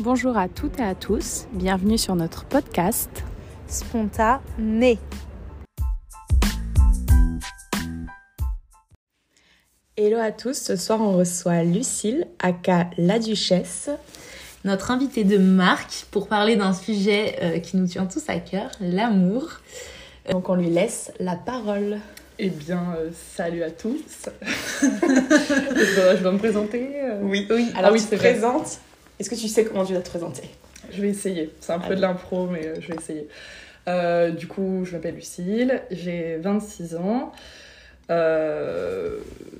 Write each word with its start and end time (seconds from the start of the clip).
Bonjour 0.00 0.36
à 0.36 0.48
toutes 0.48 0.78
et 0.78 0.84
à 0.84 0.94
tous, 0.94 1.46
bienvenue 1.52 1.98
sur 1.98 2.14
notre 2.14 2.44
podcast 2.44 3.10
Spontané. 3.66 4.98
Hello 9.96 10.18
à 10.18 10.30
tous, 10.30 10.54
ce 10.54 10.76
soir 10.76 11.00
on 11.00 11.16
reçoit 11.16 11.64
Lucille, 11.64 12.28
aka 12.38 12.88
la 12.96 13.18
Duchesse, 13.18 13.90
notre 14.64 14.92
invitée 14.92 15.24
de 15.24 15.38
marque 15.38 16.06
pour 16.12 16.28
parler 16.28 16.54
d'un 16.54 16.72
sujet 16.72 17.36
euh, 17.42 17.58
qui 17.58 17.76
nous 17.76 17.86
tient 17.86 18.06
tous 18.06 18.22
à 18.28 18.38
cœur, 18.38 18.70
l'amour. 18.80 19.48
Donc 20.30 20.48
on 20.48 20.54
lui 20.54 20.70
laisse 20.70 21.10
la 21.18 21.34
parole. 21.34 21.98
Eh 22.38 22.50
bien, 22.50 22.94
euh, 22.96 23.10
salut 23.34 23.64
à 23.64 23.70
tous. 23.72 24.28
je, 24.82 25.96
dois, 25.96 26.14
je 26.14 26.22
dois 26.22 26.30
me 26.30 26.38
présenter. 26.38 26.90
euh. 27.02 27.18
Oui. 27.22 27.48
Oui, 27.50 27.72
Alors 27.74 27.90
Ah 27.90 27.92
oui, 27.92 28.00
tu 28.00 28.06
te 28.06 28.14
présentes. 28.14 28.78
Est-ce 29.18 29.30
que 29.30 29.34
tu 29.34 29.48
sais 29.48 29.64
comment 29.64 29.84
tu 29.84 29.94
vas 29.94 30.00
te 30.00 30.08
présenter? 30.08 30.48
Je 30.90 31.02
vais 31.02 31.08
essayer. 31.08 31.50
C'est 31.60 31.72
un 31.72 31.80
peu 31.80 31.96
de 31.96 32.00
l'impro, 32.00 32.46
mais 32.46 32.66
euh, 32.66 32.80
je 32.80 32.88
vais 32.88 32.96
essayer. 32.96 33.28
Euh, 33.88 34.30
du 34.30 34.46
coup, 34.46 34.84
je 34.84 34.92
m'appelle 34.92 35.16
Lucille, 35.16 35.82
j'ai 35.90 36.36
26 36.36 36.96
ans. 36.96 37.32
Euh, 38.10 39.18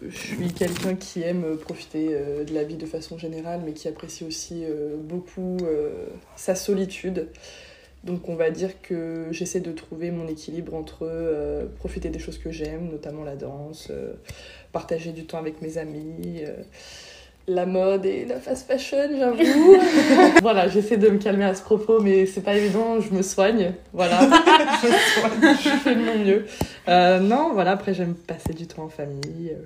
je 0.08 0.16
suis 0.16 0.52
quelqu'un 0.52 0.94
qui 0.94 1.22
aime 1.22 1.56
profiter 1.58 2.08
euh, 2.12 2.44
de 2.44 2.54
la 2.54 2.62
vie 2.62 2.76
de 2.76 2.86
façon 2.86 3.18
générale, 3.18 3.60
mais 3.64 3.72
qui 3.72 3.88
apprécie 3.88 4.24
aussi 4.24 4.64
beaucoup 4.98 5.58
sa 6.36 6.54
solitude. 6.54 7.28
Donc 8.04 8.28
on 8.28 8.36
va 8.36 8.50
dire 8.50 8.80
que 8.80 9.26
j'essaie 9.32 9.60
de 9.60 9.72
trouver 9.72 10.10
mon 10.10 10.28
équilibre 10.28 10.74
entre 10.74 11.00
euh, 11.02 11.66
profiter 11.78 12.10
des 12.10 12.20
choses 12.20 12.38
que 12.38 12.50
j'aime, 12.50 12.88
notamment 12.90 13.24
la 13.24 13.34
danse, 13.34 13.88
euh, 13.90 14.14
partager 14.72 15.12
du 15.12 15.26
temps 15.26 15.38
avec 15.38 15.60
mes 15.62 15.78
amis, 15.78 16.42
euh, 16.42 16.54
la 17.48 17.66
mode 17.66 18.06
et 18.06 18.24
la 18.26 18.38
fast 18.38 18.66
fashion, 18.70 19.08
j'avoue. 19.18 19.76
voilà, 20.42 20.68
j'essaie 20.68 20.96
de 20.98 21.08
me 21.08 21.18
calmer 21.18 21.44
à 21.46 21.54
ce 21.54 21.62
propos, 21.62 22.00
mais 22.00 22.26
c'est 22.26 22.42
pas 22.42 22.54
évident, 22.54 23.00
je 23.00 23.10
me 23.12 23.22
soigne. 23.22 23.72
Voilà, 23.92 24.20
je 24.82 24.86
me 24.86 24.92
soigne, 24.92 25.56
je 25.62 25.68
fais 25.70 25.94
de 25.94 26.00
mon 26.04 26.18
mieux. 26.24 26.46
Euh, 26.88 27.18
non, 27.20 27.52
voilà, 27.54 27.72
après 27.72 27.94
j'aime 27.94 28.14
passer 28.14 28.52
du 28.52 28.66
temps 28.66 28.84
en 28.84 28.88
famille. 28.88 29.52
euh, 29.52 29.62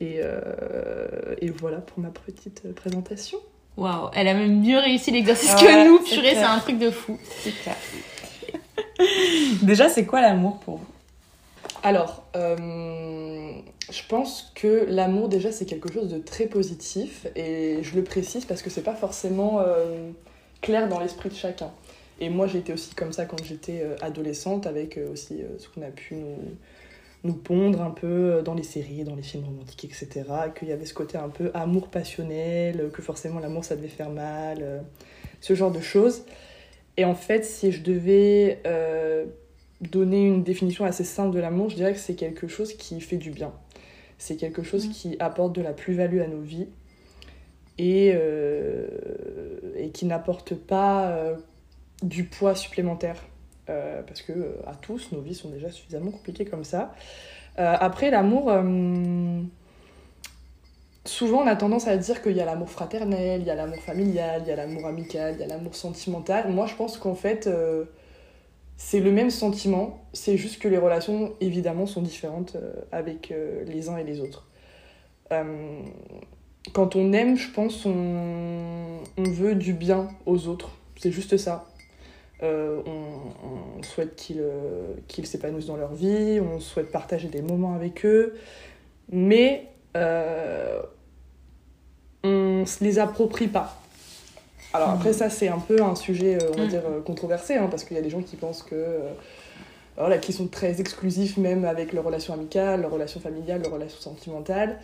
et, 0.00 0.20
euh, 0.20 1.34
et 1.40 1.50
voilà 1.50 1.78
pour 1.78 2.00
ma 2.00 2.08
petite 2.10 2.74
présentation. 2.74 3.38
Waouh, 3.76 4.10
elle 4.14 4.28
a 4.28 4.34
même 4.34 4.60
mieux 4.60 4.78
réussi 4.78 5.10
l'exercice 5.12 5.54
Ouais, 5.54 5.60
que 5.60 5.88
nous, 5.88 6.00
c'est 6.04 6.16
purée, 6.16 6.34
c'est 6.34 6.42
un 6.42 6.58
truc 6.58 6.78
de 6.78 6.90
fou. 6.90 7.18
C'est 7.42 7.52
clair. 7.62 7.76
Déjà, 9.62 9.88
c'est 9.88 10.04
quoi 10.04 10.20
l'amour 10.20 10.58
pour 10.58 10.78
vous? 10.78 10.86
Alors, 11.82 12.24
euh, 12.36 13.52
je 13.90 14.02
pense 14.08 14.52
que 14.54 14.86
l'amour, 14.88 15.28
déjà, 15.28 15.50
c'est 15.50 15.64
quelque 15.64 15.92
chose 15.92 16.08
de 16.08 16.18
très 16.18 16.46
positif. 16.46 17.26
Et 17.34 17.78
je 17.82 17.96
le 17.96 18.04
précise 18.04 18.44
parce 18.44 18.62
que 18.62 18.70
c'est 18.70 18.82
pas 18.82 18.94
forcément 18.94 19.60
euh, 19.60 20.10
clair 20.60 20.88
dans 20.88 21.00
l'esprit 21.00 21.28
de 21.28 21.34
chacun. 21.34 21.70
Et 22.20 22.28
moi, 22.28 22.46
j'ai 22.46 22.58
été 22.58 22.72
aussi 22.72 22.94
comme 22.94 23.12
ça 23.12 23.24
quand 23.24 23.42
j'étais 23.42 23.80
euh, 23.82 23.96
adolescente, 24.00 24.66
avec 24.66 24.98
euh, 24.98 25.12
aussi 25.12 25.42
ce 25.58 25.68
qu'on 25.68 25.82
a 25.82 25.90
pu 25.90 26.14
nous, 26.14 26.36
nous 27.24 27.34
pondre 27.34 27.82
un 27.82 27.90
peu 27.90 28.42
dans 28.44 28.54
les 28.54 28.62
séries, 28.62 29.04
dans 29.04 29.16
les 29.16 29.22
films 29.22 29.44
romantiques, 29.44 29.84
etc. 29.84 30.24
Qu'il 30.56 30.68
y 30.68 30.72
avait 30.72 30.86
ce 30.86 30.94
côté 30.94 31.18
un 31.18 31.28
peu 31.28 31.50
amour 31.54 31.88
passionnel, 31.88 32.90
que 32.92 33.02
forcément 33.02 33.40
l'amour, 33.40 33.64
ça 33.64 33.76
devait 33.76 33.88
faire 33.88 34.10
mal, 34.10 34.84
ce 35.40 35.54
genre 35.54 35.70
de 35.70 35.80
choses. 35.80 36.24
Et 36.96 37.04
en 37.04 37.14
fait, 37.14 37.44
si 37.44 37.70
je 37.70 37.80
devais 37.82 38.60
donner 39.80 40.26
une 40.26 40.42
définition 40.42 40.84
assez 40.84 41.04
simple 41.04 41.34
de 41.34 41.40
l'amour, 41.40 41.70
je 41.70 41.76
dirais 41.76 41.92
que 41.92 42.00
c'est 42.00 42.14
quelque 42.14 42.48
chose 42.48 42.72
qui 42.74 43.00
fait 43.00 43.18
du 43.18 43.30
bien. 43.30 43.52
C'est 44.22 44.36
quelque 44.36 44.62
chose 44.62 44.86
Mhm. 44.86 44.92
qui 44.92 45.16
apporte 45.18 45.52
de 45.52 45.62
la 45.62 45.72
plus-value 45.72 46.20
à 46.20 46.28
nos 46.28 46.40
vies 46.40 46.68
et, 47.76 48.12
euh, 48.14 48.86
et 49.76 49.90
qui 49.90 50.06
n'apporte 50.06 50.54
pas 50.54 51.08
euh, 51.08 51.34
du 52.04 52.22
poids 52.22 52.54
supplémentaire. 52.54 53.16
Euh, 53.68 54.00
parce 54.02 54.22
que 54.22 54.32
à 54.64 54.76
tous, 54.76 55.10
nos 55.10 55.20
vies 55.20 55.34
sont 55.34 55.48
déjà 55.48 55.72
suffisamment 55.72 56.12
compliquées 56.12 56.44
comme 56.44 56.62
ça. 56.62 56.94
Après, 57.56 58.10
l'amour, 58.12 58.44
souvent 61.04 61.42
on 61.42 61.46
a 61.48 61.56
tendance 61.56 61.88
à 61.88 61.96
dire 61.96 62.22
qu'il 62.22 62.36
y 62.36 62.40
a 62.40 62.44
l'amour 62.44 62.70
fraternel, 62.70 63.40
il 63.40 63.46
y 63.46 63.50
a 63.50 63.56
l'amour 63.56 63.82
familial, 63.82 64.42
il 64.44 64.48
y 64.48 64.52
a 64.52 64.56
l'amour 64.56 64.86
amical, 64.86 65.34
il 65.34 65.40
y 65.40 65.44
a 65.44 65.48
l'amour 65.48 65.74
sentimental. 65.74 66.48
Moi, 66.48 66.66
je 66.66 66.76
pense 66.76 66.96
qu'en 66.96 67.16
fait, 67.16 67.50
c'est 68.76 69.00
le 69.00 69.12
même 69.12 69.30
sentiment, 69.30 70.04
c'est 70.12 70.36
juste 70.36 70.60
que 70.60 70.68
les 70.68 70.78
relations, 70.78 71.34
évidemment, 71.40 71.86
sont 71.86 72.02
différentes 72.02 72.56
euh, 72.56 72.72
avec 72.90 73.30
euh, 73.30 73.64
les 73.64 73.88
uns 73.88 73.96
et 73.96 74.04
les 74.04 74.20
autres. 74.20 74.46
Euh, 75.32 75.80
quand 76.72 76.96
on 76.96 77.12
aime, 77.12 77.36
je 77.36 77.50
pense, 77.50 77.86
on, 77.86 78.98
veut 79.16 79.54
du 79.54 79.72
bien 79.72 80.08
aux 80.26 80.48
autres. 80.48 80.70
C'est 80.96 81.10
juste 81.10 81.36
ça. 81.36 81.66
On, 82.42 83.82
souhaite 83.82 84.16
qu'ils 84.16 85.26
s'épanouissent 85.26 85.66
dans 85.66 85.76
leur 85.76 85.94
vie, 85.94 86.40
on 86.40 86.60
souhaite 86.60 86.90
partager 86.90 87.28
des 87.28 87.42
moments 87.42 87.74
avec 87.74 88.04
eux, 88.04 88.36
mais 89.10 89.68
on 92.24 92.64
se 92.66 92.82
les 92.82 92.98
approprie 92.98 93.48
pas. 93.48 93.81
Alors 94.74 94.90
après 94.90 95.12
ça 95.12 95.28
c'est 95.30 95.48
un 95.48 95.58
peu 95.58 95.82
un 95.82 95.94
sujet 95.94 96.36
euh, 96.42 96.50
on 96.52 96.56
va 96.56 96.64
Mm. 96.64 96.68
dire 96.68 96.82
euh, 96.86 97.00
controversé 97.00 97.54
hein, 97.54 97.68
parce 97.70 97.84
qu'il 97.84 97.96
y 97.96 98.00
a 98.00 98.02
des 98.02 98.10
gens 98.10 98.22
qui 98.22 98.36
pensent 98.36 98.62
que 98.62 98.74
euh, 98.74 99.12
voilà 99.96 100.16
qui 100.18 100.32
sont 100.32 100.48
très 100.48 100.80
exclusifs 100.80 101.36
même 101.36 101.64
avec 101.64 101.92
leurs 101.92 102.04
relations 102.04 102.32
amicales, 102.32 102.80
leurs 102.80 102.90
relations 102.90 103.20
familiales, 103.20 103.60
leurs 103.62 103.72
relations 103.72 104.00
sentimentales. 104.00 104.78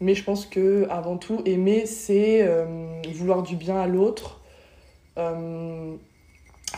Mais 0.00 0.14
je 0.14 0.24
pense 0.24 0.46
que 0.46 0.86
avant 0.90 1.16
tout 1.18 1.42
aimer 1.44 1.86
c'est 1.86 2.42
euh, 2.42 2.64
vouloir 3.12 3.42
du 3.42 3.56
bien 3.56 3.76
à 3.80 3.86
l'autre, 3.86 4.40
euh, 5.18 5.94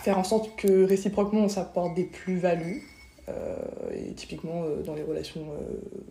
faire 0.02 0.18
en 0.18 0.24
sorte 0.24 0.54
que 0.56 0.84
réciproquement 0.84 1.42
on 1.42 1.48
s'apporte 1.48 1.94
des 1.94 2.04
plus-values. 2.04 2.82
Euh, 3.28 3.56
et 3.92 4.12
typiquement 4.12 4.62
dans 4.84 4.94
les 4.94 5.02
relations, 5.02 5.46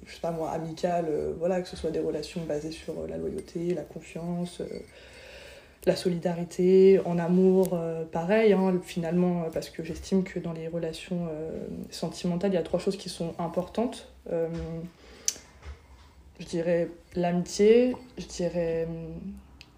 je 0.05 0.13
sais 0.13 0.19
pas 0.19 0.31
moi, 0.31 0.49
amicales, 0.51 1.07
voilà, 1.39 1.61
que 1.61 1.67
ce 1.69 1.77
soit 1.77 1.91
des 1.91 1.99
relations 2.01 2.41
basées 2.45 2.71
sur 2.71 2.93
la 3.07 3.17
loyauté, 3.17 3.73
la 3.73 3.83
confiance, 3.83 4.61
la 5.85 5.95
solidarité, 5.95 6.99
en 7.05 7.19
amour, 7.19 7.69
euh, 7.73 8.05
pareil, 8.05 8.53
hein, 8.53 8.79
finalement, 8.83 9.43
euh, 9.43 9.49
parce 9.53 9.69
que 9.69 9.83
j'estime 9.83 10.23
que 10.23 10.39
dans 10.39 10.53
les 10.53 10.67
relations 10.67 11.27
euh, 11.29 11.51
sentimentales, 11.91 12.51
il 12.51 12.55
y 12.55 12.57
a 12.57 12.63
trois 12.63 12.79
choses 12.79 12.97
qui 12.97 13.09
sont 13.09 13.33
importantes. 13.37 14.07
Je 16.39 16.45
dirais 16.45 16.89
l'amitié, 17.15 17.95
je 18.17 18.25
dirais 18.25 18.87
hum, 18.89 19.13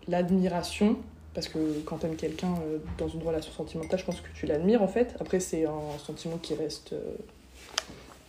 l'admiration, 0.07 0.97
parce 1.33 1.49
que 1.49 1.81
quand 1.85 1.97
tu 1.97 2.07
aimes 2.07 2.15
quelqu'un 2.15 2.55
dans 2.97 3.09
une 3.09 3.21
relation 3.21 3.51
sentimentale, 3.51 3.99
je 3.99 4.05
pense 4.05 4.21
que 4.21 4.29
tu 4.33 4.47
l'admires 4.47 4.81
en 4.81 4.87
fait. 4.87 5.15
Après, 5.19 5.39
c'est 5.39 5.65
un 5.65 5.97
sentiment 6.03 6.37
qui 6.37 6.55
reste 6.55 6.95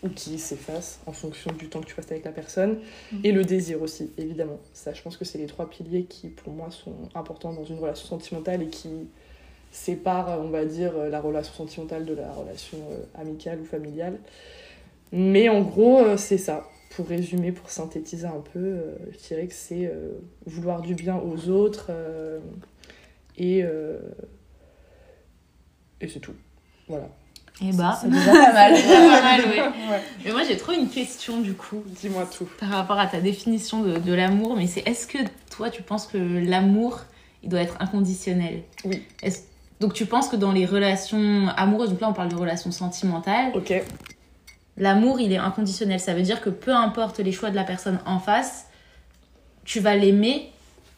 ou 0.03 0.09
qui 0.09 0.39
s'efface 0.39 1.01
en 1.07 1.13
fonction 1.13 1.53
du 1.53 1.69
temps 1.69 1.81
que 1.81 1.87
tu 1.87 1.95
passes 1.95 2.11
avec 2.11 2.25
la 2.25 2.33
personne. 2.33 2.79
Et 3.25 3.33
le 3.33 3.45
désir 3.45 3.83
aussi, 3.83 4.13
évidemment. 4.17 4.61
Ça, 4.73 4.93
je 4.93 5.03
pense 5.03 5.17
que 5.17 5.25
c'est 5.25 5.39
les 5.39 5.47
trois 5.47 5.69
piliers 5.69 6.05
qui, 6.05 6.29
pour 6.29 6.53
moi, 6.53 6.71
sont 6.71 6.95
importants 7.15 7.53
dans 7.53 7.65
une 7.65 7.79
relation 7.79 8.07
sentimentale 8.07 8.63
et 8.63 8.69
qui 8.69 9.09
séparent, 9.71 10.41
on 10.41 10.49
va 10.49 10.65
dire, 10.65 10.97
la 10.97 11.21
relation 11.21 11.53
sentimentale 11.53 12.05
de 12.05 12.15
la 12.15 12.33
relation 12.33 12.79
euh, 12.91 13.05
amicale 13.15 13.61
ou 13.61 13.65
familiale. 13.65 14.19
Mais 15.13 15.49
en 15.49 15.63
gros, 15.63 15.99
euh, 15.99 16.17
c'est 16.17 16.39
ça. 16.39 16.69
Pour 16.91 17.07
résumer, 17.07 17.53
pour 17.53 17.71
synthétiser 17.71 18.27
un 18.27 18.43
peu, 18.53 18.59
euh, 18.59 18.97
je 19.13 19.19
dirais 19.19 19.47
que 19.47 19.55
c'est 19.55 19.93
vouloir 20.47 20.81
du 20.81 20.95
bien 20.95 21.17
aux 21.19 21.49
autres 21.51 21.91
et, 23.37 23.59
et 26.01 26.09
c'est 26.09 26.21
tout. 26.21 26.35
Voilà. 26.89 27.11
Et 27.61 27.73
bah, 27.73 27.99
C'est 28.01 28.09
déjà 28.11 28.31
pas 28.31 28.53
mal. 28.53 28.77
c'est 28.77 28.83
déjà 28.87 28.99
pas 29.01 29.23
mal, 29.23 29.41
ouais. 29.47 29.61
Ouais. 29.61 30.03
Mais 30.25 30.31
moi 30.33 30.43
j'ai 30.47 30.57
trop 30.57 30.73
une 30.73 30.89
question 30.89 31.41
du 31.41 31.55
coup. 31.55 31.83
Dis-moi 31.87 32.27
tout. 32.27 32.47
par 32.61 32.69
rapport 32.71 32.99
à 33.01 33.07
ta 33.07 33.21
définition 33.21 33.83
de, 33.83 33.99
de 33.99 34.13
l'amour, 34.13 34.57
mais 34.57 34.67
c'est 34.67 34.87
est-ce 34.89 35.07
que 35.07 35.19
toi 35.51 35.69
tu 35.71 35.83
penses 35.83 36.07
que 36.07 36.19
l'amour 36.19 37.01
il 37.43 37.49
doit 37.49 37.61
être 37.61 37.77
inconditionnel? 37.81 38.63
Oui. 38.85 39.03
Est-ce- 39.23 39.43
donc 39.81 39.93
tu 39.95 40.07
penses 40.07 40.29
que 40.29 40.37
dans 40.37 40.53
les 40.53 40.67
relations 40.67 41.49
amoureuses, 41.57 41.91
donc 41.91 42.01
là 42.01 42.09
on 42.09 42.13
parle 42.13 42.29
de 42.29 42.37
relations 42.37 42.71
sentimentales, 42.73 43.53
Ok. 43.55 43.73
l'amour 44.77 45.21
il 45.21 45.33
est 45.33 45.37
inconditionnel? 45.39 45.99
Ça 46.01 46.15
veut 46.15 46.23
dire 46.23 46.41
que 46.41 46.51
peu 46.51 46.73
importe 46.75 47.19
les 47.19 47.33
choix 47.33 47.51
de 47.51 47.57
la 47.57 47.65
personne 47.65 47.99
en 48.07 48.19
face, 48.21 48.67
tu 49.65 49.81
vas 49.81 49.95
l'aimer 49.97 50.51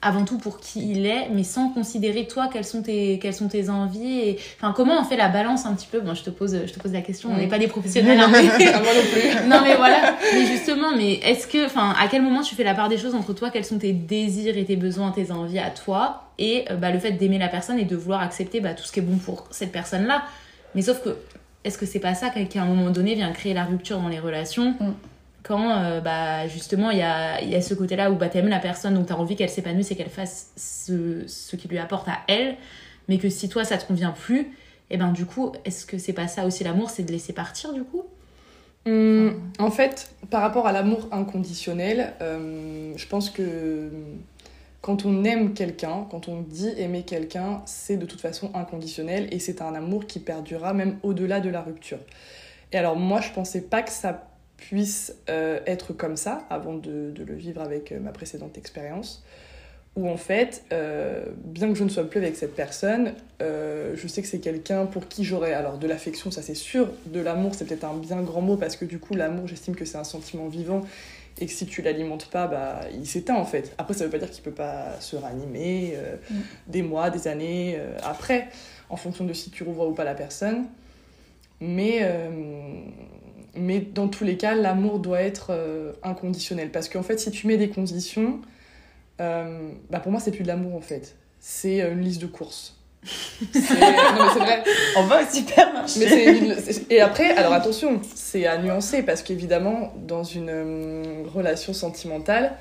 avant 0.03 0.25
tout 0.25 0.39
pour 0.39 0.61
qui 0.61 0.91
il 0.93 1.05
est, 1.05 1.29
mais 1.31 1.45
sans 1.45 1.69
considérer 1.69 2.27
toi 2.27 2.49
quelles 2.51 2.65
sont 2.65 2.81
tes, 2.83 3.19
quelles 3.19 3.35
sont 3.35 3.49
tes 3.49 3.69
envies. 3.69 4.21
Et... 4.21 4.39
Enfin, 4.59 4.73
comment 4.75 4.99
on 5.01 5.05
fait 5.05 5.17
la 5.19 5.29
balance 5.29 5.67
un 5.67 5.75
petit 5.75 5.89
peu? 5.91 6.01
Bon, 6.01 6.15
je 6.15 6.23
te 6.23 6.31
pose, 6.31 6.59
je 6.67 6.73
te 6.73 6.79
pose 6.81 6.93
la 6.93 7.03
question, 7.03 7.29
on 7.31 7.35
Mm. 7.35 7.39
n'est 7.39 7.49
pas 7.49 7.59
des 7.59 7.67
professionnels. 7.69 8.19
hein, 8.19 8.29
mais- 8.33 8.67
Ah, 8.75 8.81
moi 8.81 8.95
non 8.95 9.03
plus. 9.13 9.49
non 9.49 9.61
mais 9.63 9.77
voilà, 9.77 10.17
mais 10.33 10.47
justement, 10.47 10.97
mais 10.97 11.15
est-ce 11.15 11.47
que, 11.47 11.67
enfin, 11.67 11.95
à 12.01 12.09
quel 12.09 12.23
moment 12.23 12.41
tu 12.41 12.55
fais 12.55 12.65
la 12.65 12.75
part 12.75 12.89
des 12.89 12.97
choses 12.97 13.15
entre 13.15 13.35
toi, 13.35 13.51
quels 13.51 13.65
sont 13.67 13.79
tes 13.79 13.93
désirs 13.93 14.57
et 14.57 14.65
tes 14.65 14.77
besoins, 14.77 15.11
tes 15.11 15.31
envies 15.33 15.59
à 15.59 15.69
toi, 15.71 16.25
et 16.39 16.65
euh, 16.71 16.77
bah, 16.77 16.91
le 16.91 16.99
fait 16.99 17.13
d'aimer 17.13 17.39
la 17.39 17.49
personne 17.49 17.79
et 17.79 17.85
de 17.85 17.95
vouloir 17.97 18.23
accepter 18.23 18.61
bah, 18.61 18.73
tout 18.73 18.85
ce 18.85 18.93
qui 18.93 19.01
est 19.01 19.03
bon 19.03 19.19
pour 19.19 19.49
cette 19.51 19.71
personne-là. 19.73 20.23
Mais 20.75 20.81
sauf 20.81 21.03
que, 21.05 21.11
est-ce 21.65 21.77
que 21.77 21.85
c'est 21.85 21.99
pas 21.99 22.15
ça 22.15 22.31
qui, 22.31 22.47
qui, 22.47 22.59
à 22.59 22.63
un 22.63 22.67
moment 22.67 22.89
donné 22.89 23.15
vient 23.17 23.31
créer 23.33 23.53
la 23.53 23.65
rupture 23.65 23.99
dans 23.99 24.09
les 24.09 24.19
relations? 24.19 24.75
Mm. 24.81 24.93
Quand 25.43 25.71
euh, 25.71 26.01
bah, 26.01 26.47
justement 26.47 26.91
il 26.91 26.99
y 26.99 27.03
a, 27.03 27.43
y 27.43 27.55
a 27.55 27.63
ce 27.63 27.75
côté-là 27.75 28.11
où 28.11 28.17
bah, 28.17 28.29
t'aimes 28.29 28.49
la 28.49 28.59
personne, 28.59 28.95
donc 28.95 29.07
t'as 29.07 29.15
envie 29.15 29.37
qu'elle 29.37 29.51
s'épanouisse 29.51 29.91
et 29.91 29.97
qu'elle 29.97 30.11
fasse 30.11 30.51
ce, 30.57 31.27
ce 31.27 31.57
qui 31.57 31.69
lui 31.69 31.79
apporte 31.79 32.09
à 32.09 32.19
elle, 32.29 32.57
mais 33.09 33.19
que 33.19 33.29
si 33.29 33.49
toi 33.49 33.65
ça 33.65 33.79
te 33.79 33.87
convient 33.87 34.13
plus, 34.13 34.53
et 34.91 34.97
ben 34.97 35.13
du 35.13 35.25
coup, 35.25 35.53
est-ce 35.65 35.87
que 35.87 35.99
c'est 35.99 36.13
pas 36.13 36.29
ça 36.29 36.47
aussi 36.47 36.65
l'amour, 36.65 36.91
c'est 36.91 37.05
de 37.05 37.13
laisser 37.13 37.33
partir 37.33 37.73
du 37.73 37.85
coup? 37.85 38.05
Hum, 38.87 39.39
en 39.59 39.71
fait, 39.71 40.11
par 40.31 40.41
rapport 40.41 40.67
à 40.67 40.73
l'amour 40.73 41.09
inconditionnel, 41.13 42.15
euh, 42.23 42.93
je 42.97 43.07
pense 43.07 43.31
que 43.31 43.91
quand 44.81 45.05
on 45.05 45.25
aime 45.25 45.53
quelqu'un, 45.53 46.07
quand 46.11 46.29
on 46.29 46.41
dit 46.41 46.73
aimer 46.79 47.03
quelqu'un, 47.03 47.63
c'est 47.67 47.99
de 47.99 48.07
toute 48.07 48.21
façon 48.21 48.51
inconditionnel 48.55 49.29
et 49.31 49.39
c'est 49.39 49.61
un 49.61 49.75
amour 49.75 50.07
qui 50.07 50.19
perdurera 50.19 50.73
même 50.73 50.97
au-delà 51.03 51.41
de 51.41 51.51
la 51.51 51.61
rupture. 51.61 51.99
Et 52.73 52.79
alors 52.79 52.97
moi, 52.97 53.21
je 53.21 53.31
pensais 53.31 53.61
pas 53.61 53.83
que 53.83 53.93
ça 53.93 54.30
puisse 54.61 55.17
euh, 55.29 55.59
être 55.67 55.93
comme 55.93 56.17
ça 56.17 56.45
avant 56.51 56.75
de, 56.75 57.11
de 57.11 57.25
le 57.25 57.35
vivre 57.35 57.61
avec 57.61 57.91
euh, 57.91 57.99
ma 57.99 58.13
précédente 58.13 58.57
expérience 58.59 59.25
où 59.97 60.09
en 60.09 60.17
fait, 60.17 60.63
euh, 60.73 61.25
bien 61.45 61.69
que 61.69 61.75
je 61.75 61.83
ne 61.83 61.89
sois 61.89 62.09
plus 62.09 62.19
avec 62.19 62.37
cette 62.37 62.55
personne, 62.55 63.13
euh, 63.43 63.95
je 63.97 64.07
sais 64.07 64.23
que 64.23 64.29
c'est 64.29 64.39
quelqu'un 64.39 64.87
pour 64.87 65.09
qui 65.09 65.25
j'aurais 65.25 65.53
alors 65.53 65.79
de 65.79 65.87
l'affection, 65.89 66.31
ça 66.31 66.43
c'est 66.43 66.55
sûr, 66.55 66.89
de 67.07 67.21
l'amour 67.21 67.57
c'est 67.57 67.65
peut-être 67.67 67.85
un 67.85 67.97
bien 67.97 68.23
grand 68.23 68.41
mot 68.41 68.57
parce 68.57 68.77
que 68.77 68.85
du 68.85 69.01
coup 69.01 69.15
l'amour 69.17 69.49
j'estime 69.49 69.75
que 69.75 69.85
c'est 69.85 69.99
un 69.99 70.05
sentiment 70.05 70.47
vivant 70.47 70.83
et 71.41 71.47
que 71.47 71.53
si 71.53 71.67
tu 71.67 71.83
l'alimentes 71.83 72.27
pas, 72.27 72.47
bah, 72.47 72.83
il 72.95 73.07
s'éteint 73.07 73.35
en 73.35 73.45
fait. 73.45 73.75
Après 73.79 73.95
ça 73.95 74.05
veut 74.05 74.11
pas 74.11 74.19
dire 74.19 74.31
qu'il 74.31 74.45
peut 74.45 74.53
pas 74.53 75.01
se 75.01 75.17
ranimer 75.17 75.95
euh, 75.97 76.17
Mm. 76.31 76.35
des 76.69 76.83
mois, 76.83 77.11
des 77.11 77.27
années 77.29 77.77
euh, 77.79 77.97
après, 78.03 78.49
en 78.91 78.97
fonction 78.97 79.25
de 79.25 79.33
si 79.33 79.51
tu 79.51 79.65
revois 79.65 79.89
ou 79.89 79.93
pas 79.93 80.05
la 80.05 80.15
personne. 80.15 80.67
Mais, 81.61 82.01
euh, 82.03 82.29
mais 83.55 83.81
dans 83.81 84.09
tous 84.09 84.25
les 84.25 84.37
cas, 84.37 84.55
l'amour 84.55 84.99
doit 84.99 85.21
être 85.23 85.49
euh, 85.51 85.93
inconditionnel 86.03 86.71
parce 86.71 86.89
qu'en 86.89 87.03
fait 87.03 87.19
si 87.19 87.31
tu 87.31 87.47
mets 87.47 87.57
des 87.57 87.69
conditions 87.71 88.41
euh, 89.21 89.69
bah 89.91 90.01
pour 90.01 90.11
moi, 90.13 90.21
c'est 90.21 90.31
plus 90.31 90.45
de 90.45 90.49
l'amour 90.49 90.75
en 90.77 90.81
fait. 90.81 91.15
C'est 91.41 91.83
euh, 91.83 91.93
une 91.93 92.01
liste 92.01 92.23
de 92.23 92.27
courses. 92.27 92.77
C'est- 93.53 93.61
vrai. 93.61 94.63
On 94.97 95.03
va 95.05 95.23
au 95.23 95.27
supermarché. 95.27 96.01
Mais 96.01 96.57
Et 96.91 97.01
après, 97.01 97.31
alors 97.37 97.53
attention, 97.53 98.01
c'est 98.15 98.47
à 98.47 98.57
nuancer 98.59 99.03
parce 99.03 99.23
qu'évidemment, 99.23 99.93
dans 100.07 100.23
une 100.25 100.49
euh, 100.51 101.23
relation 101.35 101.73
sentimentale, 101.75 102.53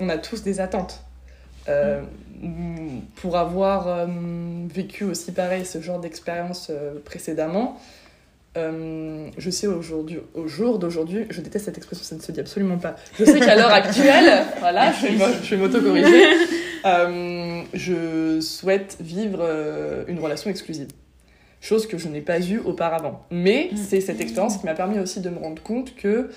on 0.00 0.08
a 0.08 0.18
tous 0.18 0.42
des 0.42 0.60
attentes. 0.60 1.00
Euh, 1.68 2.02
Pour 3.16 3.36
avoir 3.38 3.86
euh, 3.88 4.06
vécu 4.68 5.04
aussi 5.04 5.32
pareil 5.32 5.64
ce 5.64 5.80
genre 5.80 6.00
d'expérience 6.00 6.70
précédemment, 7.04 7.78
euh, 8.56 9.28
je 9.38 9.50
sais 9.50 9.66
aujourd'hui, 9.66 10.18
au 10.34 10.46
jour 10.46 10.78
d'aujourd'hui, 10.78 11.26
je 11.30 11.40
déteste 11.40 11.64
cette 11.66 11.78
expression, 11.78 12.04
ça 12.04 12.16
ne 12.16 12.20
se 12.20 12.32
dit 12.32 12.40
absolument 12.40 12.78
pas. 12.78 12.96
Je 13.18 13.24
sais 13.24 13.40
qu'à 13.40 13.56
l'heure 13.56 13.72
actuelle, 13.72 14.44
voilà, 14.60 14.92
je 14.92 15.54
vais 15.54 15.56
m'auto-corriger, 15.56 16.24
euh, 16.84 17.62
je 17.72 18.40
souhaite 18.40 18.98
vivre 19.00 19.38
euh, 19.40 20.04
une 20.08 20.18
relation 20.18 20.50
exclusive. 20.50 20.88
Chose 21.60 21.86
que 21.86 21.96
je 21.96 22.08
n'ai 22.08 22.20
pas 22.20 22.40
eue 22.40 22.58
auparavant. 22.58 23.24
Mais 23.30 23.70
Mm. 23.72 23.76
c'est 23.76 24.00
cette 24.00 24.20
expérience 24.20 24.58
qui 24.58 24.66
m'a 24.66 24.74
permis 24.74 24.98
aussi 24.98 25.20
de 25.20 25.30
me 25.30 25.38
rendre 25.38 25.62
compte 25.62 25.94
que 25.94 26.30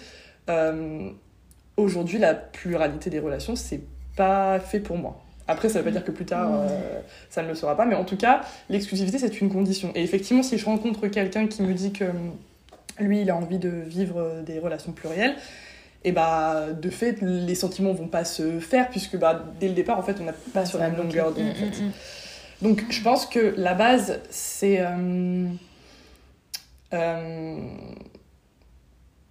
euh, 0.50 1.10
aujourd'hui, 1.78 2.20
la 2.20 2.34
pluralité 2.36 3.10
des 3.10 3.20
relations, 3.20 3.56
c'est 3.56 3.82
pas 4.16 4.60
fait 4.60 4.80
pour 4.80 4.98
moi. 4.98 5.25
Après, 5.48 5.70
ça 5.70 5.80
veut 5.80 5.86
pas 5.86 5.92
dire 5.92 6.04
que 6.04 6.12
plus 6.12 6.26
tard, 6.26 6.50
euh, 6.54 7.00
ça 7.30 7.44
ne 7.44 7.48
le 7.50 7.56
sera 7.56 7.78
pas, 7.78 7.86
mais 7.86 7.96
en 7.96 8.04
tout 8.04 8.18
cas, 8.18 8.42
l'exclusivité, 8.70 9.20
c'est 9.20 9.40
une 9.42 9.50
condition. 9.52 9.92
Et 9.96 10.02
effectivement, 10.04 10.42
si 10.44 10.58
je 10.58 10.66
rencontre 10.66 11.08
quelqu'un 11.08 11.46
qui 11.48 11.62
me 11.62 11.74
dit 11.74 11.92
que 11.92 12.06
hum, 12.06 12.32
lui, 13.00 13.22
il 13.22 13.30
a 13.30 13.36
envie 13.36 13.60
de 13.60 13.70
vivre 13.70 14.20
euh, 14.20 14.42
des 14.42 14.58
relations 14.60 14.92
plurielles, 14.92 15.36
et 16.04 16.12
bah, 16.12 16.68
de 16.72 16.90
fait, 16.90 17.18
les 17.22 17.56
sentiments 17.56 17.94
vont 17.94 18.08
pas 18.08 18.26
se 18.26 18.60
faire, 18.60 18.90
puisque 18.90 19.18
bah, 19.18 19.44
dès 19.60 19.68
le 19.68 19.74
départ, 19.74 19.98
en 20.00 20.04
fait, 20.04 20.18
on 20.20 20.24
n'a 20.24 20.34
pas 20.54 20.66
sur 20.66 20.78
la 20.80 20.90
même 20.90 20.98
longueur 20.98 21.32
d'onde. 21.32 21.46
en 21.48 21.52
Mm, 21.52 21.54
fait. 21.56 21.82
mm, 21.82 21.88
mm. 21.88 21.92
Donc, 22.62 22.84
je 22.90 23.02
pense 23.02 23.26
que 23.26 23.54
la 23.58 23.74
base, 23.74 24.20
c'est 24.30 24.78
euh, 24.80 25.46
euh, 26.94 27.58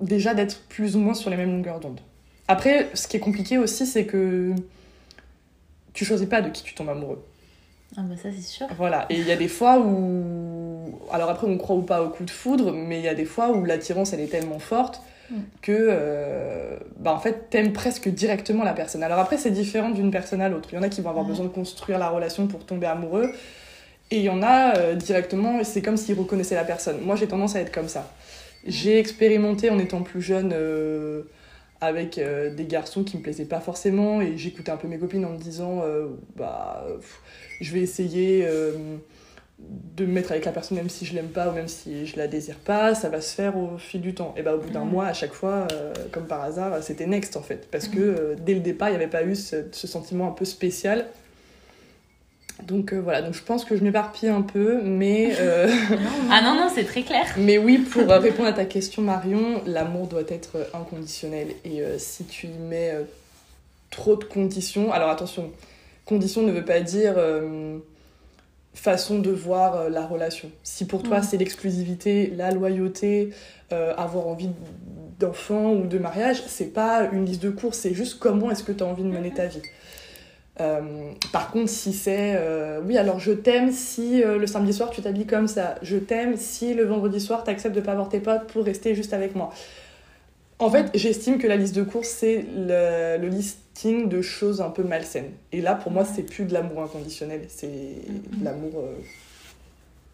déjà 0.00 0.34
d'être 0.34 0.60
plus 0.68 0.96
ou 0.96 0.98
moins 1.00 1.14
sur 1.14 1.30
les 1.30 1.36
mêmes 1.36 1.50
longueurs 1.52 1.80
d'onde. 1.80 2.00
Après, 2.48 2.88
ce 2.94 3.08
qui 3.08 3.16
est 3.16 3.20
compliqué 3.20 3.56
aussi, 3.58 3.86
c'est 3.86 4.04
que 4.04 4.52
tu 5.94 6.04
choisis 6.04 6.28
pas 6.28 6.42
de 6.42 6.50
qui 6.50 6.62
tu 6.62 6.74
tombes 6.74 6.90
amoureux. 6.90 7.24
Ah 7.96 8.00
bah 8.02 8.14
ça 8.20 8.28
c'est 8.34 8.42
sûr. 8.42 8.66
Voilà, 8.76 9.06
et 9.08 9.14
il 9.16 9.26
y 9.26 9.32
a 9.32 9.36
des 9.36 9.48
fois 9.48 9.78
où. 9.78 10.98
Alors 11.12 11.30
après, 11.30 11.46
on 11.46 11.56
croit 11.56 11.76
ou 11.76 11.82
pas 11.82 12.02
au 12.02 12.08
coup 12.10 12.24
de 12.24 12.30
foudre, 12.30 12.72
mais 12.72 12.98
il 12.98 13.04
y 13.04 13.08
a 13.08 13.14
des 13.14 13.24
fois 13.24 13.50
où 13.50 13.64
l'attirance, 13.64 14.12
elle 14.12 14.20
est 14.20 14.26
tellement 14.26 14.58
forte 14.58 15.00
Mm. 15.30 15.36
que. 15.62 15.72
euh, 15.72 16.76
bah 16.98 17.12
en 17.14 17.18
fait, 17.18 17.48
t'aimes 17.48 17.72
presque 17.72 18.08
directement 18.08 18.62
la 18.64 18.74
personne. 18.74 19.02
Alors 19.02 19.18
après, 19.20 19.38
c'est 19.38 19.50
différent 19.50 19.88
d'une 19.90 20.10
personne 20.10 20.42
à 20.42 20.48
l'autre. 20.50 20.68
Il 20.72 20.74
y 20.74 20.78
en 20.78 20.82
a 20.82 20.88
qui 20.90 21.00
vont 21.00 21.08
avoir 21.10 21.24
Ouais. 21.24 21.30
besoin 21.30 21.46
de 21.46 21.50
construire 21.50 21.98
la 21.98 22.10
relation 22.10 22.46
pour 22.46 22.66
tomber 22.66 22.86
amoureux, 22.88 23.30
et 24.10 24.16
il 24.18 24.22
y 24.22 24.28
en 24.28 24.42
a 24.42 24.76
euh, 24.76 24.94
directement, 24.96 25.62
c'est 25.64 25.80
comme 25.80 25.96
s'ils 25.96 26.18
reconnaissaient 26.18 26.56
la 26.56 26.64
personne. 26.64 27.00
Moi, 27.00 27.16
j'ai 27.16 27.26
tendance 27.26 27.56
à 27.56 27.60
être 27.60 27.72
comme 27.72 27.88
ça. 27.88 28.12
J'ai 28.66 28.98
expérimenté 28.98 29.70
en 29.70 29.78
étant 29.78 30.02
plus 30.02 30.20
jeune. 30.20 30.50
euh, 30.52 31.22
avec 31.84 32.18
euh, 32.18 32.54
des 32.54 32.64
garçons 32.66 33.04
qui 33.04 33.16
me 33.16 33.22
plaisaient 33.22 33.44
pas 33.44 33.60
forcément 33.60 34.20
et 34.20 34.36
j'écoutais 34.36 34.70
un 34.70 34.76
peu 34.76 34.88
mes 34.88 34.98
copines 34.98 35.24
en 35.24 35.30
me 35.30 35.38
disant 35.38 35.82
euh, 35.82 36.06
bah 36.36 36.86
pff, 37.00 37.20
je 37.60 37.72
vais 37.72 37.80
essayer 37.80 38.44
euh, 38.46 38.72
de 39.58 40.04
me 40.04 40.12
mettre 40.12 40.32
avec 40.32 40.44
la 40.44 40.52
personne 40.52 40.76
même 40.76 40.88
si 40.88 41.06
je 41.06 41.14
l'aime 41.14 41.28
pas 41.28 41.48
ou 41.48 41.52
même 41.52 41.68
si 41.68 42.06
je 42.06 42.16
la 42.16 42.26
désire 42.26 42.56
pas, 42.58 42.94
ça 42.94 43.08
va 43.08 43.20
se 43.20 43.34
faire 43.34 43.56
au 43.56 43.78
fil 43.78 44.00
du 44.00 44.12
temps. 44.14 44.34
Et 44.36 44.42
bah 44.42 44.54
au 44.54 44.58
bout 44.58 44.70
d'un 44.70 44.84
Mhm. 44.84 44.90
mois, 44.90 45.06
à 45.06 45.12
chaque 45.12 45.32
fois, 45.32 45.68
comme 46.12 46.26
par 46.26 46.42
hasard, 46.42 46.82
c'était 46.82 47.06
next 47.06 47.36
en 47.36 47.42
fait. 47.42 47.68
Parce 47.70 47.86
que 47.88 47.98
Mhm. 48.00 48.16
euh, 48.18 48.34
dès 48.44 48.54
le 48.54 48.60
départ, 48.60 48.88
il 48.88 48.92
n'y 48.92 48.96
avait 48.96 49.06
pas 49.06 49.22
eu 49.24 49.34
ce, 49.36 49.56
ce 49.70 49.86
sentiment 49.86 50.28
un 50.28 50.32
peu 50.32 50.44
spécial. 50.44 51.06
Donc 52.62 52.92
euh, 52.92 52.98
voilà, 53.00 53.20
donc 53.20 53.34
je 53.34 53.42
pense 53.42 53.64
que 53.64 53.76
je 53.76 53.82
m'éparpille 53.82 54.28
un 54.28 54.42
peu, 54.42 54.80
mais, 54.82 55.34
euh, 55.40 55.68
Ah 56.30 56.40
non, 56.44 56.54
non, 56.54 56.70
c'est 56.72 56.84
très 56.84 57.02
clair. 57.02 57.26
mais 57.36 57.58
oui, 57.58 57.78
pour 57.78 58.10
euh, 58.10 58.18
répondre 58.18 58.48
à 58.48 58.52
ta 58.52 58.64
question 58.64 59.02
Marion, 59.02 59.60
l'amour 59.66 60.06
doit 60.06 60.22
être 60.28 60.68
inconditionnel. 60.72 61.48
Et 61.64 61.80
euh, 61.82 61.98
si 61.98 62.24
tu 62.24 62.46
y 62.46 62.58
mets 62.58 62.94
trop 63.90 64.16
de 64.16 64.24
conditions, 64.24 64.92
alors 64.92 65.10
attention, 65.10 65.50
condition 66.06 66.42
ne 66.42 66.52
veut 66.52 66.64
pas 66.64 66.80
dire 66.80 67.16
façon 68.74 69.18
de 69.20 69.30
voir 69.30 69.88
la 69.88 70.04
relation. 70.06 70.50
Si 70.64 70.84
pour 70.86 71.02
toi 71.02 71.18
Mhm. 71.18 71.22
c'est 71.24 71.36
l'exclusivité, 71.36 72.32
la 72.36 72.50
loyauté, 72.50 73.30
avoir 73.70 74.26
envie 74.26 74.48
d'enfant 75.20 75.72
ou 75.72 75.86
de 75.86 75.98
mariage, 75.98 76.42
c'est 76.48 76.72
pas 76.72 77.08
une 77.12 77.24
liste 77.24 77.42
de 77.42 77.50
courses, 77.50 77.78
c'est 77.78 77.94
juste 77.94 78.18
comment 78.18 78.50
est-ce 78.50 78.64
que 78.64 78.72
tu 78.72 78.82
as 78.82 78.86
envie 78.86 79.04
de 79.04 79.08
mener 79.08 79.30
ta 79.32 79.46
vie. 79.46 79.62
Euh, 80.60 81.12
par 81.32 81.50
contre, 81.50 81.68
si 81.68 81.92
c'est 81.92 82.34
euh, 82.36 82.80
oui, 82.84 82.96
alors 82.96 83.18
je 83.18 83.32
t'aime 83.32 83.72
si 83.72 84.22
euh, 84.22 84.38
le 84.38 84.46
samedi 84.46 84.72
soir 84.72 84.90
tu 84.90 85.02
t'habilles 85.02 85.26
comme 85.26 85.48
ça, 85.48 85.76
je 85.82 85.96
t'aime 85.96 86.36
si 86.36 86.74
le 86.74 86.84
vendredi 86.84 87.20
soir 87.20 87.42
tu 87.42 87.50
acceptes 87.50 87.74
de 87.74 87.80
pas 87.80 87.92
avoir 87.92 88.08
tes 88.08 88.20
potes 88.20 88.46
pour 88.46 88.64
rester 88.64 88.94
juste 88.94 89.12
avec 89.12 89.34
moi. 89.34 89.50
En 90.60 90.70
fait, 90.70 90.90
j'estime 90.94 91.38
que 91.38 91.48
la 91.48 91.56
liste 91.56 91.74
de 91.74 91.82
courses 91.82 92.08
c'est 92.08 92.44
le, 92.54 93.18
le 93.20 93.28
listing 93.28 94.08
de 94.08 94.22
choses 94.22 94.60
un 94.60 94.70
peu 94.70 94.84
malsaines. 94.84 95.32
Et 95.50 95.60
là, 95.60 95.74
pour 95.74 95.90
moi, 95.90 96.04
c'est 96.04 96.22
plus 96.22 96.44
de 96.44 96.54
l'amour 96.54 96.82
inconditionnel, 96.82 97.46
c'est 97.48 97.66
de 97.66 98.44
l'amour 98.44 98.84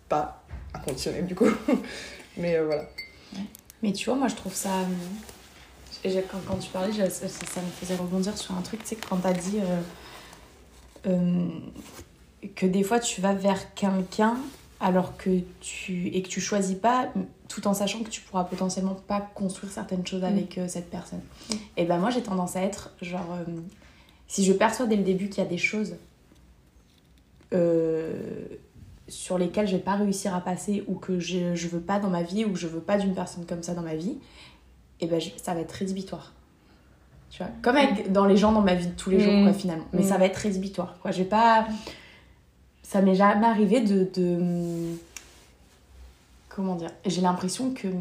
pas 0.09 0.43
inconditionnel 0.73 1.27
du 1.27 1.35
coup. 1.35 1.51
Mais 2.39 2.59
voilà. 2.61 2.89
Mais 3.83 3.93
tu 3.93 4.07
vois, 4.07 4.19
moi 4.19 4.29
je 4.29 4.37
trouve 4.37 4.55
ça. 4.55 4.71
Quand, 6.03 6.39
quand 6.49 6.57
tu 6.57 6.71
parlais, 6.71 6.93
ça, 7.11 7.29
ça 7.29 7.61
me 7.61 7.71
faisait 7.79 7.97
rebondir 7.97 8.39
sur 8.39 8.55
un 8.55 8.63
truc, 8.63 8.81
tu 8.83 8.89
sais, 8.89 8.97
quand 8.97 9.19
t'as 9.19 9.35
dit 9.35 9.59
euh, 11.07 11.49
que 12.57 12.67
des 12.67 12.83
fois 12.83 13.01
tu 13.01 13.21
vas 13.21 13.35
vers 13.35 13.75
quelqu'un 13.75 14.37
alors 14.81 15.17
que 15.17 15.41
tu. 15.61 16.09
et 16.09 16.23
que 16.23 16.29
tu 16.29 16.41
choisis 16.41 16.77
pas, 16.77 17.13
tout 17.49 17.67
en 17.67 17.75
sachant 17.75 18.03
que 18.03 18.09
tu 18.11 18.21
pourras 18.23 18.45
potentiellement 18.45 18.95
pas 18.95 19.21
construire 19.35 19.73
certaines 19.73 20.07
choses 20.07 20.25
avec 20.25 20.57
euh, 20.59 20.69
cette 20.69 20.89
personne. 20.91 21.21
Mm. 21.51 21.55
Et 21.77 21.85
ben 21.85 21.99
moi 21.99 22.11
j'ai 22.11 22.23
tendance 22.23 22.57
à 22.57 22.63
être 22.63 22.93
genre. 23.03 23.33
euh, 23.35 23.45
si 24.27 24.45
je 24.45 24.53
perçois 24.53 24.87
dès 24.87 24.97
le 24.97 25.03
début 25.03 25.29
qu'il 25.29 25.43
y 25.43 25.47
a 25.47 25.51
des 25.51 25.59
choses. 25.59 25.95
sur 29.09 29.39
lesquelles 29.39 29.67
je 29.67 29.73
vais 29.77 29.83
pas 29.83 29.97
réussir 29.97 30.35
à 30.37 30.41
passer 30.41 30.85
ou 30.87 30.95
que 30.95 31.19
je, 31.19 31.55
je 31.57 31.67
veux 31.69 31.81
pas 31.81 31.99
dans 31.99 32.11
ma 32.11 32.23
vie 32.23 32.45
ou 32.45 32.53
que 32.53 32.59
je 32.59 32.69
veux 32.69 32.81
pas 32.81 32.97
d'une 32.97 33.13
personne 33.15 33.45
comme 33.45 33.63
ça 33.65 33.75
dans 33.75 33.83
ma 33.83 33.97
vie, 33.97 34.19
et 35.01 35.07
ben 35.09 35.21
je- 35.21 35.31
ça 35.43 35.53
va 35.53 35.61
être 35.61 35.73
rédhibitoire. 35.73 36.33
Tu 37.31 37.39
vois, 37.39 37.49
comme 37.63 37.77
avec 37.77 38.11
dans 38.11 38.25
les 38.27 38.37
gens 38.37 38.51
dans 38.53 38.61
ma 38.61 38.75
vie 38.75 38.89
de 38.89 38.93
tous 38.93 39.09
les 39.11 39.21
jours 39.21 39.33
Mm. 39.33 39.45
quoi 39.45 39.53
finalement, 39.53 39.85
mais 39.93 40.03
Mm. 40.03 40.09
ça 40.09 40.19
va 40.19 40.27
être 40.27 40.37
rédhibitoire 40.37 40.97
quoi. 41.01 41.13
Je 41.13 41.19
vais 41.19 41.25
pas 41.29 41.65
ça 42.83 43.01
m'est 43.03 43.15
jamais 43.15 43.47
arrivé 43.47 43.81
de, 43.81 44.09
de 44.15 44.97
comment 46.49 46.75
dire, 46.75 46.91
j'ai 47.07 47.21
l'impression 47.21 47.71
que 47.71 47.87
tu 47.87 47.93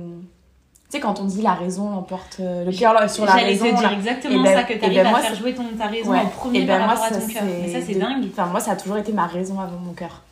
sais 0.89 1.00
quand 1.00 1.19
on 1.19 1.25
dit 1.25 1.43
la 1.43 1.53
raison 1.53 1.93
emporte 1.93 2.38
euh, 2.39 2.65
le 2.65 2.71
cœur 2.71 3.07
sur 3.07 3.24
la 3.25 3.33
J'allais 3.33 3.45
raison 3.50 3.65
te 3.69 3.75
dire 3.77 3.91
là, 3.91 3.95
exactement 3.95 4.41
Et 4.41 4.43
ben- 4.43 4.55
ça, 4.57 4.63
que 4.63 4.74
et 4.74 4.79
t'arrives 4.79 4.98
ben 4.98 5.05
à 5.05 5.09
moi, 5.12 5.19
faire 5.19 5.36
jouer 5.36 5.53
ton, 5.53 5.65
ta 5.77 5.86
raison 5.86 6.09
Ouais. 6.09 6.17
en 6.21 6.25
premier 6.25 6.62
Et 6.62 6.65
ben 6.65 6.79
par 6.79 6.88
moi, 6.88 6.95
rapport 6.95 7.05
à 7.05 7.09
ça, 7.13 7.21
ton 7.21 7.27
cœur. 7.31 7.43
Mais 7.62 7.71
ça, 7.71 7.81
c'est 7.86 7.93
de- 7.93 8.00
dingue. 8.00 8.25
Enfin, 8.31 8.48
moi, 8.48 8.59
ça 8.59 8.71
a 8.71 8.75
toujours 8.75 8.98
été 8.98 9.13
ma 9.13 9.27
raison 9.27 9.59
avant 9.59 9.77
mon 9.77 9.93
cœur. 9.93 10.24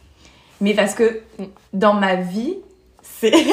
Mais 0.60 0.74
parce 0.74 0.96
que 0.96 1.22
Mm. 1.38 1.44
dans 1.74 1.94
ma 1.94 2.16
vie, 2.16 2.56
C'est. 3.04 3.30
nous, 3.32 3.38
on 3.40 3.44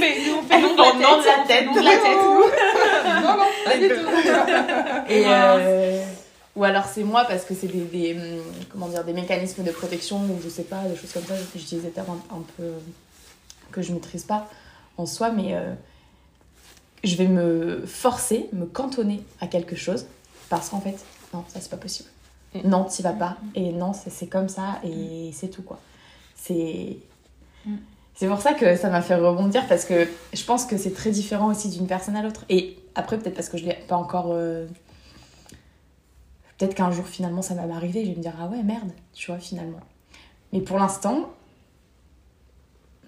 fait, 0.00 0.16
nous, 0.26 0.34
on 0.38 0.42
fait 0.48 0.60
de 0.60 1.26
la 1.26 1.44
tête. 1.46 1.68
de 1.72 1.80
la 1.80 1.92
tête. 1.92 2.00
non, 3.04 3.36
non, 3.36 3.44
pas 3.64 3.78
du 3.78 3.88
tout. 3.88 5.12
Et 5.12 5.24
euh, 5.26 6.04
ou 6.56 6.64
alors 6.64 6.86
c'est 6.86 7.04
moi 7.04 7.24
parce 7.24 7.44
que 7.44 7.54
c'est 7.54 7.66
des, 7.66 7.80
des, 7.82 8.14
hum, 8.14 8.42
comment 8.70 8.88
dire, 8.88 9.04
des 9.04 9.12
mécanismes 9.12 9.62
de 9.64 9.70
protection 9.70 10.18
ou 10.18 10.40
je 10.42 10.48
sais 10.48 10.64
pas, 10.64 10.82
des 10.84 10.96
choses 10.96 11.12
comme 11.12 11.24
ça. 11.24 11.34
J'utilise 11.54 11.84
des 11.84 11.90
termes 11.90 12.20
un, 12.30 12.36
un 12.36 12.42
peu 12.56 12.72
que 13.72 13.82
je 13.82 13.92
maîtrise 13.92 14.24
pas 14.24 14.48
en 14.96 15.06
soi, 15.06 15.30
mais 15.30 15.54
euh, 15.54 15.74
je 17.02 17.16
vais 17.16 17.26
me 17.26 17.84
forcer, 17.86 18.48
me 18.52 18.66
cantonner 18.66 19.22
à 19.40 19.46
quelque 19.46 19.76
chose 19.76 20.06
parce 20.48 20.68
qu'en 20.68 20.80
fait, 20.80 20.96
non, 21.32 21.44
ça 21.48 21.60
c'est 21.60 21.70
pas 21.70 21.76
possible. 21.76 22.08
Mm. 22.54 22.68
Non, 22.68 22.84
t'y 22.84 23.02
vas 23.02 23.12
pas. 23.12 23.36
Et 23.54 23.72
non, 23.72 23.92
c'est 23.92 24.10
c'est 24.10 24.28
comme 24.28 24.48
ça 24.48 24.80
et 24.84 25.30
c'est 25.32 25.48
tout 25.48 25.62
quoi. 25.62 25.80
C'est. 26.36 26.98
C'est 28.14 28.28
pour 28.28 28.40
ça 28.40 28.54
que 28.54 28.76
ça 28.76 28.90
m'a 28.90 29.02
fait 29.02 29.16
rebondir 29.16 29.66
parce 29.66 29.84
que 29.84 30.06
je 30.32 30.44
pense 30.44 30.66
que 30.66 30.76
c'est 30.76 30.94
très 30.94 31.10
différent 31.10 31.50
aussi 31.50 31.68
d'une 31.68 31.86
personne 31.86 32.14
à 32.16 32.22
l'autre. 32.22 32.44
Et 32.48 32.76
après, 32.94 33.18
peut-être 33.18 33.34
parce 33.34 33.48
que 33.48 33.58
je 33.58 33.64
l'ai 33.64 33.74
pas 33.88 33.96
encore. 33.96 34.28
euh, 34.32 34.66
Peut-être 36.56 36.74
qu'un 36.76 36.92
jour 36.92 37.06
finalement 37.08 37.42
ça 37.42 37.54
va 37.54 37.66
m'arriver, 37.66 38.04
je 38.04 38.10
vais 38.10 38.16
me 38.16 38.22
dire 38.22 38.34
ah 38.40 38.46
ouais 38.46 38.62
merde, 38.62 38.92
tu 39.12 39.30
vois 39.32 39.40
finalement. 39.40 39.80
Mais 40.52 40.60
pour 40.60 40.78
l'instant, 40.78 41.30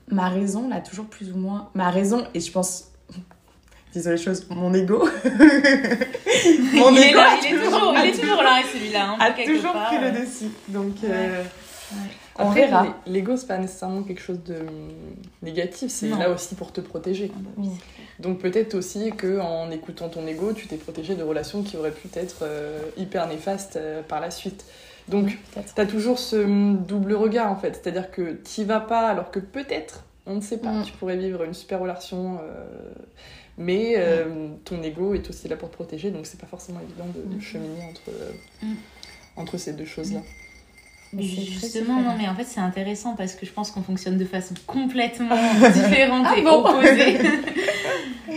ma 0.09 0.29
raison 0.29 0.69
l'a 0.69 0.81
toujours 0.81 1.07
plus 1.07 1.31
ou 1.33 1.37
moins. 1.37 1.71
Ma 1.75 1.91
raison, 1.91 2.25
et 2.35 2.41
je 2.41 2.51
pense. 2.51 2.91
Disons 3.93 4.11
les 4.11 4.17
choses, 4.17 4.47
mon 4.51 4.75
ego. 4.75 4.99
mon 5.25 6.91
il, 6.91 6.99
est 6.99 7.13
là, 7.13 7.37
il, 7.41 7.47
est 7.55 7.65
toujours, 7.65 7.95
il 7.97 8.11
est 8.11 8.21
toujours 8.21 8.43
là, 8.43 8.61
celui-là. 8.73 9.11
Hein, 9.11 9.17
a 9.21 9.31
toujours 9.31 9.73
part. 9.73 9.87
pris 9.87 9.99
le 10.01 10.11
dessus. 10.11 10.51
Donc, 10.69 10.97
euh, 11.05 11.45
Ouais. 11.93 11.99
on 12.39 12.49
Après, 12.49 12.63
verra. 12.67 12.85
l'e- 12.85 13.13
l'ego, 13.13 13.37
c'est 13.37 13.47
pas 13.47 13.59
nécessairement 13.59 14.03
quelque 14.03 14.21
chose 14.21 14.43
de 14.45 14.55
hum, 14.57 14.91
négatif, 15.43 15.91
c'est 15.91 16.09
là 16.09 16.31
aussi 16.31 16.55
pour 16.55 16.73
te 16.73 16.81
protéger. 16.81 17.31
Ah 17.35 17.39
bah 17.41 17.51
oui. 17.59 17.69
Donc 18.19 18.39
peut-être 18.41 18.75
aussi 18.75 19.13
que 19.13 19.39
en 19.41 19.71
écoutant 19.71 20.09
ton 20.09 20.27
ego, 20.27 20.53
tu 20.53 20.67
t'es 20.67 20.77
protégé 20.77 21.15
de 21.15 21.23
relations 21.23 21.63
qui 21.63 21.77
auraient 21.77 21.93
pu 21.93 22.09
être 22.15 22.39
euh, 22.43 22.81
hyper 22.97 23.29
néfastes 23.29 23.77
euh, 23.77 24.03
par 24.03 24.21
la 24.21 24.31
suite. 24.31 24.65
Donc 25.09 25.39
Peut-être. 25.55 25.75
t'as 25.75 25.87
toujours 25.87 26.19
ce 26.19 26.37
hum, 26.37 26.85
double 26.85 27.15
regard 27.15 27.51
en 27.53 27.57
fait, 27.57 27.79
c'est-à-dire 27.81 28.11
que 28.11 28.33
t'y 28.33 28.65
vas 28.65 28.81
pas 28.81 29.07
alors 29.09 29.31
que 29.31 29.39
peut-être, 29.39 30.05
on 30.27 30.35
ne 30.35 30.41
sait 30.41 30.59
pas, 30.59 30.73
Mm. 30.73 30.83
tu 30.85 30.93
pourrais 30.95 31.17
vivre 31.17 31.45
une 31.45 31.55
super 31.55 31.79
relation, 31.79 32.41
euh, 32.43 32.65
mais 33.59 33.95
euh, 33.99 34.49
ton 34.65 34.83
ego 34.83 35.15
est 35.15 35.29
aussi 35.31 35.47
là 35.47 35.55
pour 35.57 35.71
te 35.71 35.75
protéger, 35.75 36.11
donc 36.11 36.27
c'est 36.27 36.41
pas 36.41 36.49
forcément 36.49 36.81
évident 36.81 37.07
de 37.15 37.37
Mm. 37.37 37.41
cheminer 37.41 37.85
entre, 37.89 38.11
Mm. 38.63 38.75
entre 39.37 39.57
ces 39.59 39.73
deux 39.75 39.85
choses-là. 39.85 40.21
Justement, 41.19 42.01
non, 42.01 42.15
mais 42.19 42.29
en 42.29 42.35
fait, 42.35 42.45
c'est 42.45 42.61
intéressant 42.61 43.15
parce 43.17 43.35
que 43.35 43.47
je 43.47 43.53
pense 43.53 43.71
qu'on 43.71 43.83
fonctionne 43.83 44.19
de 44.19 44.25
façon 44.25 44.55
complètement 44.67 45.37
différente 45.75 46.27
Ah 46.31 46.39
et 46.39 46.43
bon 46.43 46.65
opposée. 46.65 47.19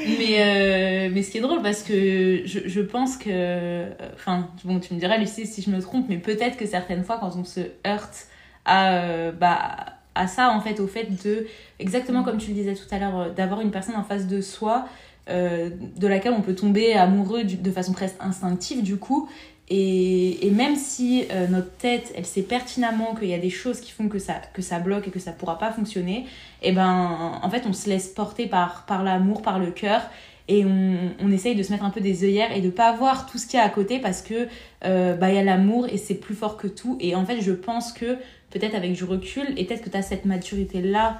mais, 0.05 0.35
euh, 0.39 1.09
mais 1.13 1.23
ce 1.23 1.31
qui 1.31 1.37
est 1.39 1.41
drôle, 1.41 1.61
parce 1.61 1.83
que 1.83 2.41
je, 2.45 2.59
je 2.65 2.81
pense 2.81 3.17
que. 3.17 3.85
Enfin, 4.15 4.47
bon, 4.63 4.79
tu 4.79 4.93
me 4.93 4.99
diras, 4.99 5.17
Lucie, 5.17 5.45
si 5.45 5.61
je 5.61 5.69
me 5.69 5.81
trompe, 5.81 6.05
mais 6.09 6.17
peut-être 6.17 6.57
que 6.57 6.65
certaines 6.65 7.03
fois, 7.03 7.17
quand 7.19 7.35
on 7.35 7.43
se 7.43 7.61
heurte 7.85 8.27
à, 8.65 8.93
euh, 8.93 9.31
bah, 9.31 9.75
à 10.15 10.27
ça, 10.27 10.51
en 10.51 10.61
fait, 10.61 10.79
au 10.79 10.87
fait 10.87 11.07
de. 11.25 11.47
Exactement 11.79 12.23
comme 12.23 12.37
tu 12.37 12.49
le 12.49 12.53
disais 12.55 12.73
tout 12.75 12.93
à 12.93 12.99
l'heure, 12.99 13.19
euh, 13.19 13.29
d'avoir 13.29 13.61
une 13.61 13.71
personne 13.71 13.95
en 13.95 14.03
face 14.03 14.27
de 14.27 14.41
soi. 14.41 14.85
euh, 15.29 15.69
de 15.97 16.07
laquelle 16.07 16.33
on 16.33 16.41
peut 16.41 16.55
tomber 16.55 16.93
amoureux 16.93 17.43
du- 17.43 17.57
de 17.57 17.69
façon 17.71 17.93
presque 17.93 18.15
instinctive 18.19 18.81
du 18.81 18.97
coup 18.97 19.29
et, 19.69 20.49
même 20.51 20.75
si 20.75 21.25
euh, 21.31 21.47
notre 21.47 21.71
tête, 21.77 22.11
elle 22.15 22.25
sait 22.25 22.41
pertinemment 22.41 23.13
qu'il 23.15 23.29
y 23.29 23.33
a 23.33 23.37
des 23.39 23.49
choses 23.51 23.79
qui 23.81 23.91
font 23.91 24.07
que 24.09 24.19
ça, 24.19 24.35
que 24.53 24.61
ça 24.61 24.79
bloque 24.79 25.07
et 25.07 25.11
que 25.11 25.19
ça 25.19 25.31
pourra 25.31 25.57
pas 25.59 25.71
fonctionner, 25.71 26.25
et 26.61 26.71
ben 26.71 27.39
en 27.41 27.49
fait 27.49 27.63
on 27.67 27.73
se 27.73 27.87
laisse 27.89 28.07
porter 28.07 28.47
par, 28.47 28.85
par 28.85 29.03
l'amour, 29.03 29.41
par 29.41 29.59
le 29.59 29.71
cœur, 29.71 30.01
et 30.47 30.65
on, 30.65 30.97
on 31.21 31.31
essaye 31.31 31.53
de 31.55 31.61
se 31.61 31.71
mettre 31.71 31.85
un 31.85 31.91
peu 31.91 32.01
des 32.01 32.23
œillères 32.23 32.51
et 32.55 32.61
de 32.61 32.71
pas 32.71 32.91
voir 32.93 33.27
tout 33.27 33.37
ce 33.37 33.45
qu'il 33.45 33.59
y 33.59 33.61
a 33.61 33.65
à 33.65 33.69
côté 33.69 33.99
parce 33.99 34.23
que 34.23 34.47
euh, 34.85 35.15
bah 35.15 35.29
il 35.29 35.35
y 35.35 35.37
a 35.37 35.43
l'amour 35.43 35.87
et 35.87 35.97
c'est 35.97 36.15
plus 36.15 36.33
fort 36.33 36.57
que 36.57 36.65
tout. 36.67 36.97
Et 36.99 37.13
en 37.13 37.23
fait 37.23 37.39
je 37.41 37.51
pense 37.51 37.91
que 37.93 38.17
peut-être 38.49 38.73
avec 38.73 38.93
du 38.93 39.03
recul, 39.03 39.43
et 39.57 39.65
peut-être 39.65 39.83
que 39.83 39.89
tu 39.91 39.97
as 39.97 40.01
cette 40.01 40.25
maturité 40.25 40.81
là 40.81 41.19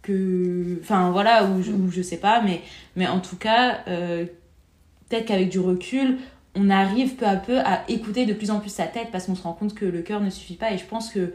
que 0.00 0.78
enfin 0.82 1.10
voilà 1.10 1.44
ou, 1.44 1.62
je- 1.62 1.72
je 1.90 2.00
sais 2.00 2.16
pas 2.16 2.40
mais 2.40 2.62
mais 2.96 3.06
en 3.06 3.20
tout 3.20 3.36
cas 3.36 3.80
euh, 3.88 4.24
peut-être 5.10 5.26
qu'avec 5.26 5.50
du 5.50 5.58
recul 5.58 6.16
on 6.54 6.70
arrive 6.70 7.16
peu 7.16 7.26
à 7.26 7.36
peu 7.36 7.58
à 7.60 7.84
écouter 7.88 8.26
de 8.26 8.32
plus 8.32 8.50
en 8.50 8.60
plus 8.60 8.70
sa 8.70 8.86
tête 8.86 9.08
parce 9.12 9.26
qu'on 9.26 9.34
se 9.34 9.42
rend 9.42 9.52
compte 9.52 9.74
que 9.74 9.84
le 9.84 10.02
cœur 10.02 10.20
ne 10.20 10.30
suffit 10.30 10.56
pas. 10.56 10.72
Et 10.72 10.78
je 10.78 10.84
pense 10.84 11.10
que 11.10 11.32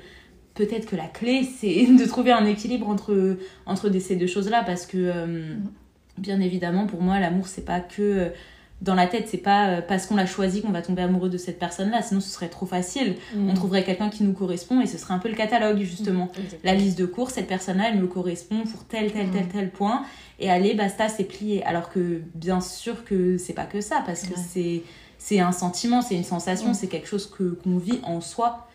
peut-être 0.56 0.88
que 0.88 0.96
la 0.96 1.08
clé 1.08 1.44
c'est 1.58 1.86
de 1.86 2.06
trouver 2.06 2.32
un 2.32 2.46
équilibre 2.46 2.88
entre 2.88 3.90
ces 4.00 4.16
deux 4.16 4.28
choses 4.28 4.50
là 4.50 4.64
parce 4.66 4.86
que 4.86 4.98
euh, 4.98 5.56
bien 6.18 6.42
évidemment 6.42 6.88
pour 6.88 7.02
moi 7.02 7.20
l'amour 7.20 7.48
c'est 7.48 7.66
pas 7.66 7.80
que 7.80 8.02
euh, 8.02 8.30
dans 8.82 8.96
la 8.96 9.08
tête 9.08 9.28
c'est 9.30 9.38
pas 9.38 9.70
euh, 9.70 9.82
parce 9.82 10.06
qu'on 10.06 10.18
l'a 10.18 10.26
choisi 10.26 10.62
qu'on 10.62 10.72
va 10.72 10.82
tomber 10.82 11.02
amoureux 11.02 11.30
de 11.30 11.38
cette 11.38 11.60
personne 11.60 11.92
là 11.92 12.02
sinon 12.02 12.20
ce 12.20 12.30
serait 12.30 12.50
trop 12.50 12.66
facile. 12.66 13.16
On 13.38 13.54
trouverait 13.54 13.86
quelqu'un 13.86 14.10
qui 14.10 14.24
nous 14.24 14.34
correspond 14.34 14.82
et 14.82 14.86
ce 14.86 14.98
serait 14.98 15.14
un 15.14 15.20
peu 15.20 15.30
le 15.30 15.36
catalogue 15.36 15.80
justement. 15.80 16.30
La 16.66 16.76
liste 16.76 17.00
de 17.00 17.06
cours, 17.06 17.30
cette 17.30 17.48
personne-là, 17.48 17.92
elle 17.94 18.02
me 18.02 18.08
correspond 18.08 18.64
pour 18.64 18.84
tel, 18.84 19.14
tel, 19.14 19.30
tel, 19.30 19.48
tel 19.48 19.70
point. 19.72 20.04
Et 20.40 20.52
allez, 20.52 20.74
basta, 20.74 21.08
c'est 21.08 21.24
plié. 21.24 21.64
Alors 21.64 21.90
que 21.90 22.22
bien 22.36 22.60
sûr 22.60 23.06
que 23.06 23.38
c'est 23.38 23.54
pas 23.54 23.64
que 23.64 23.80
ça, 23.80 24.04
parce 24.06 24.24
que 24.24 24.38
c'est 24.38 24.84
c'est 25.18 25.40
un 25.40 25.52
sentiment, 25.52 26.02
c'est 26.02 26.16
une 26.16 26.24
sensation, 26.24 26.68
Ouais. 26.70 26.74
c'est 26.74 26.88
quelque 26.88 27.08
chose 27.08 27.30
que 27.30 27.44
qu'on 27.64 27.78
vit 27.78 28.00
en 28.04 28.22
soi. 28.22 28.68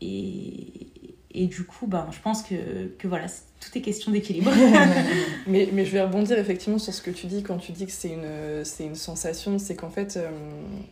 Et, 0.00 0.88
et 1.34 1.46
du 1.46 1.64
coup, 1.64 1.86
ben, 1.86 2.06
je 2.10 2.18
pense 2.20 2.42
que, 2.42 2.88
que 2.98 3.06
voilà, 3.08 3.26
tout 3.60 3.78
est 3.78 3.80
question 3.80 4.10
d'équilibre. 4.12 4.50
Mais, 5.46 5.68
mais 5.72 5.84
je 5.84 5.92
vais 5.92 6.02
rebondir 6.02 6.38
effectivement 6.38 6.78
sur 6.78 6.92
ce 6.94 7.02
que 7.02 7.10
tu 7.10 7.26
dis 7.26 7.42
quand 7.42 7.58
tu 7.58 7.72
dis 7.72 7.86
que 7.86 7.92
c'est 7.92 8.10
une, 8.10 8.64
c'est 8.64 8.84
une 8.84 8.94
sensation, 8.94 9.58
c'est 9.58 9.74
qu'en 9.74 9.90
fait, 9.90 10.16
euh, 10.16 10.30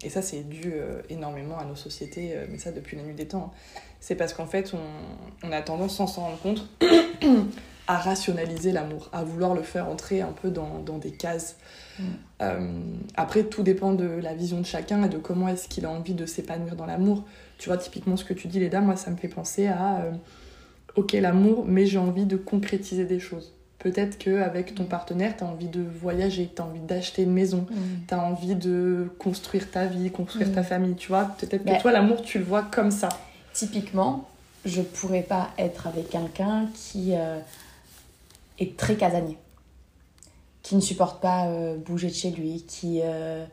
et 0.02 0.10
ça 0.10 0.22
c'est 0.22 0.48
dû 0.48 0.72
euh, 0.74 1.00
énormément 1.08 1.56
à 1.58 1.64
nos 1.64 1.76
sociétés, 1.76 2.32
euh, 2.34 2.46
mais 2.50 2.58
ça 2.58 2.72
depuis 2.72 2.96
la 2.96 3.04
nuit 3.04 3.14
des 3.14 3.26
temps, 3.28 3.52
hein. 3.54 3.80
c'est 4.00 4.16
parce 4.16 4.32
qu'en 4.34 4.46
fait 4.46 4.72
on, 4.74 5.46
on 5.48 5.52
a 5.52 5.62
tendance 5.62 5.96
sans 5.96 6.08
s'en 6.08 6.22
rendre 6.22 6.38
compte 6.40 6.68
à 7.86 7.96
rationaliser 7.98 8.72
l'amour, 8.72 9.08
à 9.12 9.22
vouloir 9.22 9.54
le 9.54 9.62
faire 9.62 9.88
entrer 9.88 10.20
un 10.20 10.32
peu 10.32 10.50
dans, 10.50 10.80
dans 10.80 10.98
des 10.98 11.12
cases. 11.12 11.56
Mm. 12.00 12.04
Euh, 12.42 12.70
après, 13.16 13.44
tout 13.44 13.62
dépend 13.62 13.92
de 13.92 14.04
la 14.06 14.34
vision 14.34 14.60
de 14.60 14.66
chacun 14.66 15.04
et 15.04 15.08
de 15.08 15.18
comment 15.18 15.48
est-ce 15.48 15.68
qu'il 15.68 15.84
a 15.86 15.90
envie 15.90 16.14
de 16.14 16.26
s'épanouir 16.26 16.74
dans 16.76 16.86
l'amour. 16.86 17.24
Tu 17.58 17.68
vois, 17.68 17.76
typiquement 17.78 18.16
ce 18.16 18.24
que 18.24 18.32
tu 18.34 18.48
dis, 18.48 18.58
Léda, 18.60 18.80
moi 18.80 18.96
ça 18.96 19.10
me 19.10 19.16
fait 19.16 19.28
penser 19.28 19.66
à... 19.66 20.00
euh, 20.00 20.10
ok 20.96 21.12
l'amour, 21.12 21.64
mais 21.66 21.86
j'ai 21.86 21.98
envie 21.98 22.24
de 22.24 22.36
concrétiser 22.36 23.04
des 23.04 23.20
choses. 23.20 23.52
Peut-être 23.78 24.18
qu'avec 24.18 24.74
ton 24.74 24.84
partenaire, 24.84 25.36
tu 25.36 25.44
as 25.44 25.46
envie 25.46 25.68
de 25.68 25.82
voyager, 25.82 26.50
tu 26.54 26.60
as 26.60 26.64
envie 26.66 26.80
d'acheter 26.80 27.22
une 27.22 27.32
maison, 27.32 27.66
Mm. 27.70 27.74
tu 28.08 28.14
as 28.14 28.20
envie 28.22 28.54
de 28.54 29.10
construire 29.18 29.70
ta 29.70 29.86
vie, 29.86 30.10
construire 30.10 30.48
Mm. 30.48 30.52
ta 30.52 30.62
famille, 30.62 30.94
tu 30.96 31.08
vois. 31.08 31.34
Peut-être 31.38 31.64
que 31.64 31.80
toi, 31.80 31.92
l'amour, 31.92 32.22
tu 32.22 32.38
le 32.38 32.44
vois 32.44 32.62
comme 32.62 32.90
ça. 32.90 33.08
Typiquement, 33.52 34.28
je 34.64 34.82
pourrais 34.82 35.22
pas 35.22 35.50
être 35.58 35.86
avec 35.86 36.10
quelqu'un 36.10 36.66
qui 36.74 37.12
euh, 37.14 37.38
est 38.58 38.76
très 38.76 38.96
casanier, 38.96 39.38
qui 40.70 40.76
ne 40.76 40.80
supporte 40.80 41.20
pas 41.20 41.48
euh, 41.48 41.76
bouger 41.76 42.06
de 42.06 42.14
chez 42.14 42.30
lui, 42.30 42.62
qui. 42.62 43.00
euh, 43.02 43.44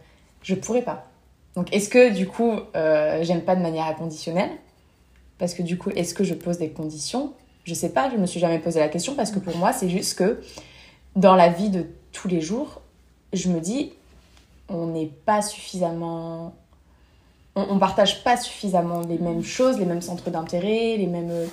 je 0.44 0.54
pourrais 0.54 0.84
pas. 0.84 1.08
Donc, 1.56 1.74
est-ce 1.74 1.90
que 1.90 2.14
du 2.14 2.28
coup, 2.28 2.52
euh, 2.76 3.24
j'aime 3.24 3.42
pas 3.42 3.56
de 3.56 3.62
manière 3.62 3.88
inconditionnelle? 3.88 4.52
Parce 5.40 5.56
que 5.56 5.64
du 5.64 5.80
coup, 5.80 5.90
est-ce 5.90 6.14
que 6.14 6.24
je 6.24 6.36
pose 6.36 6.60
des 6.60 6.70
conditions? 6.70 7.34
Je 7.64 7.74
sais 7.74 7.90
pas, 7.90 8.12
je 8.12 8.18
me 8.18 8.28
suis 8.28 8.40
jamais 8.40 8.60
posé 8.60 8.80
la 8.80 8.88
question 8.88 9.16
parce 9.16 9.32
que 9.32 9.40
pour 9.40 9.58
moi, 9.58 9.74
c'est 9.74 9.90
juste 9.90 10.16
que 10.16 10.40
dans 11.16 11.34
la 11.34 11.50
vie 11.50 11.72
de 11.72 11.88
tous 12.12 12.28
les 12.28 12.40
jours, 12.40 12.82
je 13.34 13.50
me 13.50 13.62
dis, 13.62 13.94
on 14.70 14.86
n'est 14.86 15.10
pas 15.26 15.42
suffisamment 15.42 16.54
on, 17.56 17.66
on 17.72 17.80
partage 17.80 18.24
pas 18.24 18.38
suffisamment 18.38 19.02
les 19.02 19.18
mêmes 19.18 19.44
choses, 19.44 19.80
les 19.80 19.86
mêmes 19.86 20.04
centres 20.04 20.30
d'intérêt, 20.30 20.98
les 20.98 21.08
mêmes. 21.08 21.50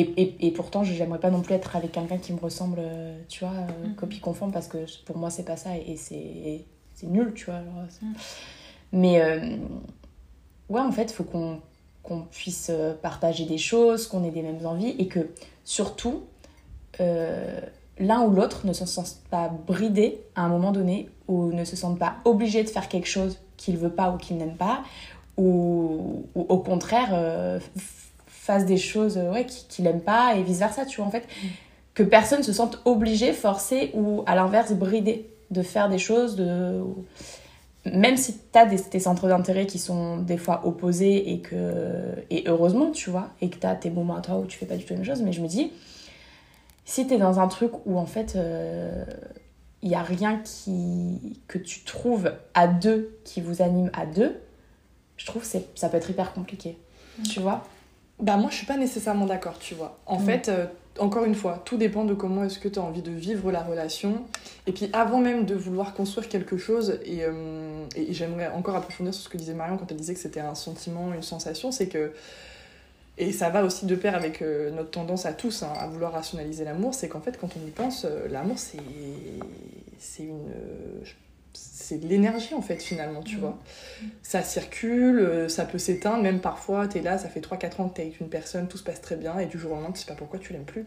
Et, 0.00 0.12
et, 0.16 0.46
et 0.46 0.50
pourtant, 0.52 0.84
je 0.84 0.92
j'aimerais 0.94 1.18
pas 1.18 1.30
non 1.30 1.40
plus 1.42 1.54
être 1.54 1.74
avec 1.74 1.90
quelqu'un 1.92 2.18
qui 2.18 2.32
me 2.32 2.38
ressemble, 2.38 2.78
euh, 2.80 3.18
tu 3.28 3.44
vois, 3.44 3.54
euh, 3.54 3.88
Mhm. 3.88 3.94
copie 3.96 4.20
conforme, 4.20 4.52
parce 4.52 4.68
que 4.68 4.78
pour 5.04 5.16
moi, 5.18 5.28
c'est 5.30 5.44
pas 5.44 5.56
ça 5.56 5.70
et 5.76 5.96
c'est 5.96 6.64
c'est 6.94 7.06
nul, 7.08 7.32
tu 7.34 7.46
vois. 7.46 7.60
Mhm. 7.60 8.14
Mais 8.92 9.20
euh, 9.20 9.56
ouais, 10.68 10.80
en 10.80 10.92
fait, 10.92 11.10
faut 11.10 11.24
qu'on 11.24 11.60
qu'on 12.04 12.22
puisse 12.22 12.70
partager 13.02 13.44
des 13.44 13.58
choses, 13.58 14.06
qu'on 14.06 14.24
ait 14.24 14.30
des 14.30 14.40
mêmes 14.42 14.64
envies 14.64 14.94
et 14.98 15.08
que 15.08 15.28
surtout, 15.64 16.22
euh, 17.00 17.60
l'un 17.98 18.22
ou 18.22 18.30
l'autre 18.30 18.66
ne 18.66 18.72
se 18.72 18.86
sente 18.86 19.16
pas 19.30 19.48
bridé 19.48 20.22
à 20.34 20.42
un 20.42 20.48
moment 20.48 20.72
donné 20.72 21.10
ou 21.26 21.52
ne 21.52 21.64
se 21.64 21.76
sente 21.76 21.98
pas 21.98 22.16
obligé 22.24 22.62
de 22.64 22.68
faire 22.70 22.88
quelque 22.88 23.08
chose 23.08 23.38
qu'il 23.58 23.76
veut 23.76 23.90
pas 23.90 24.10
ou 24.10 24.16
qu'il 24.16 24.38
n'aime 24.38 24.56
pas 24.56 24.82
ou, 25.36 26.24
ou 26.34 26.46
au 26.48 26.58
contraire 26.58 27.10
euh, 27.12 27.60
fasse 28.48 28.64
des 28.66 28.76
choses 28.78 29.16
euh, 29.18 29.30
ouais, 29.32 29.44
qui- 29.46 29.66
qu'il 29.68 29.86
aime 29.86 30.00
pas 30.00 30.34
et 30.36 30.42
vice 30.42 30.58
versa 30.58 30.84
tu 30.86 30.96
vois 30.98 31.06
en 31.06 31.10
fait. 31.10 31.24
Que 31.94 32.02
personne 32.02 32.42
se 32.42 32.52
sente 32.52 32.80
obligé 32.84 33.32
forcé 33.32 33.90
ou 33.94 34.22
à 34.26 34.34
l'inverse 34.34 34.72
bridé 34.72 35.28
de 35.50 35.62
faire 35.62 35.88
des 35.88 35.98
choses 35.98 36.34
de 36.36 36.80
même 37.84 38.16
si 38.16 38.34
tu 38.52 38.58
as 38.58 38.66
des, 38.66 38.78
tes 38.80 39.00
centres 39.00 39.28
d'intérêt 39.28 39.66
qui 39.66 39.78
sont 39.78 40.18
des 40.18 40.36
fois 40.36 40.62
opposés 40.66 41.32
et 41.32 41.38
que 41.40 41.92
et 42.30 42.44
heureusement 42.46 42.90
tu 42.90 43.10
vois 43.10 43.28
et 43.40 43.48
que 43.50 43.56
tu 43.58 43.66
as 43.66 43.74
tes 43.74 43.90
moments 43.90 44.16
à 44.16 44.20
toi 44.20 44.36
où 44.38 44.46
tu 44.46 44.58
fais 44.58 44.66
pas 44.66 44.76
du 44.76 44.84
tout 44.84 44.92
la 44.92 44.98
même 45.00 45.06
chose 45.06 45.22
mais 45.22 45.32
je 45.32 45.40
me 45.40 45.48
dis 45.48 45.72
si 46.84 47.06
t'es 47.06 47.18
dans 47.18 47.38
un 47.40 47.48
truc 47.48 47.72
où 47.86 47.98
en 47.98 48.06
fait 48.06 48.36
il 49.82 49.88
y 49.90 49.94
a 49.94 50.02
rien 50.02 50.40
qui 50.44 51.40
que 51.48 51.58
tu 51.58 51.80
trouves 51.84 52.32
à 52.54 52.66
deux 52.66 53.16
qui 53.24 53.40
vous 53.40 53.62
anime 53.62 53.90
à 53.92 54.06
deux, 54.06 54.36
je 55.16 55.24
trouve 55.26 55.42
que 55.42 55.58
ça 55.74 55.88
peut 55.88 55.96
être 55.96 56.10
hyper 56.10 56.32
compliqué. 56.32 56.76
Tu 57.30 57.38
vois? 57.40 57.64
Bah 58.20 58.36
moi 58.36 58.50
je 58.50 58.56
suis 58.56 58.66
pas 58.66 58.76
nécessairement 58.76 59.26
d'accord, 59.26 59.58
tu 59.58 59.74
vois. 59.74 59.98
En 60.06 60.18
fait, 60.18 60.50
encore 60.98 61.24
une 61.24 61.34
fois, 61.34 61.62
tout 61.64 61.76
dépend 61.76 62.04
de 62.04 62.14
comment 62.14 62.44
est-ce 62.44 62.58
que 62.58 62.68
tu 62.68 62.78
as 62.78 62.82
envie 62.82 63.02
de 63.02 63.10
vivre 63.10 63.50
la 63.50 63.62
relation. 63.62 64.24
Et 64.66 64.72
puis 64.72 64.88
avant 64.92 65.18
même 65.18 65.44
de 65.44 65.54
vouloir 65.54 65.94
construire 65.94 66.28
quelque 66.28 66.56
chose, 66.56 66.98
et, 67.04 67.24
euh, 67.24 67.84
j'aimerais 68.10 68.48
encore 68.48 68.76
approfondir 68.76 69.14
sur 69.14 69.24
ce 69.24 69.28
que 69.28 69.38
disait 69.38 69.54
Marion 69.54 69.76
quand 69.76 69.90
elle 69.90 69.96
disait 69.96 70.14
que 70.14 70.20
c'était 70.20 70.40
un 70.40 70.54
sentiment, 70.54 71.12
une 71.14 71.22
sensation, 71.22 71.72
c'est 71.72 71.88
que, 71.88 72.12
et 73.16 73.32
ça 73.32 73.50
va 73.50 73.64
aussi 73.64 73.86
de 73.86 73.94
pair 73.94 74.14
avec 74.14 74.42
euh, 74.42 74.70
notre 74.70 74.90
tendance 74.90 75.26
à 75.26 75.32
tous 75.32 75.62
hein, 75.62 75.72
à 75.78 75.86
vouloir 75.86 76.12
rationaliser 76.12 76.64
l'amour, 76.64 76.94
c'est 76.94 77.08
qu'en 77.08 77.20
fait 77.20 77.38
quand 77.38 77.50
on 77.56 77.66
y 77.66 77.70
pense, 77.70 78.04
euh, 78.04 78.28
l'amour 78.28 78.58
c'est, 78.58 78.78
c'est 79.98 80.24
une... 80.24 80.52
c'est 81.88 81.98
de 81.98 82.06
l'énergie 82.06 82.54
en 82.54 82.62
fait 82.62 82.82
finalement, 82.82 83.22
tu 83.22 83.36
mmh. 83.36 83.40
vois. 83.40 83.58
Ça 84.22 84.42
circule, 84.42 85.46
ça 85.48 85.64
peut 85.64 85.78
s'éteindre, 85.78 86.22
même 86.22 86.40
parfois 86.40 86.88
tu 86.88 86.98
es 86.98 87.02
là, 87.02 87.18
ça 87.18 87.28
fait 87.28 87.40
3-4 87.40 87.80
ans 87.80 87.88
que 87.88 87.94
tu 87.94 88.00
es 88.00 88.04
avec 88.04 88.20
une 88.20 88.28
personne, 88.28 88.68
tout 88.68 88.78
se 88.78 88.84
passe 88.84 89.00
très 89.00 89.16
bien, 89.16 89.38
et 89.38 89.46
du 89.46 89.58
jour 89.58 89.72
au 89.72 89.74
lendemain 89.74 89.92
tu 89.92 90.00
sais 90.00 90.06
pas 90.06 90.14
pourquoi 90.14 90.38
tu 90.38 90.52
l'aimes 90.52 90.64
plus 90.64 90.86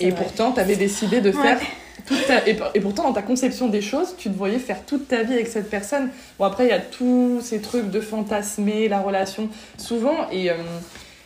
et 0.00 0.12
pourtant, 0.12 0.52
tu 0.52 0.60
avais 0.60 0.76
décidé 0.76 1.20
de 1.20 1.30
faire 1.30 1.60
toute 2.06 2.26
ta... 2.26 2.46
et, 2.46 2.80
pourtant, 2.80 3.04
dans 3.04 3.12
ta 3.12 3.22
conception 3.22 3.68
des 3.68 3.80
choses, 3.80 4.14
tu 4.18 4.30
te 4.30 4.36
voyais 4.36 4.58
faire 4.58 4.84
toute 4.84 5.08
ta 5.08 5.22
vie 5.22 5.34
avec 5.34 5.46
cette 5.46 5.70
personne. 5.70 6.10
Bon, 6.38 6.44
après, 6.44 6.66
il 6.66 6.70
y 6.70 6.72
a 6.72 6.80
tous 6.80 7.40
ces 7.40 7.60
trucs 7.60 7.90
de 7.90 8.00
fantasmer 8.00 8.88
la 8.88 9.00
relation, 9.00 9.48
souvent. 9.78 10.28
Et, 10.30 10.50
euh, 10.50 10.56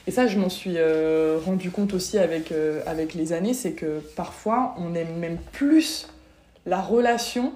et 0.06 0.10
ça, 0.10 0.26
je 0.26 0.38
m'en 0.38 0.50
suis 0.50 0.74
euh, 0.76 1.38
rendu 1.44 1.70
compte 1.70 1.94
aussi 1.94 2.18
avec, 2.18 2.52
euh, 2.52 2.82
avec 2.86 3.14
les 3.14 3.32
années, 3.32 3.54
c'est 3.54 3.72
que 3.72 4.00
parfois, 4.16 4.74
on 4.78 4.94
aime 4.94 5.16
même 5.18 5.38
plus 5.52 6.08
la 6.66 6.80
relation 6.80 7.52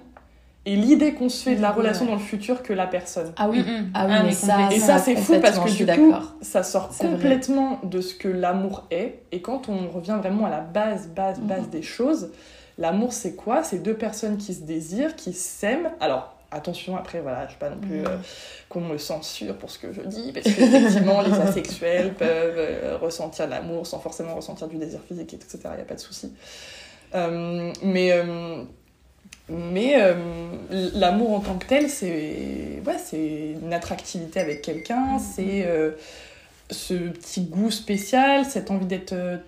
et 0.68 0.76
l'idée 0.76 1.14
qu'on 1.14 1.30
se 1.30 1.42
fait 1.42 1.56
de 1.56 1.62
la 1.62 1.72
relation 1.72 2.04
dans 2.04 2.12
le 2.12 2.18
futur 2.18 2.62
que 2.62 2.74
la 2.74 2.86
personne. 2.86 3.32
Ah 3.38 3.48
oui, 3.48 3.64
ah 3.94 4.06
oui 4.06 4.14
mais 4.26 4.32
ça, 4.32 4.68
et 4.70 4.78
ça, 4.78 4.98
c'est 4.98 5.16
fou 5.16 5.40
parce 5.40 5.58
que 5.58 5.70
du 5.70 5.86
coup, 5.86 6.14
ça 6.42 6.62
sort 6.62 6.90
complètement 6.90 7.80
de 7.84 8.02
ce 8.02 8.14
que 8.14 8.28
l'amour 8.28 8.84
est. 8.90 9.22
Et 9.32 9.40
quand 9.40 9.70
on 9.70 9.88
revient 9.88 10.18
vraiment 10.18 10.44
à 10.44 10.50
la 10.50 10.60
base, 10.60 11.08
base, 11.08 11.40
base 11.40 11.70
des 11.70 11.80
choses, 11.80 12.32
l'amour 12.76 13.14
c'est 13.14 13.34
quoi? 13.34 13.64
C'est 13.64 13.78
deux 13.78 13.94
personnes 13.94 14.36
qui 14.36 14.52
se 14.52 14.60
désirent, 14.60 15.16
qui 15.16 15.32
s'aiment. 15.32 15.90
Alors, 16.00 16.36
attention, 16.50 16.98
après, 16.98 17.22
voilà, 17.22 17.48
je 17.48 17.54
ne 17.54 17.58
pas 17.58 17.70
non 17.70 17.80
plus 17.80 18.00
euh, 18.00 18.18
qu'on 18.68 18.82
me 18.82 18.98
censure 18.98 19.56
pour 19.56 19.70
ce 19.70 19.78
que 19.78 19.90
je 19.94 20.02
dis, 20.02 20.32
parce 20.32 20.44
qu'effectivement, 20.54 21.22
les 21.22 21.32
asexuels 21.40 22.12
peuvent 22.12 22.58
euh, 22.58 22.98
ressentir 23.00 23.48
l'amour 23.48 23.86
sans 23.86 24.00
forcément 24.00 24.34
ressentir 24.34 24.68
du 24.68 24.76
désir 24.76 25.00
physique, 25.08 25.32
etc. 25.32 25.60
Il 25.64 25.76
n'y 25.76 25.80
a 25.80 25.86
pas 25.86 25.94
de 25.94 26.00
souci. 26.00 26.30
Euh, 27.14 27.72
mais 27.82 28.12
mais 29.48 29.94
euh, 29.96 30.14
l'amour 30.94 31.32
en 31.32 31.40
tant 31.40 31.56
que 31.56 31.66
tel, 31.66 31.88
c'est 31.88 32.82
ouais, 32.86 33.18
une 33.62 33.72
attractivité 33.72 34.40
avec 34.40 34.62
quelqu'un, 34.62 35.16
mm-hmm. 35.16 35.34
c'est 35.34 35.66
euh, 35.66 35.92
ce 36.70 36.94
petit 36.94 37.42
goût 37.42 37.70
spécial, 37.70 38.44
cette 38.44 38.70
envie 38.70 38.86
d'être 38.86 39.14
euh, 39.14 39.38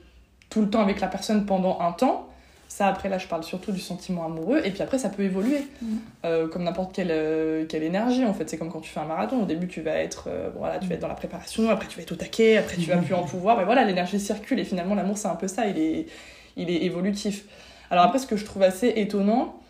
tout 0.49 0.62
le 0.62 0.71
temps 0.71 0.80
avec 0.80 1.00
la 1.00 1.09
personne 1.09 1.45
pendant 1.45 1.80
un 1.80 1.92
temps. 1.92 2.26
Ça, 2.69 2.87
après, 2.87 3.09
là, 3.09 3.19
je 3.19 3.26
parle 3.26 3.42
surtout 3.42 3.73
du 3.73 3.80
sentiment 3.80 4.25
amoureux. 4.25 4.62
Et 4.64 4.71
puis 4.71 4.80
après, 4.80 4.97
ça 4.97 5.09
peut 5.09 5.25
évoluer, 5.25 5.66
mm. 5.83 6.49
comme 6.52 6.62
n'importe 6.62 6.95
quelle, 6.95 7.66
quelle 7.66 7.83
énergie, 7.83 8.25
en 8.25 8.33
fait. 8.33 8.49
C'est 8.49 8.59
comme 8.59 8.71
quand 8.71 8.80
tu 8.80 8.90
fais 8.90 9.00
un 9.00 9.07
marathon. 9.07 9.42
Au 9.42 9.45
début, 9.45 9.66
tu 9.66 9.80
vas 9.80 9.97
être, 9.97 10.28
voilà, 10.57 10.78
tu 10.78 10.87
vas 10.87 10.95
être 10.95 11.00
dans 11.00 11.09
la 11.09 11.14
préparation, 11.14 11.69
après, 11.69 11.88
tu 11.88 11.97
vas 11.97 12.02
être 12.04 12.12
au 12.12 12.16
taquet, 12.16 12.59
après, 12.59 12.76
tu 12.76 12.88
vas 12.88 12.99
plus 12.99 13.12
en 13.12 13.25
pouvoir. 13.25 13.59
Mais 13.59 13.64
voilà, 13.64 13.85
l'énergie 13.85 14.21
circule. 14.21 14.61
Et 14.61 14.64
finalement, 14.64 14.95
l'amour, 14.95 15.19
c'est 15.19 15.26
un 15.26 15.35
peu 15.35 15.49
ça. 15.49 15.66
Il 15.66 15.78
est, 15.78 16.07
il 16.57 16.71
est 16.71 16.85
évolutif. 16.85 17.45
Alors 17.90 18.04
après, 18.04 18.21
ce 18.21 18.26
que 18.28 18.37
je 18.37 18.45
trouve 18.45 18.62
assez 18.62 18.87
étonnant, 18.87 19.61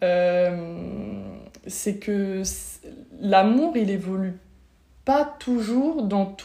c'est 0.00 1.96
que 1.96 2.42
l'amour, 3.20 3.76
il 3.76 3.90
évolue 3.90 4.38
pas 5.08 5.36
toujours 5.38 6.02
dans, 6.02 6.36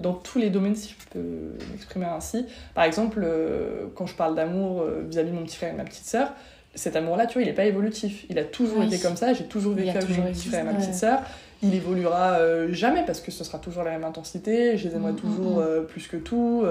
dans 0.00 0.12
tous 0.14 0.38
les 0.38 0.50
domaines, 0.50 0.76
si 0.76 0.90
je 0.90 1.08
peux 1.10 1.58
m'exprimer 1.72 2.06
ainsi. 2.06 2.46
Par 2.76 2.84
exemple, 2.84 3.22
euh, 3.24 3.86
quand 3.96 4.06
je 4.06 4.14
parle 4.14 4.36
d'amour 4.36 4.82
euh, 4.82 5.02
vis-à-vis 5.10 5.32
de 5.32 5.34
mon 5.34 5.42
petit 5.42 5.56
frère 5.56 5.74
et 5.74 5.76
ma 5.76 5.82
petite 5.82 6.04
sœur, 6.04 6.32
cet 6.76 6.94
amour-là, 6.94 7.26
tu 7.26 7.34
vois, 7.34 7.42
il 7.42 7.46
n'est 7.46 7.54
pas 7.54 7.64
évolutif. 7.64 8.24
Il 8.30 8.38
a 8.38 8.44
toujours 8.44 8.84
été 8.84 9.00
comme 9.00 9.16
ça, 9.16 9.34
j'ai 9.34 9.46
toujours 9.46 9.74
vécu 9.74 9.90
avec 9.90 10.16
mon 10.16 10.30
petit 10.30 10.48
frère 10.48 10.60
et 10.60 10.64
ma 10.64 10.74
petite 10.74 10.94
sœur. 10.94 11.22
Il 11.64 11.74
évoluera 11.74 12.38
jamais 12.70 13.04
parce 13.04 13.20
que 13.20 13.32
ce 13.32 13.42
sera 13.42 13.58
toujours 13.58 13.82
la 13.82 13.90
même 13.90 14.04
intensité, 14.04 14.76
je 14.76 14.88
les 14.88 14.94
aimerai 14.94 15.12
mm, 15.12 15.16
mm, 15.16 15.20
toujours 15.20 15.60
mm. 15.60 15.86
plus 15.86 16.06
que 16.06 16.16
tout. 16.16 16.64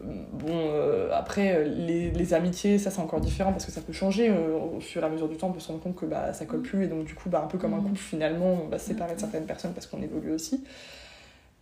Bon, 0.00 0.50
euh, 0.50 1.08
après, 1.14 1.64
les, 1.64 2.10
les, 2.10 2.34
amitiés, 2.34 2.78
ça 2.78 2.90
c'est 2.90 3.00
encore 3.00 3.20
différent 3.20 3.52
parce 3.52 3.64
que 3.64 3.72
ça 3.72 3.80
peut 3.80 3.94
changer. 3.94 4.28
Euh, 4.28 4.54
au 4.76 4.80
fur 4.80 5.02
et 5.02 5.06
à 5.06 5.08
mesure 5.08 5.28
du 5.28 5.36
temps, 5.36 5.48
on 5.48 5.52
peut 5.52 5.60
se 5.60 5.68
rendre 5.68 5.80
compte 5.80 5.96
que 5.96 6.04
bah, 6.04 6.34
ça 6.34 6.44
colle 6.44 6.60
plus 6.60 6.84
et 6.84 6.86
donc 6.86 7.04
du 7.06 7.14
coup, 7.14 7.30
bah, 7.30 7.40
un 7.42 7.46
peu 7.46 7.56
comme 7.56 7.72
un 7.72 7.78
mm. 7.78 7.84
couple, 7.84 7.98
finalement, 7.98 8.58
on 8.64 8.68
va 8.68 8.78
se 8.78 8.88
séparer 8.88 9.14
de 9.14 9.20
certaines 9.20 9.46
personnes 9.46 9.72
parce 9.72 9.86
qu'on 9.86 10.02
évolue 10.02 10.32
aussi. 10.32 10.64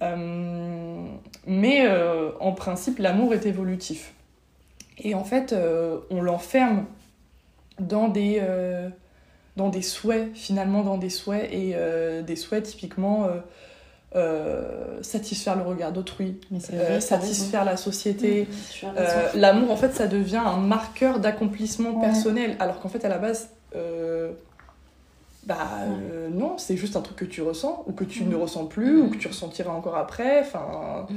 Euh, 0.02 1.06
mais 1.46 1.88
en 2.40 2.52
principe, 2.52 2.98
l'amour 2.98 3.32
est 3.34 3.46
évolutif. 3.46 4.14
Et 4.98 5.14
en 5.14 5.24
fait, 5.24 5.54
on 6.10 6.20
l'enferme 6.20 6.86
dans 7.78 8.08
des, 8.08 8.42
dans 9.56 9.68
des 9.68 9.82
souhaits, 9.82 10.34
finalement, 10.34 10.82
dans 10.82 10.98
des 10.98 11.10
souhaits 11.10 11.52
et 11.52 11.76
des 12.24 12.36
souhaits 12.36 12.64
typiquement 12.64 13.28
euh, 14.16 15.02
satisfaire 15.02 15.56
le 15.56 15.62
regard 15.62 15.90
d'autrui, 15.90 16.40
euh, 16.72 17.00
satisfaire 17.00 17.64
la 17.64 17.76
société. 17.76 18.44
Mmh, 18.44 18.86
euh, 18.96 19.28
l'amour, 19.34 19.72
en 19.72 19.76
fait, 19.76 19.92
ça 19.92 20.06
devient 20.06 20.36
un 20.44 20.56
marqueur 20.56 21.18
d'accomplissement 21.18 21.98
personnel, 21.98 22.54
alors 22.60 22.78
qu'en 22.78 22.88
fait, 22.88 23.04
à 23.04 23.08
la 23.08 23.18
base, 23.18 23.48
bah 25.46 25.56
non, 26.30 26.58
c'est 26.58 26.76
juste 26.76 26.94
un 26.94 27.00
truc 27.00 27.16
que 27.16 27.24
tu 27.24 27.42
ressens, 27.42 27.82
ou 27.86 27.92
que 27.92 28.04
tu 28.04 28.22
mmh. 28.22 28.28
ne 28.28 28.36
ressens 28.36 28.66
plus, 28.66 29.02
ou 29.02 29.10
que 29.10 29.16
tu 29.16 29.26
ressentiras 29.26 29.72
encore 29.72 29.96
après. 29.96 30.42
Enfin, 30.42 31.06
mmh, 31.10 31.14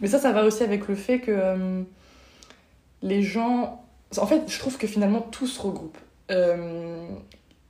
Mais 0.00 0.08
ça, 0.08 0.18
ça 0.18 0.32
va 0.32 0.44
aussi 0.44 0.62
avec 0.62 0.88
le 0.88 0.94
fait 0.94 1.20
que 1.20 1.84
les 3.02 3.22
gens... 3.22 3.84
En 4.16 4.26
fait, 4.26 4.44
je 4.46 4.58
trouve 4.58 4.78
que 4.78 4.86
finalement, 4.86 5.20
tout 5.20 5.46
se 5.46 5.60
regroupe. 5.60 5.98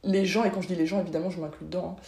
les 0.04 0.24
gens, 0.24 0.44
et 0.44 0.50
quand 0.50 0.62
je 0.62 0.68
dis 0.68 0.76
les 0.76 0.86
gens, 0.86 1.00
évidemment, 1.00 1.30
je 1.30 1.40
m'inclus 1.40 1.66
dedans, 1.66 1.96
hein, 1.98 2.02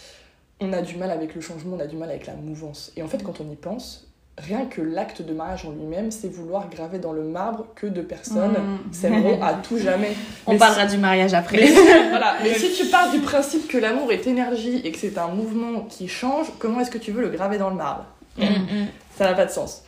on 0.60 0.72
a 0.72 0.82
du 0.82 0.96
mal 0.96 1.10
avec 1.10 1.34
le 1.34 1.40
changement, 1.40 1.76
on 1.76 1.80
a 1.80 1.86
du 1.86 1.96
mal 1.96 2.10
avec 2.10 2.26
la 2.26 2.34
mouvance. 2.34 2.92
Et 2.96 3.02
en 3.02 3.08
fait, 3.08 3.22
quand 3.22 3.40
on 3.40 3.50
y 3.50 3.56
pense, 3.56 4.06
rien 4.38 4.66
que 4.66 4.80
l'acte 4.80 5.22
de 5.22 5.32
mariage 5.32 5.64
en 5.64 5.70
lui-même, 5.70 6.10
c'est 6.10 6.28
vouloir 6.28 6.68
graver 6.68 6.98
dans 6.98 7.12
le 7.12 7.22
marbre 7.22 7.66
que 7.74 7.86
deux 7.86 8.02
personnes 8.02 8.52
mmh. 8.52 8.92
s'aimeront 8.92 9.42
à 9.42 9.54
tout 9.62 9.78
jamais. 9.78 10.14
On 10.46 10.56
parlera 10.56 10.86
du 10.86 10.98
mariage 10.98 11.34
après. 11.34 11.58
Mais, 11.58 11.72
voilà. 12.10 12.36
Mais 12.42 12.54
si 12.54 12.72
tu 12.72 12.86
pars 12.86 13.10
du 13.10 13.20
principe 13.20 13.68
que 13.68 13.78
l'amour 13.78 14.12
est 14.12 14.26
énergie 14.26 14.80
et 14.84 14.92
que 14.92 14.98
c'est 14.98 15.18
un 15.18 15.28
mouvement 15.28 15.82
qui 15.82 16.08
change, 16.08 16.46
comment 16.58 16.80
est-ce 16.80 16.90
que 16.90 16.98
tu 16.98 17.12
veux 17.12 17.22
le 17.22 17.30
graver 17.30 17.58
dans 17.58 17.70
le 17.70 17.76
marbre? 17.76 18.06
Mmh, 18.38 18.44
mmh. 18.44 18.86
Ça 19.16 19.24
n'a 19.24 19.34
pas 19.34 19.46
de 19.46 19.50
sens. 19.50 19.82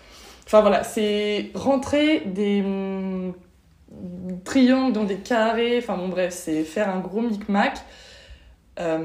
Enfin 0.46 0.60
voilà, 0.60 0.84
c'est 0.84 1.50
rentrer 1.54 2.20
des 2.26 2.62
triangles 4.44 4.92
dans 4.92 5.04
des 5.04 5.16
carrés, 5.16 5.78
enfin 5.78 5.96
bon 5.96 6.08
bref, 6.08 6.34
c'est 6.34 6.64
faire 6.64 6.88
un 6.88 7.00
gros 7.00 7.22
micmac. 7.22 7.78
Euh, 8.80 8.98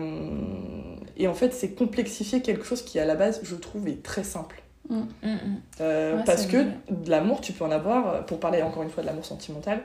et 1.18 1.28
en 1.28 1.34
fait, 1.34 1.54
c'est 1.54 1.72
complexifier 1.72 2.42
quelque 2.42 2.64
chose 2.64 2.84
qui, 2.84 3.00
à 3.00 3.06
la 3.06 3.16
base, 3.16 3.40
je 3.44 3.56
trouve, 3.56 3.88
est 3.88 4.04
très 4.04 4.24
simple. 4.24 4.62
Mm, 4.90 4.96
mm, 4.96 5.06
mm. 5.24 5.62
Euh, 5.82 6.24
parce 6.26 6.46
que 6.46 6.58
de 6.90 7.10
l'amour, 7.10 7.42
tu 7.42 7.54
peux 7.54 7.66
en 7.66 7.72
avoir, 7.72 8.26
pour 8.26 8.40
parler 8.40 8.62
encore 8.62 8.84
une 8.84 8.90
fois 8.90 9.04
de 9.04 9.08
l'amour 9.08 9.26
sentimental, 9.26 9.82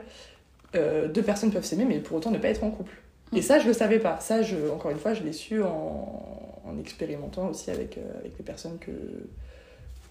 euh, 0.75 1.07
deux 1.07 1.23
personnes 1.23 1.51
peuvent 1.51 1.65
s'aimer, 1.65 1.85
mais 1.85 1.99
pour 1.99 2.17
autant 2.17 2.31
ne 2.31 2.37
pas 2.37 2.49
être 2.49 2.63
en 2.63 2.71
couple. 2.71 2.95
Et 3.35 3.41
ça, 3.41 3.57
je 3.57 3.65
le 3.65 3.73
savais 3.73 3.97
pas. 3.97 4.19
Ça, 4.19 4.43
je, 4.43 4.69
encore 4.71 4.91
une 4.91 4.99
fois, 4.99 5.15
je 5.15 5.23
l'ai 5.23 5.33
su 5.33 5.63
en, 5.63 6.61
en, 6.65 6.77
expérimentant 6.79 7.47
aussi 7.47 7.71
avec, 7.71 7.97
avec 8.19 8.37
les 8.37 8.43
personnes 8.43 8.77
que, 8.77 8.91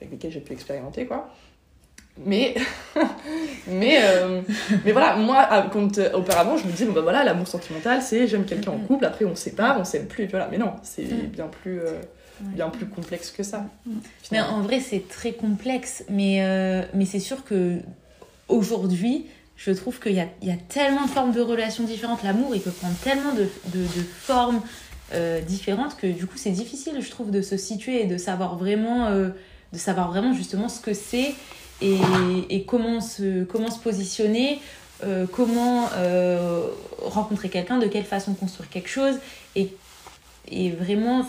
avec 0.00 0.10
lesquelles 0.10 0.32
j'ai 0.32 0.40
pu 0.40 0.52
expérimenter, 0.52 1.06
quoi. 1.06 1.28
Mais, 2.18 2.54
mais, 3.66 3.98
euh, 4.02 4.42
mais 4.84 4.92
voilà, 4.92 5.16
moi, 5.16 5.48
quand, 5.72 5.98
euh, 5.98 6.12
auparavant, 6.12 6.56
je 6.56 6.66
me 6.66 6.70
disais, 6.70 6.84
bon 6.84 6.92
bah 6.92 7.00
voilà, 7.00 7.24
l'amour 7.24 7.48
sentimental, 7.48 8.02
c'est 8.02 8.26
j'aime 8.26 8.44
quelqu'un 8.44 8.72
en 8.72 8.78
couple, 8.78 9.06
après 9.06 9.24
on 9.24 9.34
sépare, 9.34 9.80
on 9.80 9.84
s'aime 9.84 10.06
plus, 10.06 10.24
et 10.24 10.26
voilà. 10.26 10.48
Mais 10.50 10.58
non, 10.58 10.74
c'est 10.82 11.04
mm. 11.04 11.26
bien 11.28 11.46
plus, 11.46 11.80
euh, 11.80 12.00
bien 12.40 12.68
plus 12.68 12.86
complexe 12.86 13.30
que 13.30 13.42
ça. 13.42 13.64
Mm. 13.86 13.92
Mais 14.30 14.40
en 14.40 14.60
vrai, 14.60 14.80
c'est 14.80 15.08
très 15.08 15.32
complexe, 15.32 16.04
mais, 16.10 16.86
mais 16.92 17.06
c'est 17.06 17.20
sûr 17.20 17.44
que 17.44 17.78
aujourd'hui, 18.48 19.26
je 19.56 19.70
trouve 19.70 19.98
qu'il 19.98 20.12
y 20.12 20.20
a, 20.20 20.26
y 20.42 20.50
a 20.50 20.56
tellement 20.68 21.04
de 21.04 21.10
formes 21.10 21.32
de 21.32 21.40
relations 21.40 21.84
différentes. 21.84 22.22
L'amour, 22.24 22.54
il 22.54 22.60
peut 22.60 22.70
prendre 22.70 22.96
tellement 22.96 23.32
de, 23.32 23.48
de, 23.72 23.82
de 23.82 24.02
formes 24.20 24.60
différentes 25.46 25.96
que 25.96 26.06
du 26.06 26.26
coup, 26.26 26.36
c'est 26.36 26.50
difficile, 26.50 27.00
je 27.00 27.10
trouve, 27.10 27.30
de 27.30 27.40
se 27.40 27.56
situer 27.56 28.02
et 28.02 28.06
de 28.06 28.18
savoir 28.18 28.56
vraiment, 28.56 29.10
de 29.10 29.78
savoir 29.78 30.10
vraiment 30.10 30.34
justement 30.34 30.68
ce 30.68 30.80
que 30.80 30.94
c'est 30.94 31.34
et, 31.82 32.64
comment, 32.64 33.00
se, 33.00 33.44
comment 33.44 33.70
se 33.70 33.80
positionner, 33.80 34.60
euh, 35.04 35.26
comment 35.30 35.88
euh, 35.94 36.66
rencontrer 37.02 37.48
quelqu'un, 37.48 37.78
de 37.78 37.86
quelle 37.86 38.04
façon 38.04 38.34
construire 38.34 38.70
quelque 38.70 38.88
chose. 38.88 39.16
Et, 39.56 39.74
et 40.50 40.70
vraiment, 40.70 41.24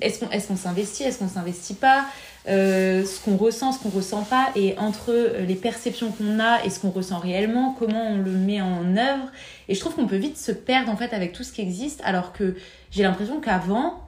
est-ce 0.00 0.20
qu'on 0.20 0.30
est 0.30 0.46
qu'on 0.46 0.56
s'investit, 0.56 1.04
est-ce 1.04 1.18
qu'on 1.18 1.28
s'investit 1.28 1.74
pas 1.74 2.06
euh, 2.48 3.04
ce 3.04 3.22
qu'on 3.22 3.36
ressent, 3.36 3.72
ce 3.72 3.78
qu'on 3.78 3.90
ressent 3.90 4.22
pas, 4.22 4.48
et 4.56 4.74
entre 4.78 5.12
les 5.46 5.54
perceptions 5.54 6.10
qu'on 6.10 6.40
a 6.40 6.64
et 6.64 6.70
ce 6.70 6.80
qu'on 6.80 6.90
ressent 6.90 7.18
réellement, 7.18 7.76
comment 7.78 8.12
on 8.12 8.16
le 8.16 8.30
met 8.30 8.62
en 8.62 8.96
œuvre. 8.96 9.28
Et 9.68 9.74
je 9.74 9.80
trouve 9.80 9.94
qu'on 9.94 10.06
peut 10.06 10.16
vite 10.16 10.38
se 10.38 10.52
perdre 10.52 10.90
en 10.90 10.96
fait 10.96 11.12
avec 11.12 11.32
tout 11.32 11.44
ce 11.44 11.52
qui 11.52 11.60
existe, 11.60 12.00
alors 12.02 12.32
que 12.32 12.56
j'ai 12.90 13.02
l'impression 13.02 13.40
qu'avant, 13.40 14.00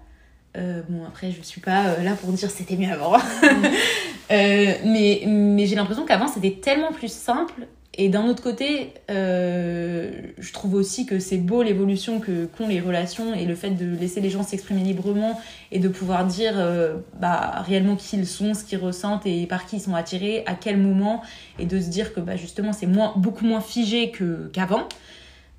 euh, 0.56 0.82
bon 0.88 1.04
après 1.06 1.30
je 1.30 1.42
suis 1.42 1.60
pas 1.60 1.98
là 1.98 2.14
pour 2.14 2.30
dire 2.32 2.50
c'était 2.50 2.76
mieux 2.76 2.92
avant, 2.92 3.16
mais, 4.30 5.22
mais 5.26 5.66
j'ai 5.66 5.76
l'impression 5.76 6.04
qu'avant 6.04 6.28
c'était 6.28 6.58
tellement 6.60 6.92
plus 6.92 7.12
simple 7.12 7.66
et 7.94 8.08
d'un 8.08 8.26
autre 8.26 8.42
côté, 8.42 8.94
euh, 9.10 10.10
je 10.38 10.52
trouve 10.52 10.74
aussi 10.74 11.04
que 11.04 11.18
c'est 11.18 11.36
beau 11.36 11.62
l'évolution 11.62 12.20
que 12.20 12.46
qu'ont 12.46 12.66
les 12.66 12.80
relations 12.80 13.34
et 13.34 13.44
le 13.44 13.54
fait 13.54 13.70
de 13.70 13.94
laisser 13.94 14.22
les 14.22 14.30
gens 14.30 14.42
s'exprimer 14.42 14.82
librement 14.82 15.38
et 15.72 15.78
de 15.78 15.88
pouvoir 15.88 16.24
dire 16.24 16.54
euh, 16.56 16.96
bah, 17.20 17.62
réellement 17.66 17.96
qui 17.96 18.16
ils 18.16 18.26
sont, 18.26 18.54
ce 18.54 18.64
qu'ils 18.64 18.78
ressentent 18.78 19.26
et 19.26 19.46
par 19.46 19.66
qui 19.66 19.76
ils 19.76 19.80
sont 19.80 19.94
attirés, 19.94 20.42
à 20.46 20.54
quel 20.54 20.78
moment, 20.78 21.22
et 21.58 21.66
de 21.66 21.78
se 21.80 21.88
dire 21.88 22.14
que 22.14 22.20
bah, 22.20 22.36
justement 22.36 22.72
c'est 22.72 22.86
moins, 22.86 23.12
beaucoup 23.16 23.44
moins 23.44 23.60
figé 23.60 24.10
qu'avant. 24.54 24.88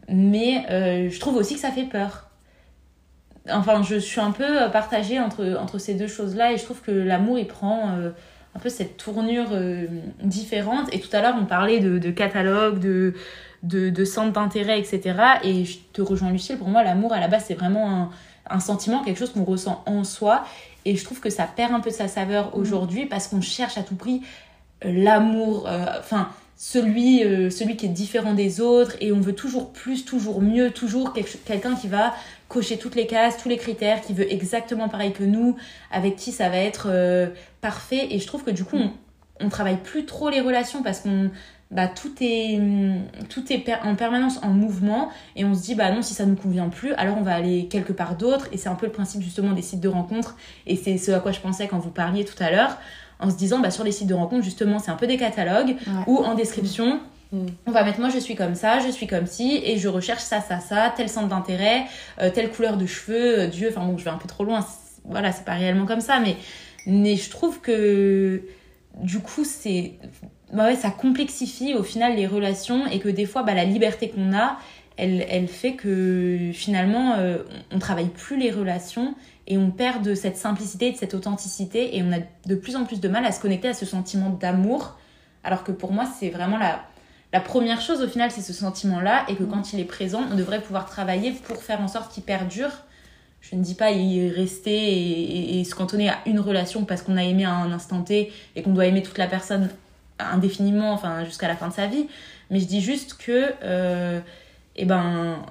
Mais 0.09 0.65
euh, 0.71 1.09
je 1.11 1.19
trouve 1.19 1.35
aussi 1.35 1.53
que 1.53 1.59
ça 1.59 1.71
fait 1.71 1.85
peur. 1.85 2.31
Enfin, 3.49 3.83
je 3.83 3.95
suis 3.95 4.21
un 4.21 4.31
peu 4.31 4.71
partagée 4.71 5.19
entre, 5.19 5.57
entre 5.59 5.77
ces 5.77 5.95
deux 5.95 6.07
choses-là 6.07 6.53
et 6.53 6.57
je 6.57 6.63
trouve 6.63 6.81
que 6.81 6.91
l'amour 6.91 7.37
il 7.37 7.47
prend 7.47 7.91
un 8.55 8.59
peu 8.59 8.69
cette 8.69 8.97
tournure 8.97 9.49
euh, 9.51 9.87
différente. 10.21 10.93
Et 10.93 10.99
tout 10.99 11.09
à 11.11 11.21
l'heure, 11.21 11.35
on 11.39 11.45
parlait 11.45 11.79
de, 11.79 11.97
de 11.97 12.11
catalogue, 12.11 12.79
de, 12.79 13.13
de, 13.63 13.89
de 13.89 14.05
centre 14.05 14.31
d'intérêt, 14.31 14.79
etc. 14.79 15.15
Et 15.43 15.65
je 15.65 15.79
te 15.93 16.01
rejoins, 16.01 16.31
Lucille, 16.31 16.57
pour 16.57 16.69
moi, 16.69 16.83
l'amour, 16.83 17.13
à 17.13 17.19
la 17.19 17.27
base, 17.27 17.45
c'est 17.47 17.55
vraiment 17.55 17.89
un, 17.89 18.09
un, 18.49 18.59
sentiment, 18.59 19.03
quelque 19.03 19.17
chose 19.17 19.31
qu'on 19.31 19.43
ressent 19.43 19.83
en 19.85 20.03
soi. 20.03 20.43
Et 20.85 20.95
je 20.95 21.03
trouve 21.03 21.19
que 21.19 21.29
ça 21.29 21.45
perd 21.45 21.73
un 21.73 21.79
peu 21.79 21.89
de 21.89 21.95
sa 21.95 22.07
saveur 22.07 22.55
mmh. 22.55 22.59
aujourd'hui 22.59 23.05
parce 23.05 23.27
qu'on 23.27 23.41
cherche 23.41 23.77
à 23.77 23.83
tout 23.83 23.95
prix 23.95 24.21
euh, 24.85 24.91
l'amour, 24.91 25.67
euh, 25.67 25.85
enfin, 25.99 26.29
celui, 26.55 27.19
celui 27.51 27.75
qui 27.75 27.87
est 27.87 27.89
différent 27.89 28.33
des 28.33 28.61
autres. 28.61 28.95
Et 29.01 29.11
on 29.11 29.19
veut 29.19 29.33
toujours 29.33 29.73
plus, 29.73 30.05
toujours 30.05 30.41
mieux, 30.41 30.69
toujours 30.69 31.11
quelqu'un 31.45 31.75
qui 31.75 31.87
va 31.87 32.13
cocher 32.53 32.77
toutes 32.77 32.95
les 32.95 33.07
cases, 33.07 33.37
tous 33.37 33.49
les 33.49 33.57
critères, 33.57 34.01
qui 34.01 34.13
veut 34.13 34.31
exactement 34.31 34.87
pareil 34.87 35.11
que 35.11 35.23
nous, 35.23 35.57
avec 35.91 36.15
qui 36.15 36.31
ça 36.31 36.49
va 36.49 36.57
être 36.57 36.87
euh, 36.89 37.27
parfait. 37.61 38.07
Et 38.11 38.19
je 38.19 38.27
trouve 38.27 38.43
que 38.43 38.51
du 38.51 38.63
coup, 38.63 38.77
on, 38.77 38.91
on 39.39 39.49
travaille 39.49 39.77
plus 39.77 40.05
trop 40.05 40.29
les 40.29 40.39
relations 40.39 40.83
parce 40.83 40.99
qu'on 40.99 41.31
bah, 41.71 41.87
tout 41.87 42.13
est, 42.21 42.59
tout 43.29 43.51
est 43.51 43.65
en 43.83 43.95
permanence 43.95 44.39
en 44.43 44.49
mouvement. 44.49 45.09
Et 45.35 45.43
on 45.43 45.55
se 45.55 45.63
dit 45.63 45.75
bah 45.75 45.91
non 45.91 46.03
si 46.03 46.13
ça 46.13 46.25
nous 46.25 46.35
convient 46.35 46.69
plus 46.69 46.93
alors 46.93 47.17
on 47.17 47.23
va 47.23 47.33
aller 47.33 47.67
quelque 47.67 47.93
part 47.93 48.15
d'autre. 48.15 48.47
Et 48.51 48.57
c'est 48.57 48.69
un 48.69 48.75
peu 48.75 48.85
le 48.85 48.91
principe 48.91 49.21
justement 49.21 49.53
des 49.53 49.63
sites 49.63 49.81
de 49.81 49.89
rencontres. 49.89 50.37
Et 50.67 50.75
c'est 50.75 50.97
ce 50.97 51.11
à 51.11 51.19
quoi 51.19 51.31
je 51.31 51.39
pensais 51.39 51.67
quand 51.67 51.79
vous 51.79 51.89
parliez 51.89 52.25
tout 52.25 52.41
à 52.41 52.51
l'heure 52.51 52.77
en 53.19 53.29
se 53.29 53.35
disant 53.35 53.59
bah 53.59 53.71
sur 53.71 53.83
les 53.83 53.91
sites 53.91 54.07
de 54.07 54.13
rencontres 54.13 54.43
justement 54.43 54.79
c'est 54.79 54.91
un 54.91 54.95
peu 54.95 55.07
des 55.07 55.17
catalogues 55.17 55.75
ou 56.07 56.17
en 56.17 56.35
description 56.35 56.99
On 57.65 57.71
va 57.71 57.83
mettre 57.83 57.99
moi 57.99 58.09
je 58.09 58.19
suis 58.19 58.35
comme 58.35 58.55
ça, 58.55 58.79
je 58.79 58.89
suis 58.89 59.07
comme 59.07 59.25
ci, 59.25 59.59
et 59.63 59.77
je 59.77 59.87
recherche 59.87 60.21
ça, 60.21 60.39
ça, 60.39 60.59
ça, 60.59 60.93
tel 60.95 61.09
centre 61.09 61.29
d'intérêt, 61.29 61.85
euh, 62.21 62.29
telle 62.29 62.51
couleur 62.51 62.77
de 62.77 62.85
cheveux, 62.85 63.39
euh, 63.39 63.47
Dieu, 63.47 63.69
enfin 63.69 63.85
bon, 63.85 63.97
je 63.97 64.03
vais 64.03 64.11
un 64.11 64.17
peu 64.17 64.27
trop 64.27 64.43
loin, 64.43 64.65
voilà, 65.05 65.31
c'est 65.31 65.45
pas 65.45 65.55
réellement 65.55 65.85
comme 65.85 66.01
ça, 66.01 66.19
mais, 66.19 66.37
mais 66.85 67.15
je 67.15 67.29
trouve 67.29 67.59
que 67.59 68.43
du 69.01 69.19
coup, 69.19 69.43
c'est. 69.43 69.93
Bah 70.51 70.65
ouais, 70.65 70.75
ça 70.75 70.91
complexifie 70.91 71.73
au 71.73 71.83
final 71.83 72.15
les 72.15 72.27
relations 72.27 72.85
et 72.87 72.99
que 72.99 73.09
des 73.09 73.25
fois, 73.25 73.41
bah, 73.41 73.55
la 73.55 73.65
liberté 73.65 74.09
qu'on 74.09 74.33
a, 74.33 74.57
elle, 74.97 75.25
elle 75.29 75.47
fait 75.47 75.73
que 75.73 76.51
finalement, 76.53 77.15
euh, 77.17 77.39
on 77.71 77.79
travaille 77.79 78.09
plus 78.09 78.37
les 78.37 78.51
relations 78.51 79.15
et 79.47 79.57
on 79.57 79.71
perd 79.71 80.03
de 80.05 80.13
cette 80.13 80.37
simplicité, 80.37 80.91
de 80.91 80.97
cette 80.97 81.15
authenticité 81.15 81.97
et 81.97 82.03
on 82.03 82.11
a 82.13 82.19
de 82.45 82.55
plus 82.55 82.75
en 82.75 82.85
plus 82.85 83.01
de 83.01 83.07
mal 83.07 83.25
à 83.25 83.31
se 83.31 83.41
connecter 83.41 83.67
à 83.67 83.73
ce 83.73 83.85
sentiment 83.85 84.29
d'amour. 84.29 84.97
Alors 85.43 85.63
que 85.63 85.71
pour 85.71 85.91
moi, 85.91 86.05
c'est 86.19 86.29
vraiment 86.29 86.57
la, 86.57 86.83
la 87.33 87.39
première 87.39 87.81
chose 87.81 88.03
au 88.03 88.07
final, 88.07 88.29
c'est 88.29 88.43
ce 88.43 88.53
sentiment-là 88.53 89.25
et 89.27 89.35
que 89.35 89.43
quand 89.43 89.73
il 89.73 89.79
est 89.79 89.85
présent, 89.85 90.21
on 90.31 90.35
devrait 90.35 90.61
pouvoir 90.61 90.85
travailler 90.85 91.31
pour 91.31 91.63
faire 91.63 91.81
en 91.81 91.87
sorte 91.87 92.13
qu'il 92.13 92.21
perdure. 92.21 92.69
Je 93.41 93.55
ne 93.55 93.63
dis 93.63 93.73
pas 93.73 93.91
y 93.91 94.29
rester 94.29 95.59
et, 95.59 95.63
se 95.63 95.73
cantonner 95.73 96.09
à 96.09 96.19
une 96.27 96.39
relation 96.39 96.85
parce 96.85 97.01
qu'on 97.01 97.17
a 97.17 97.23
aimé 97.23 97.43
à 97.43 97.51
un 97.51 97.71
instant 97.71 98.03
T 98.03 98.31
et 98.55 98.61
qu'on 98.61 98.71
doit 98.71 98.85
aimer 98.85 99.01
toute 99.01 99.17
la 99.17 99.25
personne 99.25 99.69
indéfiniment, 100.19 100.93
enfin 100.93 101.25
jusqu'à 101.25 101.47
la 101.47 101.55
fin 101.55 101.69
de 101.69 101.73
sa 101.73 101.87
vie. 101.87 102.07
Mais 102.51 102.59
je 102.59 102.65
dis 102.65 102.81
juste 102.81 103.15
que, 103.15 103.51
euh, 103.63 104.19
eh 104.75 104.85
ben, 104.85 105.43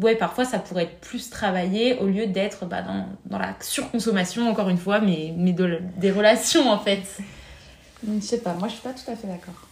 ouais, 0.00 0.16
parfois 0.16 0.46
ça 0.46 0.58
pourrait 0.58 0.84
être 0.84 0.98
plus 1.00 1.28
travaillé 1.28 1.98
au 1.98 2.06
lieu 2.06 2.26
d'être 2.26 2.64
bah, 2.64 2.82
dans, 2.82 3.38
la 3.38 3.54
surconsommation, 3.60 4.48
encore 4.48 4.70
une 4.70 4.78
fois, 4.78 5.00
mais, 5.00 5.34
mais 5.36 5.52
des 5.52 6.10
relations 6.10 6.70
en 6.70 6.78
fait. 6.78 7.18
Je 8.02 8.18
sais 8.20 8.40
pas, 8.40 8.54
moi 8.54 8.68
je 8.68 8.72
suis 8.72 8.82
pas 8.82 8.94
tout 8.94 9.10
à 9.10 9.14
fait 9.14 9.26
d'accord. 9.26 9.68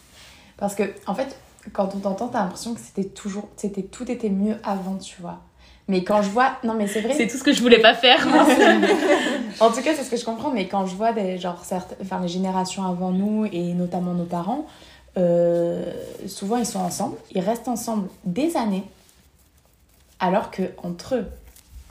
Parce 0.59 0.75
que, 0.75 0.85
en 1.07 1.15
fait, 1.15 1.37
quand 1.73 1.95
on 1.95 1.99
t'entend, 1.99 2.29
t'as 2.29 2.41
l'impression 2.41 2.75
que 2.75 2.81
c'était 2.81 3.09
toujours, 3.09 3.49
c'était 3.57 3.83
tout 3.83 4.11
était 4.11 4.31
mieux 4.31 4.57
avant, 4.65 4.97
tu 4.97 5.21
vois. 5.21 5.41
Mais 5.89 6.03
quand 6.03 6.21
je 6.21 6.31
vois, 6.31 6.57
non 6.65 6.75
mais 6.75 6.89
c'est 6.89 7.01
vrai. 7.01 7.15
C'est 7.15 7.29
tout 7.29 7.37
ce 7.37 7.45
que 7.45 7.53
je 7.53 7.63
voulais 7.63 7.81
pas 7.81 7.95
faire. 7.95 8.27
en 9.61 9.71
tout 9.71 9.83
cas, 9.83 9.95
c'est 9.95 10.03
ce 10.03 10.11
que 10.11 10.17
je 10.17 10.25
comprends. 10.25 10.51
Mais 10.51 10.67
quand 10.67 10.87
je 10.87 10.97
vois 10.97 11.13
des, 11.13 11.39
genre, 11.39 11.65
certes, 11.65 11.95
enfin, 12.03 12.21
les 12.21 12.29
générations 12.29 12.85
avant 12.85 13.13
nous 13.13 13.47
et 13.53 13.73
notamment 13.73 14.13
nos 14.13 14.25
parents, 14.25 14.67
euh, 15.17 15.93
souvent 16.27 16.57
ils 16.57 16.67
sont 16.67 16.81
ensemble, 16.81 17.17
ils 17.33 17.41
restent 17.41 17.69
ensemble 17.69 18.09
des 18.25 18.57
années, 18.57 18.85
alors 20.19 20.51
que 20.51 20.63
entre 20.83 21.15
eux, 21.15 21.27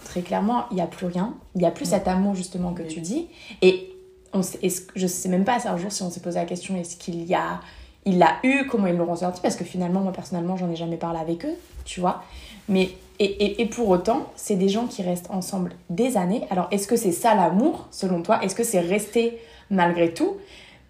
très 0.04 0.22
clairement, 0.22 0.66
il 0.72 0.76
n'y 0.76 0.82
a 0.82 0.88
plus 0.88 1.06
rien. 1.06 1.34
Il 1.56 1.60
n'y 1.60 1.68
a 1.68 1.72
plus 1.72 1.86
cet 1.86 2.08
amour 2.08 2.36
justement 2.36 2.74
que 2.74 2.84
tu 2.84 3.00
dis. 3.00 3.28
Et 3.62 3.94
on 4.34 4.42
sait, 4.42 4.60
je 4.96 5.08
sais 5.08 5.30
même 5.30 5.46
pas 5.46 5.68
un 5.68 5.78
jour 5.78 5.92
si 5.92 6.04
on 6.04 6.10
s'est 6.10 6.20
posé 6.20 6.38
la 6.38 6.46
question 6.46 6.76
est-ce 6.76 6.98
qu'il 6.98 7.24
y 7.24 7.34
a 7.34 7.62
il 8.06 8.20
l'a 8.20 8.36
eu, 8.44 8.68
comment 8.68 8.88
ils 8.88 8.96
l'ont 8.96 9.06
ressenti, 9.06 9.41
parce 9.41 9.56
que 9.56 9.63
finalement, 9.63 10.02
moi 10.02 10.12
personnellement, 10.12 10.58
j'en 10.58 10.70
ai 10.70 10.76
jamais 10.76 10.98
parlé 10.98 11.20
avec 11.20 11.46
eux, 11.46 11.56
tu 11.86 12.00
vois. 12.00 12.24
Mais, 12.70 12.91
et, 13.20 13.62
et, 13.62 13.65
pour 13.65 13.89
autant, 13.89 14.28
c'est 14.36 14.56
des 14.56 14.70
gens 14.70 14.88
qui 14.88 15.02
restent 15.02 15.30
ensemble 15.32 15.72
des 15.89 16.18
années. 16.18 16.46
Alors, 16.50 16.68
est-ce 16.72 16.88
que 16.88 16.96
c'est 16.96 17.12
ça 17.12 17.34
l'amour, 17.34 17.88
selon 17.91 18.22
toi? 18.22 18.44
Est-ce 18.44 18.56
que 18.56 18.63
c'est 18.63 18.80
rester 18.80 19.38
malgré 19.70 20.13
tout? 20.13 20.38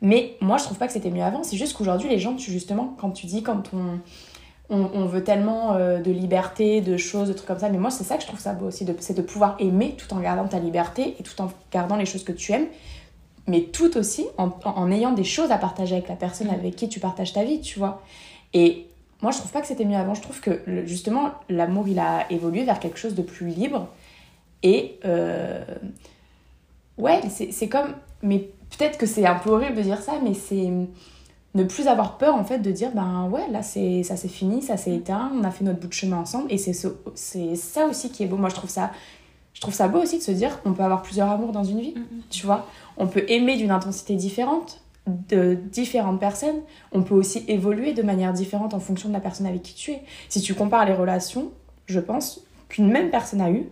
Mais 0.01 0.35
moi, 0.41 0.57
je 0.57 0.63
trouve 0.63 0.77
pas 0.77 0.87
que 0.87 0.93
c'était 0.93 1.11
mieux 1.11 1.23
avant. 1.23 1.43
C'est 1.43 1.57
juste 1.57 1.77
qu'aujourd'hui, 1.77 2.09
les 2.09 2.19
gens, 2.19 2.35
tu, 2.35 2.51
justement, 2.51 2.95
quand 2.99 3.11
tu 3.11 3.27
dis, 3.27 3.43
quand 3.43 3.71
on, 3.73 3.99
on, 4.69 5.05
veut 5.05 5.23
tellement 5.23 5.73
euh, 5.73 5.99
de 5.99 6.11
liberté, 6.11 6.81
de 6.81 6.97
choses, 6.97 7.27
de 7.27 7.33
trucs 7.33 7.47
comme 7.47 7.59
ça, 7.59 7.69
mais 7.69 7.77
moi, 7.77 7.91
c'est 7.91 8.03
ça 8.03 8.15
que 8.15 8.23
je 8.23 8.27
trouve 8.27 8.39
ça 8.39 8.53
beau 8.53 8.67
aussi, 8.67 8.85
c'est 8.99 9.15
de 9.15 9.21
pouvoir 9.21 9.55
aimer 9.59 9.95
tout 9.97 10.11
en 10.13 10.19
gardant 10.19 10.47
ta 10.47 10.59
liberté 10.59 11.15
et 11.19 11.23
tout 11.23 11.39
en 11.41 11.51
gardant 11.71 11.95
les 11.95 12.05
choses 12.05 12.23
que 12.23 12.31
tu 12.31 12.51
aimes 12.51 12.67
mais 13.47 13.61
tout 13.61 13.97
aussi 13.97 14.25
en, 14.37 14.51
en, 14.63 14.91
ayant 14.91 15.11
des 15.11 15.23
choses 15.23 15.51
à 15.51 15.57
partager 15.57 15.95
avec 15.95 16.07
la 16.09 16.15
personne 16.15 16.49
avec 16.49 16.75
qui 16.75 16.89
tu 16.89 16.99
partages 16.99 17.33
ta 17.33 17.43
vie, 17.43 17.61
tu 17.61 17.79
vois. 17.79 18.01
Et 18.53 18.87
moi, 19.21 19.31
je 19.31 19.37
trouve 19.37 19.51
pas 19.51 19.61
que 19.61 19.67
c'était 19.67 19.85
mieux 19.85 19.97
avant. 19.97 20.13
Je 20.13 20.21
trouve 20.21 20.39
que 20.39 20.61
justement, 20.85 21.31
l'amour, 21.49 21.87
il 21.87 21.99
a 21.99 22.31
évolué 22.31 22.63
vers 22.63 22.79
quelque 22.79 22.97
chose 22.97 23.15
de 23.15 23.21
plus 23.21 23.47
libre. 23.47 23.87
Et 24.63 24.99
euh, 25.05 25.63
ouais, 26.97 27.21
c'est 27.29 27.69
comme. 27.69 27.93
Mais 28.23 28.49
peut-être 28.77 28.97
que 28.97 29.05
c'est 29.05 29.25
un 29.25 29.35
peu 29.35 29.51
horrible 29.51 29.75
de 29.75 29.81
dire 29.81 30.01
ça, 30.01 30.13
mais 30.23 30.33
c'est 30.33 30.71
ne 31.55 31.63
plus 31.63 31.87
avoir 31.87 32.17
peur 32.17 32.35
en 32.35 32.43
fait 32.43 32.59
de 32.59 32.69
dire 32.69 32.91
ben 32.93 33.29
ouais 33.29 33.49
là 33.49 33.63
c'est 33.63 34.03
ça 34.03 34.17
c'est 34.17 34.27
fini 34.27 34.61
ça 34.61 34.75
s'est 34.75 34.93
éteint 34.93 35.31
on 35.33 35.43
a 35.45 35.51
fait 35.51 35.63
notre 35.63 35.79
bout 35.79 35.87
de 35.87 35.93
chemin 35.93 36.17
ensemble 36.17 36.51
et 36.51 36.57
c'est 36.57 36.73
c'est 37.15 37.55
ça 37.55 37.85
aussi 37.85 38.11
qui 38.11 38.23
est 38.23 38.25
beau 38.25 38.35
moi 38.35 38.49
je 38.49 38.55
trouve 38.55 38.69
ça 38.69 38.91
je 39.55 39.61
trouve 39.61 39.73
ça 39.73 39.87
beau 39.87 40.03
aussi 40.03 40.19
de 40.19 40.23
se 40.23 40.31
dire 40.31 40.61
qu'on 40.61 40.73
peut 40.73 40.83
avoir 40.83 41.01
plusieurs 41.01 41.31
amours 41.31 41.51
dans 41.51 41.63
une 41.63 41.79
vie 41.79 41.95
mm, 41.95 41.99
mm. 41.99 42.21
tu 42.29 42.45
vois 42.45 42.67
on 42.97 43.07
peut 43.07 43.25
aimer 43.27 43.57
d'une 43.57 43.71
intensité 43.71 44.15
différente 44.15 44.81
de 45.07 45.53
différentes 45.53 46.19
personnes. 46.19 46.61
On 46.91 47.03
peut 47.03 47.13
aussi 47.15 47.43
évoluer 47.47 47.93
de 47.93 48.01
manière 48.01 48.33
différente 48.33 48.73
en 48.73 48.79
fonction 48.79 49.09
de 49.09 49.13
la 49.13 49.19
personne 49.19 49.45
avec 49.45 49.61
qui 49.61 49.75
tu 49.75 49.91
es. 49.91 50.01
Si 50.29 50.41
tu 50.41 50.53
compares 50.55 50.85
les 50.85 50.93
relations, 50.93 51.51
je 51.85 51.99
pense 51.99 52.41
qu'une 52.69 52.91
même 52.91 53.11
personne 53.11 53.41
a 53.41 53.51
eu 53.51 53.67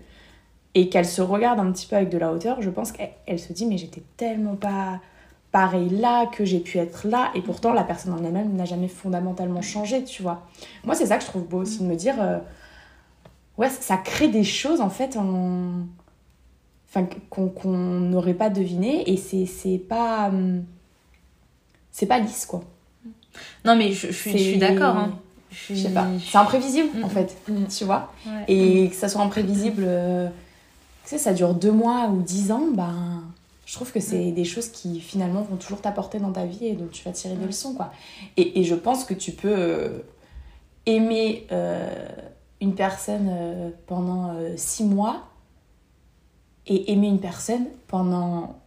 et 0.76 0.89
qu'elle 0.89 1.06
se 1.06 1.22
regarde 1.22 1.60
un 1.60 1.72
petit 1.72 1.88
peu 1.88 1.96
avec 1.96 2.10
de 2.10 2.17
la 2.17 2.32
hauteur, 2.32 2.62
je 2.62 2.69
pense 2.69 2.91
qu'elle 2.91 3.39
se 3.39 3.54
dit 3.54 3.65
mais 3.65 3.78
j'étais 3.78 4.04
tellement 4.17 4.56
pas 4.56 5.00
pareil 5.52 5.89
là 5.89 6.26
que 6.26 6.46
j'ai 6.46 6.60
pu 6.60 6.80
être 6.80 7.08
là 7.08 7.30
et 7.36 7.41
pourtant 7.41 7.74
la 7.74 7.84
personne 7.84 8.13
en 8.13 8.24
elle-même 8.24 8.56
n'a 8.56 8.65
jamais 8.65 8.88
fondamentalement 8.88 9.62
changé, 9.62 10.04
tu 10.04 10.24
vois. 10.24 10.48
Moi 10.84 10.96
c'est 10.96 11.08
ça 11.08 11.17
que 11.17 11.24
je 11.24 11.30
trouve 11.30 11.48
beau 11.48 11.60
aussi 11.60 11.80
de 11.80 11.86
me 11.86 11.96
dire 11.96 12.15
euh, 12.19 12.39
ouais 13.57 13.69
ça 13.69 13.97
crée 13.97 14.27
des 14.27 14.43
choses 14.43 14.81
en 14.81 14.89
fait 14.89 15.17
en 15.17 15.85
enfin 16.89 17.07
qu'on 17.29 17.71
n'aurait 17.71 18.33
pas 18.33 18.49
deviné 18.49 19.09
et 19.11 19.17
c'est 19.17 19.77
pas 19.77 20.27
hum, 20.29 20.63
c'est 21.91 22.05
pas 22.05 22.19
lisse 22.19 22.45
quoi 22.45 22.63
non 23.65 23.75
mais 23.75 23.91
je, 23.91 24.07
je 24.11 24.37
suis 24.37 24.57
d'accord 24.57 24.95
hein. 24.95 25.19
je 25.51 25.75
sais 25.75 25.89
pas 25.89 26.07
c'est 26.23 26.37
imprévisible 26.37 27.03
en 27.03 27.07
mm, 27.07 27.09
fait 27.09 27.37
mm. 27.47 27.67
tu 27.67 27.85
vois 27.85 28.11
et 28.47 28.89
que 28.89 28.95
ça 28.95 29.09
soit 29.09 29.21
imprévisible 29.21 29.83
euh, 29.85 30.27
tu 31.03 31.09
sais 31.09 31.17
ça 31.17 31.33
dure 31.33 31.53
deux 31.53 31.71
mois 31.71 32.09
ou 32.09 32.21
dix 32.21 32.51
ans 32.51 32.67
ben 32.73 33.23
je 33.65 33.73
trouve 33.73 33.91
que 33.91 33.99
c'est 33.99 34.31
mm. 34.31 34.35
des 34.35 34.45
choses 34.45 34.69
qui 34.69 34.99
finalement 34.99 35.41
vont 35.41 35.55
toujours 35.55 35.81
t'apporter 35.81 36.19
dans 36.19 36.31
ta 36.31 36.45
vie 36.45 36.67
et 36.67 36.73
donc 36.73 36.91
tu 36.91 37.03
vas 37.03 37.11
tirer 37.11 37.35
des 37.35 37.45
leçons 37.45 37.73
quoi 37.73 37.91
et, 38.37 38.59
et 38.59 38.63
je 38.63 38.75
pense 38.75 39.03
que 39.03 39.15
tu 39.15 39.31
peux 39.31 39.55
euh, 39.55 39.99
aimer 40.85 41.47
euh, 41.51 41.87
une 42.63 42.73
personne 42.73 43.30
pendant 43.86 44.34
six 44.56 44.84
mois 44.84 45.28
et 46.65 46.91
aimer 46.91 47.08
une 47.08 47.19
personne 47.19 47.65
pendant 47.88 48.60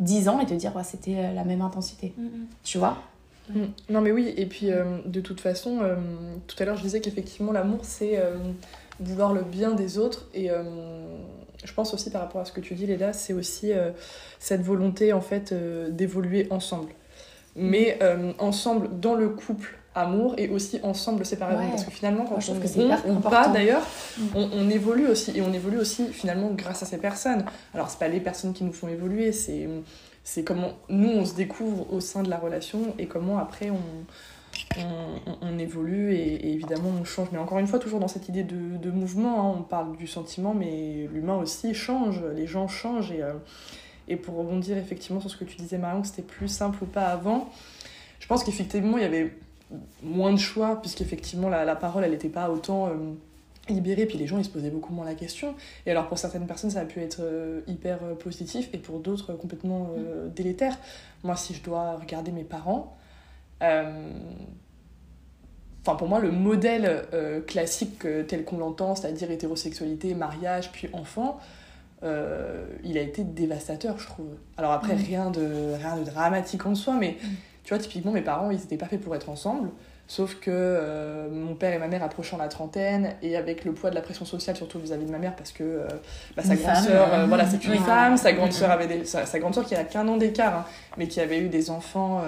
10 0.00 0.28
ans 0.28 0.40
et 0.40 0.46
te 0.46 0.54
dire, 0.54 0.74
ouais, 0.74 0.84
c'était 0.84 1.16
euh, 1.16 1.32
la 1.32 1.44
même 1.44 1.62
intensité. 1.62 2.12
Tu 2.64 2.78
vois? 2.78 2.98
Mm. 3.50 3.64
Non 3.88 4.00
mais 4.00 4.12
oui, 4.12 4.32
et 4.36 4.46
puis 4.46 4.70
euh, 4.70 4.98
de 5.06 5.20
toute 5.20 5.40
façon, 5.40 5.78
euh, 5.82 5.96
tout 6.46 6.56
à 6.60 6.64
l'heure 6.64 6.76
je 6.76 6.82
disais 6.82 7.00
qu'effectivement 7.00 7.50
l'amour 7.50 7.80
c'est 7.82 8.16
euh, 8.16 8.36
vouloir 9.00 9.32
le 9.32 9.42
bien 9.42 9.72
des 9.72 9.98
autres 9.98 10.28
et 10.34 10.50
euh, 10.50 10.62
je 11.64 11.72
pense 11.72 11.92
aussi 11.92 12.10
par 12.10 12.20
rapport 12.20 12.40
à 12.40 12.44
ce 12.44 12.52
que 12.52 12.60
tu 12.60 12.74
dis 12.74 12.86
Léla, 12.86 13.12
c'est 13.12 13.32
aussi 13.32 13.72
euh, 13.72 13.90
cette 14.38 14.62
volonté 14.62 15.12
en 15.12 15.20
fait 15.20 15.50
euh, 15.50 15.90
d'évoluer 15.90 16.46
ensemble. 16.50 16.90
Mais 17.56 17.98
euh, 18.02 18.32
ensemble 18.38 19.00
dans 19.00 19.14
le 19.14 19.28
couple 19.30 19.79
amour 19.94 20.34
et 20.38 20.48
aussi 20.48 20.78
ensemble 20.82 21.26
séparément 21.26 21.60
Ouais. 21.60 21.70
parce 21.70 21.84
que 21.84 21.90
finalement 21.90 22.24
quand 22.24 22.36
Moi, 22.36 22.56
on 22.56 22.60
que 22.60 22.68
c'est 22.68 22.80
rompt 22.82 23.04
ou 23.08 23.20
pas 23.20 23.48
d'ailleurs 23.48 23.82
Mm. 24.18 24.22
on, 24.36 24.48
on 24.54 24.70
évolue 24.70 25.06
aussi 25.08 25.36
et 25.36 25.42
on 25.42 25.52
évolue 25.52 25.78
aussi 25.78 26.06
finalement 26.12 26.50
grâce 26.52 26.82
à 26.82 26.86
ces 26.86 26.98
personnes 26.98 27.44
alors 27.74 27.90
c'est 27.90 27.98
pas 27.98 28.08
les 28.08 28.20
personnes 28.20 28.52
qui 28.52 28.62
nous 28.64 28.72
font 28.72 28.88
évoluer 28.88 29.32
c'est 29.32 29.68
c'est 30.22 30.44
comment 30.44 30.72
nous 30.88 31.08
on 31.08 31.24
se 31.24 31.34
découvre 31.34 31.92
au 31.92 32.00
sein 32.00 32.22
de 32.22 32.30
la 32.30 32.36
relation 32.38 32.94
et 32.98 33.06
comment 33.06 33.38
après 33.38 33.70
on, 33.70 33.80
on, 34.78 35.30
on- 35.32 35.38
on 35.42 35.58
évolue 35.58 36.12
et, 36.14 36.34
et 36.34 36.52
évidemment 36.52 36.90
on 37.00 37.04
change 37.04 37.28
mais 37.32 37.38
encore 37.38 37.58
une 37.58 37.66
fois 37.66 37.78
toujours 37.78 37.98
dans 38.00 38.08
cette 38.08 38.28
idée 38.28 38.42
de, 38.44 38.76
de 38.76 38.90
mouvement 38.90 39.40
hein, 39.50 39.56
on 39.58 39.62
parle 39.62 39.96
du 39.96 40.06
sentiment 40.06 40.54
mais 40.54 41.08
l'humain 41.12 41.36
aussi 41.36 41.74
change 41.74 42.20
les 42.36 42.46
gens 42.46 42.68
changent 42.68 43.10
et, 43.12 43.22
euh, 43.22 43.32
et 44.08 44.16
pour 44.16 44.36
rebondir 44.36 44.76
effectivement 44.76 45.20
sur 45.20 45.30
ce 45.30 45.36
que 45.36 45.44
tu 45.44 45.56
disais 45.56 45.78
Marion 45.78 46.00
que 46.02 46.06
c'était 46.08 46.22
plus 46.22 46.48
simple 46.48 46.78
ou 46.82 46.86
pas 46.86 47.06
avant 47.06 47.48
je 48.20 48.26
pense 48.26 48.44
qu'effectivement 48.44 48.98
il 48.98 49.02
y 49.02 49.06
avait 49.06 49.32
moins 50.02 50.32
de 50.32 50.38
choix 50.38 50.80
puisqu'effectivement 50.80 51.48
la, 51.48 51.64
la 51.64 51.76
parole 51.76 52.04
elle 52.04 52.10
n'était 52.10 52.28
pas 52.28 52.50
autant 52.50 52.86
euh, 52.88 52.92
libérée 53.68 54.06
puis 54.06 54.18
les 54.18 54.26
gens 54.26 54.38
ils 54.38 54.44
se 54.44 54.50
posaient 54.50 54.70
beaucoup 54.70 54.92
moins 54.92 55.04
la 55.04 55.14
question 55.14 55.54
et 55.86 55.90
alors 55.92 56.08
pour 56.08 56.18
certaines 56.18 56.46
personnes 56.46 56.70
ça 56.70 56.80
a 56.80 56.84
pu 56.84 57.00
être 57.00 57.20
euh, 57.20 57.60
hyper 57.68 57.98
euh, 58.02 58.14
positif 58.14 58.68
et 58.72 58.78
pour 58.78 58.98
d'autres 58.98 59.32
complètement 59.34 59.90
euh, 59.96 60.28
délétère 60.28 60.76
moi 61.22 61.36
si 61.36 61.54
je 61.54 61.62
dois 61.62 61.96
regarder 61.96 62.32
mes 62.32 62.44
parents 62.44 62.96
Enfin, 65.82 65.96
pour 65.96 66.08
moi, 66.08 66.18
le 66.20 66.30
modèle 66.30 67.04
classique 67.46 68.06
tel 68.28 68.44
qu'on 68.44 68.58
l'entend, 68.58 68.94
c'est-à-dire 68.94 69.30
hétérosexualité, 69.30 70.14
mariage, 70.14 70.70
puis 70.72 70.88
enfant, 70.92 71.40
il 72.02 72.98
a 72.98 73.00
été 73.00 73.24
dévastateur, 73.24 73.98
je 73.98 74.06
trouve. 74.06 74.28
Alors 74.58 74.72
après, 74.72 74.94
Mhm. 74.94 75.02
rien, 75.04 75.30
de, 75.30 75.74
rien 75.78 75.96
de 75.96 76.04
dramatique 76.04 76.66
en 76.66 76.74
soi, 76.74 76.96
mais 77.00 77.16
Mhm. 77.22 77.30
Tu 77.70 77.76
vois, 77.76 77.84
typiquement, 77.84 78.10
mes 78.10 78.20
parents, 78.20 78.50
ils 78.50 78.58
n'étaient 78.58 78.76
pas 78.76 78.86
faits 78.86 79.00
pour 79.00 79.14
être 79.14 79.28
ensemble. 79.28 79.68
Sauf 80.08 80.40
que 80.40 80.50
euh, 80.50 81.28
mon 81.30 81.54
père 81.54 81.72
et 81.72 81.78
ma 81.78 81.86
mère 81.86 82.02
approchant 82.02 82.36
la 82.36 82.48
trentaine, 82.48 83.14
et 83.22 83.36
avec 83.36 83.64
le 83.64 83.70
poids 83.70 83.90
de 83.90 83.94
la 83.94 84.00
pression 84.00 84.24
sociale, 84.24 84.56
surtout 84.56 84.80
vis-à-vis 84.80 85.04
de 85.04 85.10
ma 85.12 85.18
mère, 85.18 85.36
parce 85.36 85.52
que 85.52 85.62
euh, 85.62 85.86
bah, 86.36 86.42
sa 86.42 86.56
grande 86.56 86.74
sœur, 86.74 87.14
euh, 87.14 87.26
voilà, 87.26 87.46
c'est 87.46 87.64
une 87.64 87.70
oui. 87.70 87.78
femme, 87.78 88.16
sa 88.16 88.32
grande 88.32 88.52
sœur 88.52 88.72
avait 88.72 88.88
des, 88.88 89.04
sa, 89.04 89.24
sa 89.24 89.38
grande 89.38 89.54
sœur 89.54 89.64
qui 89.64 89.76
a 89.76 89.84
qu'un 89.84 90.08
an 90.08 90.16
d'écart, 90.16 90.52
hein, 90.52 90.64
mais 90.98 91.06
qui 91.06 91.20
avait 91.20 91.38
eu 91.38 91.48
des 91.48 91.70
enfants 91.70 92.24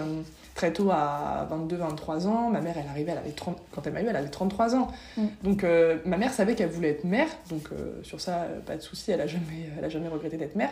très 0.55 0.73
tôt 0.73 0.93
à 0.93 1.49
22-23 1.51 2.29
ans. 2.29 2.51
Ma 2.51 2.61
mère, 2.61 2.77
elle 2.79 2.89
arrivait, 2.89 3.11
elle 3.11 3.19
avait 3.19 3.31
30, 3.31 3.59
quand 3.73 3.85
elle 3.85 3.95
m'a 3.95 4.03
eu, 4.03 4.07
elle 4.07 4.15
avait 4.15 4.29
33 4.29 4.77
ans. 4.77 4.93
Mm. 5.17 5.23
Donc 5.43 5.67
ma 6.05 6.19
mère 6.19 6.33
savait 6.33 6.55
qu'elle 6.55 6.71
voulait 6.71 6.91
être 6.91 7.03
mère, 7.03 7.27
donc 7.51 7.69
sur 8.05 8.21
ça, 8.21 8.47
pas 8.65 8.77
de 8.77 8.81
souci, 8.81 9.11
elle 9.11 9.23
a 9.23 9.27
jamais, 9.27 9.71
elle 9.77 9.85
a 9.85 9.89
jamais 9.89 10.07
regretté 10.07 10.37
d'être 10.37 10.55
mère. 10.55 10.71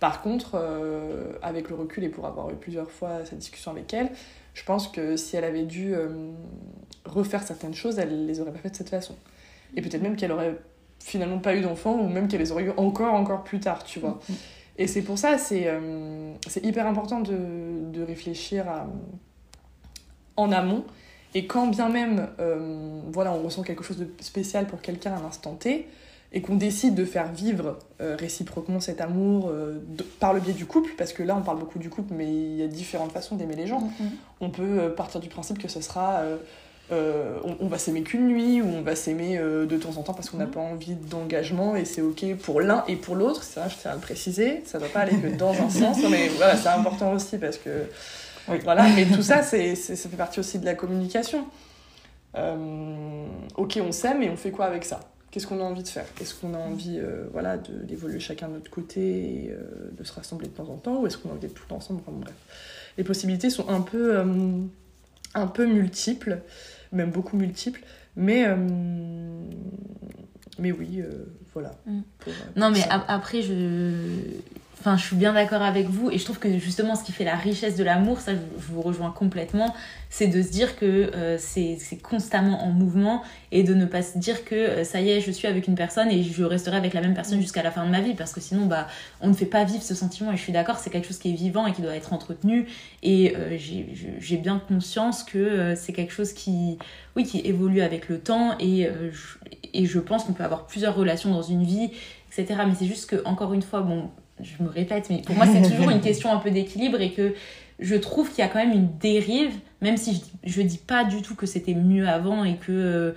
Par 0.00 0.20
contre, 0.20 0.52
euh, 0.54 1.32
avec 1.42 1.70
le 1.70 1.74
recul 1.74 2.04
et 2.04 2.08
pour 2.08 2.26
avoir 2.26 2.50
eu 2.50 2.54
plusieurs 2.54 2.90
fois 2.90 3.24
cette 3.24 3.38
discussion 3.38 3.70
avec 3.70 3.92
elle, 3.94 4.10
je 4.52 4.62
pense 4.64 4.88
que 4.88 5.16
si 5.16 5.36
elle 5.36 5.44
avait 5.44 5.64
dû 5.64 5.94
euh, 5.94 6.32
refaire 7.04 7.42
certaines 7.42 7.74
choses, 7.74 7.98
elle 7.98 8.26
les 8.26 8.40
aurait 8.40 8.52
pas 8.52 8.58
faites 8.58 8.72
de 8.72 8.76
cette 8.76 8.90
façon. 8.90 9.14
Et 9.74 9.82
peut-être 9.82 10.02
même 10.02 10.16
qu'elle 10.16 10.32
aurait 10.32 10.58
finalement 11.00 11.38
pas 11.38 11.56
eu 11.56 11.62
d'enfants 11.62 11.98
ou 11.98 12.08
même 12.08 12.28
qu'elle 12.28 12.40
les 12.40 12.52
aurait 12.52 12.64
eu 12.64 12.72
encore, 12.76 13.14
encore 13.14 13.42
plus 13.42 13.60
tard, 13.60 13.84
tu 13.84 13.98
vois. 13.98 14.20
Et 14.78 14.86
c'est 14.86 15.02
pour 15.02 15.16
ça, 15.16 15.38
c'est 15.38 15.64
euh, 15.66 16.34
c'est 16.46 16.64
hyper 16.64 16.86
important 16.86 17.20
de, 17.20 17.90
de 17.90 18.02
réfléchir 18.02 18.68
à, 18.68 18.86
en 20.36 20.52
amont. 20.52 20.84
Et 21.34 21.46
quand 21.46 21.66
bien 21.66 21.90
même, 21.90 22.28
voilà, 23.12 23.32
on 23.32 23.42
ressent 23.42 23.62
quelque 23.62 23.84
chose 23.84 23.98
de 23.98 24.08
spécial 24.20 24.66
pour 24.66 24.80
quelqu'un 24.80 25.12
à 25.12 25.20
l'instant 25.20 25.54
T, 25.54 25.86
et 26.32 26.42
qu'on 26.42 26.56
décide 26.56 26.94
de 26.94 27.04
faire 27.04 27.32
vivre 27.32 27.78
euh, 28.00 28.16
réciproquement 28.18 28.80
cet 28.80 29.00
amour 29.00 29.48
euh, 29.48 29.80
de- 29.88 30.02
par 30.02 30.32
le 30.34 30.40
biais 30.40 30.52
du 30.52 30.66
couple, 30.66 30.90
parce 30.98 31.12
que 31.12 31.22
là 31.22 31.36
on 31.36 31.42
parle 31.42 31.58
beaucoup 31.58 31.78
du 31.78 31.88
couple, 31.90 32.12
mais 32.14 32.26
il 32.26 32.56
y 32.56 32.62
a 32.62 32.66
différentes 32.68 33.12
façons 33.12 33.36
d'aimer 33.36 33.56
les 33.56 33.66
gens. 33.66 33.80
Mhm. 34.00 34.10
On 34.40 34.50
peut 34.50 34.62
euh, 34.80 34.88
partir 34.90 35.20
du 35.20 35.28
principe 35.28 35.58
que 35.58 35.68
ce 35.68 35.80
sera... 35.80 36.20
euh, 36.22 36.36
on, 37.44 37.56
on 37.58 37.66
va 37.66 37.78
s'aimer 37.78 38.02
qu'une 38.02 38.28
nuit 38.28 38.62
ou 38.62 38.66
on 38.66 38.82
va 38.82 38.94
s'aimer 38.94 39.38
de 39.38 39.76
temps 39.76 39.96
en 39.96 40.02
temps 40.04 40.14
parce 40.14 40.30
qu'on 40.30 40.36
n'a 40.36 40.44
Mhm. 40.46 40.50
pas 40.52 40.60
envie 40.60 40.94
d'engagement 40.94 41.74
et 41.74 41.84
c'est 41.84 42.00
ok 42.00 42.36
pour 42.36 42.60
l'un 42.60 42.84
et 42.86 42.94
pour 42.94 43.16
l'autre 43.16 43.42
ça 43.42 43.66
je 43.68 43.74
tiens 43.76 43.90
à 43.90 43.94
le 43.94 44.00
préciser 44.00 44.62
ça 44.66 44.78
doit 44.78 44.86
pas 44.88 45.00
aller 45.00 45.16
que 45.16 45.26
dans 45.36 45.50
un 45.50 45.68
sens 45.80 45.98
mais 46.08 46.28
voilà 46.36 46.56
c'est 46.56 46.68
important 46.68 47.12
aussi 47.12 47.38
parce 47.38 47.56
que 47.58 47.86
voilà 48.62 48.86
mais 48.94 49.04
tout 49.06 49.22
ça 49.22 49.42
c'est 49.42 49.74
c'est- 49.74 49.96
ça 49.96 50.08
fait 50.08 50.16
partie 50.16 50.38
aussi 50.38 50.60
de 50.60 50.64
la 50.64 50.74
communication 50.76 51.44
ok 53.56 53.78
on 53.82 53.92
s'aime 53.92 54.22
et 54.22 54.30
on 54.30 54.36
fait 54.36 54.50
quoi 54.52 54.66
avec 54.66 54.84
ça? 54.84 55.00
Qu'est-ce 55.36 55.46
qu'on 55.46 55.60
a 55.60 55.64
envie 55.64 55.82
de 55.82 55.88
faire? 55.88 56.06
Est-ce 56.18 56.34
qu'on 56.34 56.54
a 56.54 56.58
envie 56.58 56.98
euh, 56.98 57.26
voilà 57.30 57.58
d'évoluer 57.58 58.20
chacun 58.20 58.48
de 58.48 58.54
notre 58.54 58.70
côté 58.70 59.00
et 59.44 59.50
euh, 59.50 59.90
de 59.92 60.02
se 60.02 60.10
rassembler 60.14 60.48
de 60.48 60.52
temps 60.54 60.70
en 60.70 60.78
temps 60.78 61.02
ou 61.02 61.06
est-ce 61.06 61.18
qu'on 61.18 61.28
a 61.28 61.32
envie 61.32 61.42
d'être 61.42 61.52
tout 61.54 61.74
ensemble? 61.74 62.00
Enfin, 62.06 62.16
bref 62.18 62.34
les 62.96 63.04
possibilités 63.04 63.50
sont 63.50 63.68
un 63.68 63.82
peu 63.82 64.16
euh, 64.18 64.24
un 65.34 65.46
peu 65.46 65.66
multiples 65.66 66.38
même 66.90 67.10
beaucoup 67.10 67.36
multiples 67.36 67.82
mais 68.16 68.46
mais 70.58 70.72
oui 70.72 71.02
voilà 71.52 71.72
Mm. 71.86 72.00
Pour, 72.18 72.32
Non, 72.56 72.70
mais 72.70 72.82
ap- 72.88 73.04
après, 73.08 73.42
je. 73.42 73.52
Enfin, 74.86 74.96
je 74.96 75.04
suis 75.04 75.16
bien 75.16 75.32
d'accord 75.32 75.62
avec 75.62 75.88
vous 75.88 76.12
et 76.12 76.18
je 76.18 76.24
trouve 76.24 76.38
que 76.38 76.60
justement 76.60 76.94
ce 76.94 77.02
qui 77.02 77.10
fait 77.10 77.24
la 77.24 77.34
richesse 77.34 77.74
de 77.74 77.82
l'amour, 77.82 78.20
ça 78.20 78.34
je, 78.34 78.72
vous 78.72 78.82
rejoins 78.82 79.10
complètement, 79.10 79.74
c'est 80.10 80.28
de 80.28 80.40
se 80.40 80.48
dire 80.48 80.78
que 80.78 81.10
euh, 81.12 81.38
c'est 81.40 81.76
constamment 82.00 82.62
en 82.62 82.68
mouvement 82.68 83.24
et 83.50 83.64
de 83.64 83.74
ne 83.74 83.84
pas 83.84 84.02
se 84.02 84.16
dire 84.16 84.44
que 84.44 84.54
euh, 84.54 84.84
ça 84.84 85.00
y 85.00 85.10
est, 85.10 85.20
je 85.20 85.32
suis 85.32 85.48
avec 85.48 85.66
une 85.66 85.74
personne 85.74 86.08
et 86.08 86.22
je 86.22 86.44
resterai 86.44 86.76
avec 86.76 86.94
la 86.94 87.00
même 87.00 87.14
personne 87.14 87.40
jusqu'à 87.40 87.64
la 87.64 87.72
fin 87.72 87.84
de 87.84 87.90
ma 87.90 88.00
vie 88.00 88.14
parce 88.14 88.32
que 88.32 88.40
sinon, 88.40 88.66
bah, 88.66 88.86
on 89.20 89.26
ne 89.26 89.34
fait 89.34 89.46
pas 89.46 89.64
vivre 89.64 89.82
ce 89.82 89.96
sentiment 89.96 90.30
et 90.30 90.36
je 90.36 90.42
suis 90.42 90.52
d'accord, 90.52 90.78
c'est 90.78 90.90
quelque 90.90 91.08
chose 91.08 91.18
qui 91.18 91.30
est 91.30 91.36
vivant 91.36 91.66
et 91.66 91.72
qui 91.72 91.82
doit 91.82 91.96
être 91.96 92.12
entretenu 92.12 92.68
et 93.02 93.34
euh, 93.34 93.58
j'ai 93.58 94.36
bien 94.36 94.62
conscience 94.68 95.24
que 95.24 95.74
c'est 95.74 95.94
quelque 95.94 96.12
chose 96.12 96.32
qui, 96.32 96.78
oui, 97.16 97.24
qui 97.24 97.40
évolue 97.40 97.80
avec 97.80 98.08
le 98.08 98.20
temps 98.20 98.56
et, 98.60 98.88
je, 99.10 99.48
et 99.74 99.84
je 99.84 99.98
pense 99.98 100.22
qu'on 100.22 100.32
peut 100.32 100.44
avoir 100.44 100.66
plusieurs 100.66 100.94
relations 100.94 101.32
dans 101.32 101.42
une 101.42 101.64
vie 101.64 101.90
etc. 102.38 102.60
Mais 102.66 102.74
c'est 102.74 102.86
juste 102.86 103.08
que, 103.08 103.24
encore 103.24 103.52
une 103.52 103.62
fois, 103.62 103.80
bon, 103.80 104.10
je 104.42 104.62
me 104.62 104.68
répète, 104.68 105.06
mais 105.10 105.22
pour 105.22 105.34
moi, 105.34 105.46
c'est 105.46 105.62
toujours 105.62 105.90
une 105.90 106.00
question 106.02 106.32
un 106.32 106.38
peu 106.38 106.50
d'équilibre 106.50 107.00
et 107.00 107.12
que 107.12 107.34
je 107.78 107.94
trouve 107.94 108.30
qu'il 108.30 108.38
y 108.38 108.42
a 108.42 108.48
quand 108.48 108.58
même 108.58 108.72
une 108.72 108.96
dérive, 108.98 109.52
même 109.80 109.96
si 109.96 110.22
je, 110.44 110.50
je 110.50 110.62
dis 110.62 110.78
pas 110.78 111.04
du 111.04 111.22
tout 111.22 111.34
que 111.34 111.46
c'était 111.46 111.74
mieux 111.74 112.08
avant 112.08 112.44
et 112.44 112.56
que, 112.56 112.72
euh, 112.72 113.12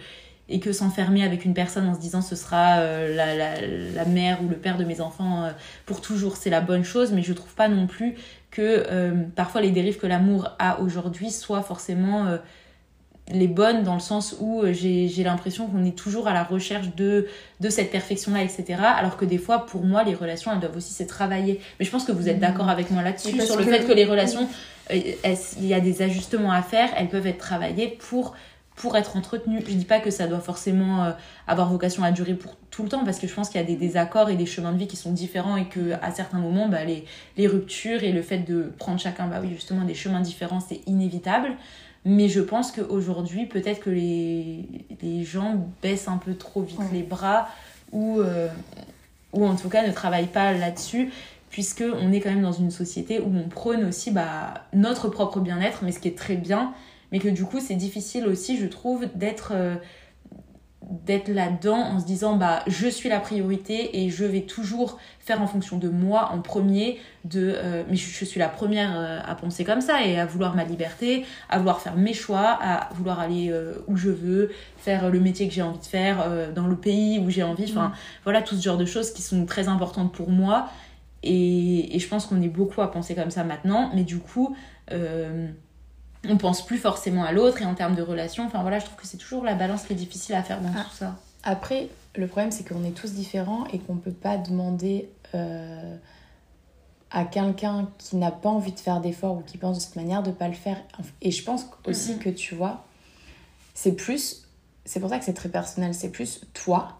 et 0.50 0.60
que 0.60 0.72
s'enfermer 0.72 1.24
avec 1.24 1.46
une 1.46 1.54
personne 1.54 1.88
en 1.88 1.94
se 1.94 2.00
disant 2.00 2.22
ce 2.22 2.36
sera 2.36 2.80
euh, 2.80 3.16
la, 3.16 3.36
la, 3.36 3.62
la 3.62 4.06
mère 4.06 4.44
ou 4.44 4.50
le 4.50 4.56
père 4.56 4.78
de 4.78 4.84
mes 4.84 5.00
enfants 5.00 5.44
euh, 5.44 5.52
pour 5.86 6.02
toujours, 6.02 6.36
c'est 6.36 6.50
la 6.50 6.62
bonne 6.62 6.84
chose, 6.84 7.12
mais 7.12 7.22
je 7.22 7.34
trouve 7.34 7.54
pas 7.54 7.70
non 7.70 7.88
plus 7.88 8.16
que 8.52 8.86
euh, 8.90 9.14
parfois 9.36 9.62
les 9.62 9.72
dérives 9.72 9.98
que 9.98 10.08
l'amour 10.08 10.50
a 10.58 10.80
aujourd'hui 10.82 11.30
soient 11.30 11.62
forcément 11.62 12.38
les 13.32 13.48
bonnes 13.48 13.84
dans 13.84 13.94
le 13.94 14.00
sens 14.00 14.36
où 14.40 14.62
euh, 14.62 14.74
j'ai 14.74 15.24
l'impression 15.24 15.68
qu'on 15.68 15.86
est 15.86 15.96
toujours 15.96 16.28
à 16.28 16.34
la 16.34 16.44
recherche 16.44 16.96
de, 16.96 17.28
de 17.60 17.70
cette 17.70 17.92
perfection-là, 17.92 18.44
etc. 18.44 18.80
Alors 18.98 19.18
que 19.18 19.26
des 19.26 19.38
fois, 19.38 19.66
pour 19.66 19.84
moi, 19.84 20.04
les 20.04 20.16
relations, 20.16 20.52
elles 20.52 20.60
doivent 20.60 20.78
aussi 20.78 20.94
se 20.94 21.04
travailler. 21.04 21.60
Mais 21.80 21.86
je 21.86 21.92
pense 21.92 22.06
que 22.06 22.12
vous 22.12 22.28
êtes 22.30 22.40
d'accord 22.40 22.70
avec 22.70 22.90
moi 22.92 23.04
là-dessus, 23.04 23.40
sur 23.46 23.58
le 23.58 23.66
que- 23.66 23.72
fait 23.72 23.86
que 23.86 23.92
les 23.94 24.06
relations, 24.06 24.48
euh, 24.92 25.00
elles- 25.24 25.38
il 25.60 25.66
y 25.68 25.74
a 25.74 25.80
des 25.80 26.02
ajustements 26.02 26.52
à 26.52 26.62
faire, 26.62 26.90
elles 26.98 27.10
peuvent 27.10 27.28
être 27.28 27.38
travaillées 27.40 27.98
pour 28.00 28.36
pour 28.76 28.96
être 28.96 29.18
entretenues. 29.18 29.60
Je 29.68 29.74
dis 29.74 29.84
pas 29.84 30.00
que 30.00 30.10
ça 30.10 30.26
doit 30.26 30.40
forcément 30.40 31.04
euh, 31.04 31.12
avoir 31.48 31.70
vocation 31.70 32.02
à 32.04 32.12
durer 32.12 32.34
pour 32.34 32.56
tout 32.72 32.82
le 32.84 32.88
temps, 32.88 33.04
parce 33.04 33.20
que 33.20 33.28
je 33.28 33.34
pense 33.34 33.50
qu'il 33.50 33.60
y 33.60 33.64
a 33.64 33.68
des 33.68 33.76
désaccords 33.76 34.30
et 34.30 34.38
des 34.38 34.46
chemins 34.46 34.72
de 34.72 34.78
vie 34.78 34.88
qui 34.88 34.96
sont 34.96 35.12
différents 35.12 35.58
et 35.58 35.66
que 35.66 35.92
à 36.02 36.12
certains 36.14 36.38
moments, 36.38 36.70
bah, 36.70 36.86
les, 36.86 37.04
les 37.36 37.46
ruptures 37.48 38.04
et 38.06 38.14
le 38.14 38.22
fait 38.22 38.38
de 38.38 38.72
prendre 38.80 38.98
chacun, 38.98 39.28
bah 39.28 39.40
oui, 39.42 39.50
justement, 39.54 39.84
des 39.84 39.96
chemins 39.96 40.22
différents, 40.22 40.62
c'est 40.62 40.80
inévitable. 40.88 41.50
Mais 42.06 42.30
je 42.30 42.40
pense 42.42 42.72
qu'aujourd'hui, 42.72 43.46
peut-être 43.46 43.80
que 43.82 43.90
les, 43.90 44.66
les 45.02 45.24
gens 45.24 45.68
baissent 45.82 46.08
un 46.08 46.18
peu 46.18 46.34
trop 46.36 46.62
vite 46.62 46.80
Ouais. 46.80 46.86
les 46.94 47.04
bras 47.04 47.50
ou, 47.92 48.20
euh, 48.22 48.48
ou 49.34 49.46
en 49.46 49.56
tout 49.56 49.70
cas 49.70 49.86
ne 49.86 49.92
travaillent 49.92 50.28
pas 50.28 50.54
là-dessus, 50.54 51.12
puisque 51.50 51.84
on 52.02 52.12
est 52.12 52.20
quand 52.22 52.30
même 52.30 52.42
dans 52.42 52.52
une 52.54 52.72
société 52.72 53.20
où 53.20 53.32
on 53.36 53.50
prône 53.50 53.84
aussi 53.86 54.12
bah, 54.12 54.66
notre 54.74 55.10
propre 55.10 55.40
bien-être, 55.40 55.80
mais 55.84 55.92
ce 55.92 56.00
qui 56.00 56.08
est 56.08 56.18
très 56.18 56.36
bien, 56.36 56.74
mais 57.12 57.20
que 57.20 57.28
du 57.28 57.44
coup 57.44 57.60
c'est 57.60 57.76
difficile 57.76 58.28
aussi, 58.28 58.58
je 58.58 58.68
trouve, 58.68 59.08
d'être 59.16 59.52
euh, 59.54 59.76
d'être 60.90 61.30
là-dedans 61.30 61.78
en 61.78 62.00
se 62.00 62.06
disant 62.06 62.36
bah 62.36 62.64
je 62.66 62.88
suis 62.88 63.10
la 63.10 63.20
priorité 63.20 64.02
et 64.02 64.10
je 64.10 64.26
vais 64.26 64.42
toujours 64.42 64.98
faire 65.20 65.40
en 65.42 65.46
fonction 65.46 65.78
de 65.78 65.88
moi 65.88 66.32
en 66.34 66.42
premier 66.42 67.00
de 67.26 67.54
euh, 67.56 67.84
mais 67.88 67.96
je, 67.96 68.10
je 68.10 68.26
suis 68.26 68.40
la 68.40 68.50
première 68.50 69.00
euh, 69.00 69.20
à 69.24 69.36
penser 69.36 69.64
comme 69.64 69.82
ça 69.82 70.04
et 70.04 70.20
à 70.20 70.26
vouloir 70.26 70.56
ma 70.56 70.64
liberté 70.64 71.26
à 71.48 71.60
vouloir 71.60 71.80
faire 71.80 71.96
mes 71.96 72.14
choix 72.14 72.58
à 72.60 72.90
vouloir 72.96 73.20
aller 73.20 73.52
euh, 73.52 73.76
où 73.88 73.98
je 73.98 74.10
veux 74.10 74.52
faire 74.78 75.12
le 75.12 75.20
métier 75.20 75.48
que 75.48 75.54
j'ai 75.54 75.62
envie 75.62 75.78
de 75.78 75.86
faire 75.86 76.52
dans 76.56 76.66
le 76.66 76.76
pays 76.76 77.20
où 77.20 77.30
j'ai 77.30 77.44
envie. 77.44 77.66
Enfin 77.70 77.92
voilà 78.24 78.42
tout 78.42 78.56
ce 78.56 78.64
genre 78.64 78.78
de 78.78 78.86
choses 78.86 79.12
qui 79.12 79.22
sont 79.22 79.46
très 79.46 79.68
importantes 79.68 80.14
pour 80.14 80.30
moi. 80.30 80.70
Et, 81.22 81.96
et 81.96 82.00
je 82.00 82.08
pense 82.08 82.26
qu'on 82.26 82.42
est 82.42 82.48
beaucoup 82.48 82.82
à 82.82 82.90
penser 82.90 83.14
comme 83.14 83.30
ça 83.30 83.44
maintenant, 83.44 83.92
mais 83.94 84.04
du 84.04 84.20
coup, 84.20 84.56
on 86.28 86.38
pense 86.38 86.66
plus 86.66 86.78
forcément 86.78 87.24
à 87.24 87.32
l'autre 87.32 87.62
et 87.62 87.66
en 87.66 87.76
termes 87.76 87.96
de 87.96 88.02
relation, 88.02 88.46
enfin 88.46 88.62
voilà, 88.62 88.80
je 88.80 88.86
trouve 88.86 88.98
que 88.98 89.08
c'est 89.08 89.18
toujours 89.18 89.44
la 89.44 89.56
balance 89.56 89.84
qui 89.84 89.94
est 89.94 89.96
difficile 89.96 90.36
à 90.36 90.44
faire 90.44 90.62
dans 90.62 90.72
Ah. 90.76 90.84
tout 90.90 90.96
ça. 90.96 91.16
Après, 91.44 91.88
le 92.16 92.28
problème, 92.28 92.52
c'est 92.52 92.68
qu'on 92.68 92.84
est 92.84 92.92
tous 92.92 93.14
différents 93.14 93.66
et 93.68 93.80
qu'on 93.80 93.96
peut 93.96 94.12
pas 94.12 94.38
demander 94.38 95.10
euh, 95.36 95.96
à 97.12 97.24
quelqu'un 97.26 97.90
qui 97.98 98.18
n'a 98.18 98.32
pas 98.32 98.50
envie 98.50 98.74
de 98.74 98.80
faire 98.80 99.00
d'efforts 99.00 99.38
ou 99.38 99.42
qui 99.42 99.58
pense 99.58 99.78
de 99.78 99.82
cette 99.82 99.96
manière 99.96 100.22
de 100.22 100.32
pas 100.32 100.48
le 100.48 100.54
faire. 100.54 100.78
Et 101.22 101.32
je 101.32 101.44
pense 101.44 101.66
aussi 101.86 102.14
Mhm. 102.14 102.20
que 102.20 102.30
tu 102.30 102.56
vois, 102.56 102.84
c'est 103.74 103.94
plus, 103.94 104.44
c'est 104.86 105.00
pour 105.00 105.10
ça 105.10 105.18
que 105.20 105.26
c'est 105.26 105.34
très 105.34 105.50
personnel, 105.50 105.94
c'est 105.94 106.10
plus 106.10 106.42
toi, 106.54 107.00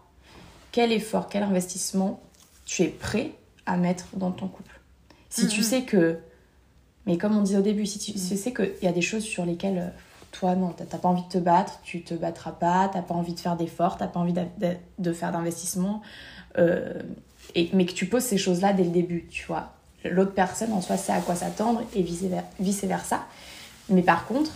quel 0.72 0.92
effort, 0.92 1.28
quel 1.28 1.42
investissement 1.42 2.20
tu 2.64 2.82
es 2.82 2.88
prêt 2.88 3.32
à 3.66 3.76
mettre 3.76 4.06
dans 4.14 4.30
ton 4.30 4.48
couple. 4.48 4.80
Si 5.28 5.46
tu 5.46 5.60
Mhm. 5.60 5.66
sais 5.66 5.82
que, 5.82 6.18
mais 7.06 7.16
comme 7.18 7.36
on 7.36 7.42
disait 7.42 7.58
au 7.58 7.62
début, 7.62 7.86
si 7.86 7.98
tu, 7.98 8.12
tu 8.12 8.18
sais 8.18 8.52
qu'il 8.52 8.72
y 8.82 8.86
a 8.86 8.92
des 8.92 9.02
choses 9.02 9.22
sur 9.24 9.44
lesquelles 9.44 9.78
euh, 9.78 9.88
toi, 10.32 10.54
non, 10.54 10.72
t'as 10.76 10.98
pas 10.98 11.08
envie 11.08 11.24
de 11.24 11.28
te 11.28 11.38
battre, 11.38 11.80
tu 11.82 12.02
te 12.02 12.14
battras 12.14 12.52
pas, 12.52 12.88
t'as 12.92 13.02
pas 13.02 13.14
envie 13.14 13.34
de 13.34 13.40
faire 13.40 13.56
d'efforts, 13.56 13.96
t'as 13.96 14.06
pas 14.06 14.20
envie 14.20 14.32
de, 14.32 14.42
de- 14.58 14.76
de 14.98 15.12
faire 15.12 15.32
d'investissement, 15.32 16.02
euh, 16.58 16.92
et, 17.54 17.68
mais 17.72 17.84
que 17.86 17.92
tu 17.92 18.06
poses 18.06 18.22
ces 18.24 18.38
choses-là 18.38 18.72
dès 18.72 18.84
le 18.84 18.90
début, 18.90 19.26
tu 19.30 19.44
vois. 19.46 19.72
L'autre 20.04 20.32
personne, 20.32 20.72
en 20.72 20.80
soi, 20.80 20.96
sait 20.96 21.12
à 21.12 21.20
quoi 21.20 21.34
s'attendre 21.34 21.82
et 21.94 22.02
vice- 22.02 22.24
vice-versa. 22.60 23.24
Mais 23.88 24.02
par 24.02 24.26
contre, 24.26 24.52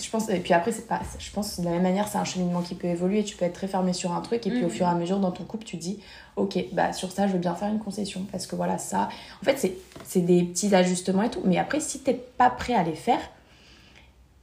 je 0.00 0.08
pense, 0.08 0.28
et 0.30 0.38
puis 0.40 0.54
après, 0.54 0.72
c'est 0.72 0.86
pas, 0.86 1.00
je 1.18 1.30
pense 1.30 1.56
que 1.56 1.60
de 1.60 1.66
la 1.66 1.72
même 1.72 1.82
manière, 1.82 2.08
c'est 2.08 2.16
un 2.18 2.24
cheminement 2.24 2.62
qui 2.62 2.74
peut 2.74 2.86
évoluer. 2.88 3.24
Tu 3.24 3.36
peux 3.36 3.44
être 3.44 3.52
très 3.52 3.68
fermé 3.68 3.92
sur 3.92 4.12
un 4.12 4.20
truc, 4.22 4.46
et 4.46 4.50
puis 4.50 4.60
au 4.64 4.68
Mhm. 4.68 4.70
fur 4.70 4.86
et 4.86 4.90
à 4.90 4.94
mesure, 4.94 5.18
dans 5.18 5.32
ton 5.32 5.44
couple, 5.44 5.64
tu 5.64 5.76
dis, 5.76 6.00
ok, 6.36 6.58
bah 6.72 6.92
sur 6.94 7.12
ça, 7.12 7.26
je 7.26 7.32
veux 7.34 7.38
bien 7.38 7.54
faire 7.54 7.68
une 7.68 7.78
concession, 7.78 8.24
parce 8.32 8.46
que 8.46 8.56
voilà, 8.56 8.78
ça. 8.78 9.08
En 9.42 9.44
fait, 9.44 9.58
c'est- 9.58 9.76
c'est 10.04 10.20
des 10.22 10.44
petits 10.44 10.74
ajustements 10.74 11.22
et 11.24 11.30
tout. 11.30 11.42
Mais 11.44 11.58
après, 11.58 11.80
si 11.80 12.00
t'es 12.00 12.14
pas 12.14 12.48
prêt 12.50 12.74
à 12.74 12.82
les 12.82 12.94
faire, 12.94 13.20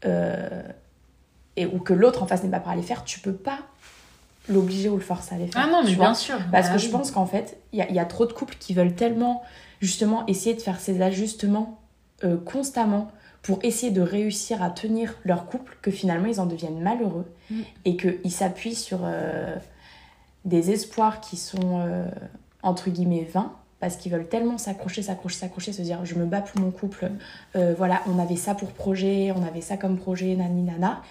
euh, 0.05 0.61
et, 1.57 1.65
ou 1.65 1.79
que 1.79 1.93
l'autre 1.93 2.23
en 2.23 2.27
face 2.27 2.43
n'est 2.43 2.49
pas 2.49 2.59
prêt 2.59 2.73
à 2.73 2.75
les 2.75 2.81
faire, 2.83 3.03
tu 3.03 3.19
peux 3.19 3.33
pas 3.33 3.59
l'obliger 4.47 4.89
ou 4.89 4.95
le 4.95 5.01
forcer 5.01 5.35
à 5.35 5.37
les 5.37 5.47
faire. 5.47 5.63
Ah 5.65 5.69
non, 5.71 5.83
mais 5.83 5.93
bien 5.95 6.13
sûr. 6.13 6.37
Parce 6.51 6.67
Bah 6.67 6.73
que 6.73 6.79
je 6.79 6.89
pense 6.89 7.11
qu'en 7.11 7.25
fait, 7.25 7.57
il 7.73 7.85
y 7.87 7.93
y 7.93 7.99
a 7.99 8.05
trop 8.05 8.25
de 8.25 8.33
couples 8.33 8.55
qui 8.59 8.73
veulent 8.73 8.95
tellement, 8.95 9.43
justement, 9.81 10.25
essayer 10.27 10.55
de 10.55 10.61
faire 10.61 10.79
ces 10.79 11.01
ajustements 11.01 11.79
euh, 12.23 12.37
constamment 12.37 13.09
pour 13.41 13.59
essayer 13.63 13.91
de 13.91 14.01
réussir 14.01 14.61
à 14.61 14.69
tenir 14.69 15.15
leur 15.23 15.45
couple 15.45 15.77
que 15.81 15.91
finalement 15.91 16.27
ils 16.27 16.41
en 16.41 16.45
deviennent 16.45 16.81
malheureux 16.81 17.25
Mm. 17.49 17.61
et 17.85 17.97
qu'ils 17.97 18.31
s'appuient 18.31 18.75
sur 18.75 18.99
euh, 19.03 19.55
des 20.45 20.71
espoirs 20.71 21.19
qui 21.19 21.37
sont 21.37 21.79
euh, 21.79 22.05
entre 22.61 22.89
guillemets 22.89 23.27
vains 23.31 23.53
parce 23.79 23.95
qu'ils 23.95 24.11
veulent 24.11 24.27
tellement 24.27 24.57
s'accrocher, 24.57 25.01
s'accrocher, 25.01 25.37
s'accrocher, 25.37 25.71
se 25.71 25.81
dire 25.81 26.03
je 26.03 26.15
me 26.15 26.25
bats 26.25 26.41
pour 26.41 26.61
mon 26.61 26.69
couple, 26.69 27.11
euh, 27.55 27.73
voilà, 27.77 28.01
on 28.07 28.19
avait 28.19 28.35
ça 28.35 28.53
pour 28.53 28.71
projet, 28.71 29.31
on 29.35 29.41
avait 29.43 29.61
ça 29.61 29.77
comme 29.77 29.97
projet, 29.97 30.35
nani 30.35 30.63
nana, 30.63 31.01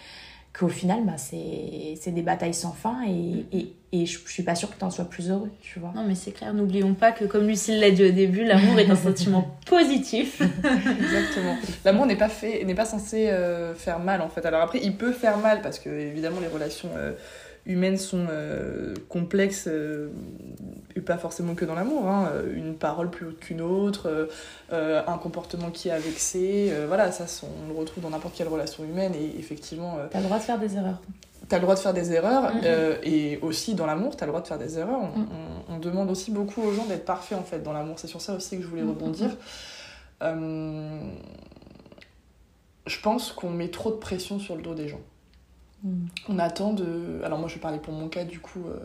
qu'au 0.59 0.69
final, 0.69 1.05
bah, 1.05 1.17
c'est 1.17 1.95
c'est 2.01 2.11
des 2.11 2.23
batailles 2.23 2.55
sans 2.55 2.73
fin 2.73 3.05
et, 3.07 3.47
et, 3.57 3.73
et 3.93 4.07
je, 4.07 4.19
je 4.25 4.33
suis 4.33 4.43
pas 4.43 4.55
sûre 4.55 4.71
que 4.71 4.79
tu 4.79 4.85
en 4.85 4.91
sois 4.91 5.05
plus 5.05 5.31
heureux, 5.31 5.51
tu 5.61 5.79
vois. 5.79 5.93
Non, 5.95 6.05
mais 6.07 6.15
c'est 6.15 6.33
clair, 6.33 6.53
n'oublions 6.53 6.95
pas 6.95 7.13
que, 7.13 7.25
comme 7.25 7.47
Lucille 7.47 7.79
l'a 7.79 7.91
dit 7.91 8.05
au 8.05 8.11
début, 8.11 8.45
l'amour 8.45 8.79
est 8.79 8.91
un 8.91 8.97
sentiment 9.09 9.57
positif. 9.67 10.41
Exactement. 10.41 11.57
L'amour 11.85 12.07
n'est 12.07 12.17
pas 12.17 12.29
fait, 12.29 12.65
n'est 12.65 12.75
pas 12.75 12.85
censé 12.85 13.29
euh, 13.29 13.75
faire 13.75 14.01
mal 14.01 14.21
en 14.21 14.29
fait. 14.29 14.45
Alors 14.45 14.63
après, 14.63 14.81
il 14.83 14.97
peut 14.97 15.13
faire 15.13 15.39
mal 15.39 15.63
parce 15.63 15.79
que 15.79 15.91
évidemment 15.91 16.41
les 16.41 16.49
relations 16.49 16.91
euh, 16.97 17.13
humaines 17.67 17.97
sont 17.99 18.27
euh, 18.31 18.95
complexes 19.09 19.67
euh, 19.69 20.09
et 20.97 21.01
pas 21.01 21.19
forcément 21.19 21.55
que 21.55 21.65
dans 21.65 21.75
l'amour. 21.75 22.07
hein. 22.09 22.31
Euh, 22.35 22.55
Une 22.57 22.75
parole 22.75 23.11
plus 23.11 23.27
haute 23.27 23.39
qu'une 23.41 23.61
autre, 23.61 24.29
euh, 24.73 25.03
un 25.07 25.19
comportement 25.19 25.71
qui 25.71 25.91
a 25.91 25.99
vexé, 25.99 26.69
euh, 26.73 26.87
voilà, 26.87 27.13
ça 27.13 27.27
c'est- 27.27 27.47
on 27.47 27.69
le 27.73 27.79
retrouve 27.79 28.03
dans 28.03 28.11
n'importe 28.11 28.35
quelle 28.37 28.49
relation 28.49 28.85
humaine 28.85 29.13
et 29.15 29.39
effectivement, 29.39 29.97
euh, 29.99 30.07
T'as 30.11 30.19
le 30.21 30.25
droit 30.25 30.39
de 30.39 30.43
faire 30.45 30.59
des 30.59 30.77
erreurs. 30.77 30.99
t'as 31.49 31.57
le 31.57 31.63
droit 31.63 31.75
de 31.75 31.81
faire 31.81 31.95
des 31.95 32.13
erreurs 32.13 32.53
et 33.05 33.39
aussi 33.43 33.75
dans 33.75 33.87
l'amour, 33.87 34.17
t'as 34.17 34.27
le 34.27 34.33
droit 34.33 34.43
de 34.43 34.47
faire 34.47 34.59
des 34.59 34.79
erreurs. 34.79 35.01
On, 35.01 35.21
on- 35.21 35.75
on 35.75 35.79
demande 35.79 36.11
aussi 36.11 36.31
beaucoup 36.31 36.63
aux 36.63 36.73
gens 36.73 36.85
d'être 36.87 37.05
parfaits 37.05 37.39
en 37.39 37.43
fait 37.45 37.63
dans 37.63 37.73
l'amour. 37.73 37.99
C'est 37.99 38.07
sur 38.09 38.21
ça 38.21 38.35
aussi 38.35 38.57
que 38.57 38.63
je 38.63 38.69
voulais 38.69 38.83
rebondir. 38.83 39.31
Euh, 40.23 41.01
je 42.87 43.01
pense 43.01 43.33
qu'on 43.33 43.51
met 43.51 43.69
trop 43.69 43.91
de 43.91 43.97
pression 43.97 44.39
sur 44.39 44.57
le 44.57 44.63
dos 44.63 44.75
des 44.75 44.89
gens. 44.89 45.01
On 46.29 46.39
attend 46.39 46.73
de. 46.73 47.21
Alors, 47.25 47.39
moi, 47.39 47.49
je 47.49 47.55
vais 47.55 47.61
parler 47.61 47.79
pour 47.79 47.95
mon 47.95 48.09
cas, 48.09 48.25
du 48.25 48.41
coup, 48.41 48.65
euh, 48.67 48.79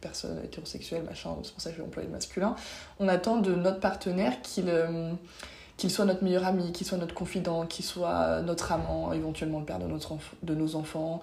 personne 0.00 0.40
hétérosexuelle, 0.44 1.02
machin, 1.02 1.30
c'est 1.42 1.52
pour 1.52 1.60
ça 1.60 1.70
que 1.70 1.76
je 1.76 1.80
vais 1.82 1.86
employer 1.86 2.06
le 2.06 2.12
masculin. 2.14 2.54
On 3.00 3.08
attend 3.08 3.38
de 3.38 3.54
notre 3.54 3.80
partenaire 3.80 4.40
qu'il 4.42 4.68
euh, 4.68 5.12
qu'il 5.76 5.90
soit 5.90 6.04
notre 6.04 6.24
meilleur 6.24 6.44
ami, 6.44 6.72
qu'il 6.72 6.86
soit 6.86 6.98
notre 6.98 7.14
confident, 7.14 7.66
qu'il 7.66 7.84
soit 7.84 8.40
notre 8.42 8.72
amant, 8.72 9.12
éventuellement 9.12 9.60
le 9.60 9.64
père 9.64 9.78
de, 9.78 9.86
notre 9.86 10.14
enf- 10.14 10.34
de 10.42 10.54
nos 10.54 10.76
enfants. 10.76 11.20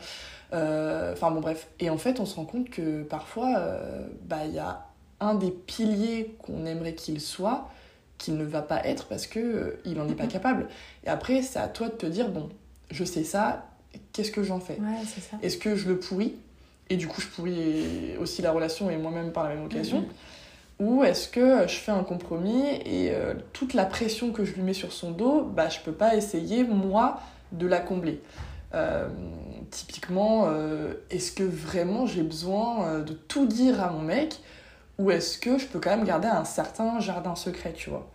Euh, 0.54 1.14
Enfin, 1.14 1.32
bon, 1.32 1.42
bref. 1.42 1.68
Et 1.80 1.90
en 1.90 1.98
fait, 1.98 2.20
on 2.20 2.26
se 2.26 2.36
rend 2.36 2.46
compte 2.46 2.70
que 2.70 3.04
parfois, 3.04 3.58
euh, 3.60 4.08
bah, 4.24 4.46
il 4.46 4.54
y 4.54 4.60
a 4.60 4.86
un 5.22 5.36
des 5.36 5.52
piliers 5.52 6.36
qu'on 6.40 6.66
aimerait 6.66 6.96
qu'il 6.96 7.22
soit 7.22 7.70
qu'il 8.18 8.38
ne 8.38 8.46
va 8.46 8.62
pas 8.62 8.86
être 8.86 9.08
parce 9.08 9.28
que 9.28 9.40
euh, 9.40 9.82
il 9.86 10.00
en 10.00 10.08
est 10.10 10.16
pas 10.16 10.28
capable. 10.30 10.68
Et 11.06 11.10
après, 11.10 11.42
c'est 11.42 11.60
à 11.60 11.68
toi 11.68 11.88
de 11.90 11.94
te 11.96 12.06
dire 12.06 12.30
bon, 12.30 12.50
je 12.92 13.04
sais 13.04 13.24
ça, 13.26 13.66
qu'est-ce 14.14 14.32
que 14.32 14.44
j'en 14.44 14.60
fais 14.60 14.78
Ouais, 14.80 14.98
est-ce 15.42 15.58
que 15.58 15.76
je 15.76 15.88
le 15.88 15.98
pourris 16.00 16.34
et 16.90 16.98
du 16.98 17.08
coup 17.08 17.20
je 17.22 17.28
pourris 17.28 18.16
aussi 18.20 18.42
la 18.42 18.52
relation 18.52 18.90
et 18.90 18.98
moi-même 18.98 19.32
par 19.32 19.44
la 19.44 19.56
même 19.56 19.66
occasion 19.66 20.06
ou 20.80 21.04
est-ce 21.04 21.28
que 21.30 21.68
je 21.68 21.76
fais 21.76 21.92
un 21.92 22.04
compromis 22.04 22.64
et 22.86 23.12
euh, 23.12 23.34
toute 23.54 23.74
la 23.74 23.86
pression 23.86 24.32
que 24.32 24.44
je 24.46 24.54
lui 24.54 24.62
mets 24.62 24.74
sur 24.74 24.92
son 24.92 25.12
dos 25.12 25.42
bah 25.44 25.70
je 25.70 25.80
peux 25.80 25.94
pas 25.94 26.16
essayer 26.16 26.64
moi 26.64 27.20
de 27.52 27.68
la 27.68 27.80
combler 27.80 28.22
Euh, 28.74 29.08
typiquement 29.72 30.48
euh, 30.48 30.96
est-ce 31.10 31.32
que 31.32 31.44
vraiment 31.44 32.06
j'ai 32.08 32.24
besoin 32.24 33.00
de 33.00 33.14
tout 33.14 33.46
dire 33.46 33.82
à 33.82 33.90
mon 33.90 34.02
mec 34.02 34.36
ou 34.98 35.12
est-ce 35.12 35.38
que 35.38 35.58
je 35.58 35.66
peux 35.66 35.80
quand 35.80 35.92
même 35.92 36.04
garder 36.06 36.28
un 36.28 36.44
certain 36.46 37.00
jardin 37.00 37.36
secret 37.36 37.74
tu 37.74 37.90
vois. 37.90 38.10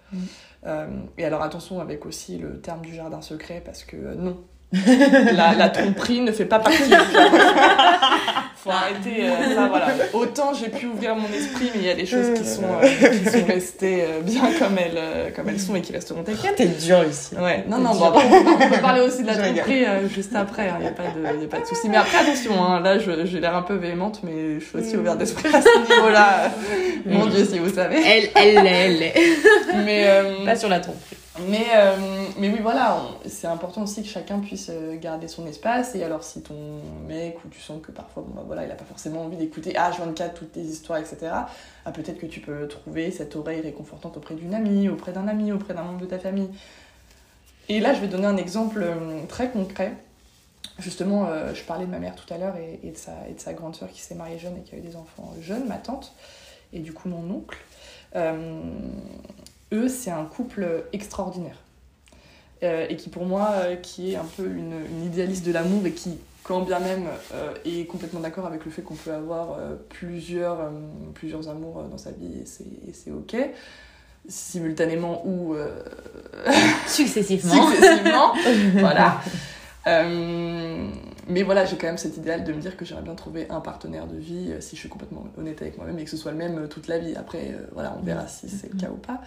Euh, 0.67 0.87
et 1.17 1.25
alors 1.25 1.41
attention 1.43 1.81
avec 1.81 2.05
aussi 2.05 2.37
le 2.37 2.61
terme 2.61 2.83
du 2.83 2.95
jardin 2.95 3.23
secret 3.23 3.63
parce 3.65 3.85
que 3.85 4.15
non 4.15 4.37
la, 4.73 5.55
la 5.55 5.69
tromperie 5.69 6.21
ne 6.21 6.33
fait 6.33 6.45
pas 6.45 6.59
partie 6.61 6.83
du. 6.85 6.95
Faut 8.63 8.71
arrêter 8.71 9.23
euh, 9.27 9.55
ça, 9.55 9.69
voilà. 9.69 9.87
Autant 10.13 10.53
j'ai 10.53 10.69
pu 10.69 10.85
ouvrir 10.85 11.17
mon 11.17 11.29
esprit, 11.29 11.71
mais 11.75 11.81
il 11.81 11.87
y 11.87 11.91
a 11.91 11.95
des 11.95 12.05
choses 12.05 12.39
qui 12.39 12.47
sont, 12.47 12.65
euh, 12.65 13.09
qui 13.09 13.31
sont 13.31 13.47
restées 13.47 14.03
euh, 14.03 14.21
bien 14.21 14.53
comme 14.59 14.77
elles, 14.77 14.99
euh, 14.99 15.31
comme 15.35 15.49
elles 15.49 15.59
sont 15.59 15.75
et 15.77 15.81
qui 15.81 15.95
resteront 15.95 16.23
telles 16.25 16.37
quelles. 16.37 16.57
T'es 16.57 16.67
dur 16.67 17.03
ici. 17.09 17.35
Ouais, 17.41 17.65
non, 17.67 17.79
non, 17.79 17.95
bon, 17.95 18.09
on, 18.09 18.13
peut, 18.13 18.51
on 18.67 18.69
peut 18.69 18.81
parler 18.83 19.01
aussi 19.01 19.23
de 19.23 19.29
la 19.29 19.37
tromperie 19.39 19.87
euh, 19.87 20.07
juste 20.11 20.37
après, 20.37 20.71
il 20.79 20.83
n'y 20.83 20.89
a 20.89 20.93
pas 20.93 21.05
de, 21.05 21.41
y 21.41 21.45
a 21.47 21.49
pas 21.49 21.61
de 21.61 21.65
souci. 21.65 21.89
Mais 21.89 21.97
après, 21.97 22.19
attention, 22.19 22.63
hein, 22.63 22.81
là, 22.81 22.99
j'ai 22.99 23.41
l'air 23.41 23.57
un 23.57 23.63
peu 23.63 23.77
véhémente, 23.77 24.21
mais 24.25 24.61
je 24.61 24.65
suis 24.67 24.77
aussi 24.79 24.97
ouverte 24.99 25.17
d'esprit 25.17 25.49
à 25.55 25.63
ce 25.63 25.79
niveau-là. 25.95 26.51
Mon 27.07 27.25
Dieu, 27.27 27.47
si 27.51 27.59
vous 27.59 27.73
savez. 27.73 27.97
Elle, 28.05 28.29
elle 28.35 28.67
elle 28.67 28.99
l'est. 28.99 29.15
Mais, 29.87 30.05
euh, 30.07 30.45
Pas 30.45 30.57
sur 30.57 30.69
la 30.69 30.81
tromperie. 30.81 31.17
Mais, 31.49 31.67
euh, 31.75 31.97
mais 32.39 32.49
oui, 32.51 32.59
voilà, 32.61 33.03
c'est 33.27 33.47
important 33.47 33.83
aussi 33.83 34.03
que 34.03 34.09
chacun 34.09 34.39
puisse 34.41 34.71
euh, 34.71 34.99
garder 34.99 35.29
son 35.29 35.47
espace. 35.47 35.95
Et 35.95 36.03
alors, 36.03 36.23
si 36.23 36.43
ton 36.43 36.81
mec, 37.07 37.45
ou 37.45 37.49
tu 37.49 37.61
sens 37.61 37.81
que 37.83 37.93
parfois, 37.93 38.25
bon, 38.27 38.35
bah, 38.35 38.43
voilà, 38.47 38.65
il 38.65 38.71
a 38.71 38.75
pas 38.75 38.85
forcément 38.85 39.23
envie 39.23 39.37
d'écouter 39.37 39.73
H24, 39.73 40.35
toutes 40.35 40.53
tes 40.53 40.61
histoires, 40.61 40.99
etc., 40.99 41.33
ah, 41.85 41.93
peut-être 41.93 42.19
que 42.19 42.27
tu 42.27 42.41
peux 42.41 42.69
trouver 42.69 43.11
cette 43.11 43.37
oreille 43.37 43.61
réconfortante 43.61 44.17
auprès 44.17 44.35
d'une 44.35 44.55
amie, 44.55 44.89
auprès 44.89 45.13
d'un 45.13 45.29
ami, 45.29 45.53
auprès 45.53 45.75
d'un 45.75 45.83
membre 45.83 46.01
de 46.01 46.07
ta 46.07 46.19
famille. 46.19 46.51
Et 47.69 47.81
là, 47.81 47.95
je 47.95 48.01
vais 48.01 48.09
donner 48.09 48.27
un 48.27 48.37
exemple 48.37 48.83
euh, 48.83 49.23
très 49.29 49.51
concret. 49.51 49.95
Justement, 50.79 51.29
je 51.53 51.63
parlais 51.65 51.85
de 51.85 51.91
ma 51.91 51.99
mère 51.99 52.15
tout 52.15 52.33
à 52.33 52.39
l'heure 52.39 52.57
et, 52.57 52.81
et 52.83 52.91
de 52.91 52.97
sa, 52.97 53.13
et 53.29 53.35
de 53.35 53.41
sa 53.41 53.53
grande 53.53 53.77
sœur 53.77 53.91
qui 53.91 54.01
s'est 54.01 54.15
mariée 54.15 54.39
jeune 54.39 54.57
et 54.57 54.63
qui 54.63 54.75
a 54.75 54.79
eu 54.79 54.81
des 54.81 54.97
enfants 54.97 55.35
jeunes, 55.41 55.67
ma 55.67 55.77
tante, 55.77 56.15
et 56.73 56.79
du 56.79 56.95
coup 56.95 57.09
mon 57.09 57.31
oncle. 57.31 57.59
Eux, 59.73 59.89
c'est 59.89 60.11
un 60.11 60.25
couple 60.25 60.85
extraordinaire. 60.93 61.57
Euh, 62.63 62.87
et 62.91 62.97
qui 62.97 63.09
pour 63.09 63.25
moi, 63.25 63.53
euh, 63.55 63.77
qui 63.77 64.13
est 64.13 64.17
un 64.17 64.27
peu 64.37 64.45
une, 64.45 64.75
une 64.91 65.07
idéaliste 65.07 65.47
de 65.47 65.53
l'amour 65.53 65.87
et 65.87 65.93
qui, 65.93 66.19
quand 66.43 66.61
bien 66.61 66.79
même, 66.79 67.07
euh, 67.33 67.55
est 67.65 67.87
complètement 67.87 68.21
d'accord 68.21 68.47
avec 68.47 68.67
le 68.67 68.71
fait 68.71 68.83
qu'on 68.83 68.97
peut 68.97 69.13
avoir 69.13 69.57
plusieurs, 69.89 70.71
plusieurs 71.15 71.49
amours 71.49 71.83
dans 71.91 71.97
sa 71.99 72.11
vie 72.11 72.41
et 72.41 72.45
c'est, 72.93 73.11
ok, 73.11 73.37
simultanément 74.29 75.27
ou 75.27 75.55
Successivement. 76.87 77.71
successivement. 77.71 78.35
voilà. 78.75 79.23
Euh, 79.87 80.91
mais 81.29 81.43
voilà, 81.43 81.65
j'ai 81.65 81.77
quand 81.77 81.87
même 81.87 81.99
cet 81.99 82.17
idéal 82.17 82.45
de 82.45 82.53
me 82.53 82.61
dire 82.61 82.77
que 82.77 82.85
j'aimerais 82.85 83.05
bien 83.05 83.15
trouver 83.15 83.49
un 83.51 83.61
partenaire 83.61 84.07
de 84.07 84.17
vie, 84.17 84.53
euh, 84.53 84.61
si 84.61 84.77
je 84.77 84.81
suis 84.81 84.89
complètement 84.89 85.25
honnête 85.39 85.63
avec 85.63 85.79
moi-même, 85.79 85.99
et 85.99 86.05
que 86.05 86.11
ce 86.11 86.17
soit 86.17 86.33
le 86.33 86.37
même 86.37 86.59
euh, 86.59 86.67
toute 86.67 86.87
la 86.87 86.99
vie. 86.99 87.15
Après, 87.17 87.53
euh, 87.53 87.67
voilà, 87.73 87.97
on 87.99 88.03
verra 88.03 88.29
si 88.29 88.49
c'est 88.49 88.73
le 88.73 88.79
cas 88.79 88.91
ou 88.91 88.97
pas. 88.97 89.23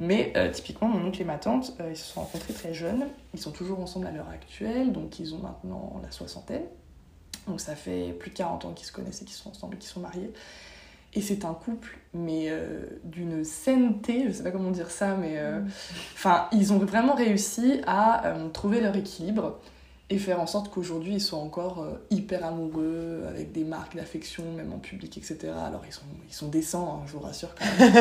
Mais 0.00 0.32
euh, 0.36 0.50
typiquement, 0.50 0.88
mon 0.88 1.06
oncle 1.06 1.20
et 1.20 1.24
ma 1.24 1.38
tante, 1.38 1.72
ils 1.88 1.96
se 1.96 2.12
sont 2.12 2.20
rencontrés 2.20 2.52
très 2.52 2.74
jeunes. 2.74 3.06
Ils 3.34 3.40
sont 3.40 3.52
toujours 3.52 3.78
ensemble 3.78 4.06
à 4.08 4.10
l'heure 4.10 4.28
actuelle, 4.30 4.92
donc 4.92 5.20
ils 5.20 5.34
ont 5.34 5.38
maintenant 5.38 6.00
la 6.02 6.10
soixantaine. 6.10 6.64
Donc 7.46 7.60
ça 7.60 7.76
fait 7.76 8.12
plus 8.18 8.30
de 8.30 8.36
40 8.36 8.64
ans 8.64 8.72
qu'ils 8.72 8.86
se 8.86 8.92
connaissent 8.92 9.22
et 9.22 9.24
qu'ils 9.24 9.34
sont 9.36 9.50
ensemble 9.50 9.74
et 9.74 9.78
qu'ils 9.78 9.90
sont 9.90 10.00
mariés. 10.00 10.32
Et 11.14 11.20
c'est 11.20 11.44
un 11.44 11.52
couple, 11.52 11.98
mais 12.14 12.46
euh, 12.48 12.86
d'une 13.04 13.44
sainteté, 13.44 14.24
je 14.28 14.32
sais 14.32 14.42
pas 14.42 14.50
comment 14.50 14.70
dire 14.70 14.90
ça, 14.90 15.14
mais 15.14 15.34
euh, 15.36 15.60
Mm. 15.60 15.68
enfin, 16.14 16.48
ils 16.52 16.72
ont 16.72 16.78
vraiment 16.78 17.14
réussi 17.14 17.82
à 17.86 18.26
euh, 18.28 18.48
trouver 18.48 18.80
leur 18.80 18.96
équilibre 18.96 19.58
et 20.12 20.18
faire 20.18 20.40
en 20.40 20.46
sorte 20.46 20.68
qu'aujourd'hui 20.70 21.14
ils 21.14 21.20
soient 21.20 21.38
encore 21.38 21.80
euh, 21.82 21.94
hyper 22.10 22.44
amoureux, 22.44 23.22
avec 23.28 23.52
des 23.52 23.64
marques 23.64 23.96
d'affection, 23.96 24.44
même 24.56 24.72
en 24.72 24.78
public, 24.78 25.16
etc. 25.16 25.38
Alors 25.66 25.82
ils 25.86 25.92
sont, 25.92 26.02
ils 26.28 26.34
sont 26.34 26.48
décents, 26.48 26.98
hein, 27.00 27.04
je 27.06 27.12
vous 27.12 27.20
rassure 27.20 27.54
quand 27.54 27.64
même. 27.78 27.94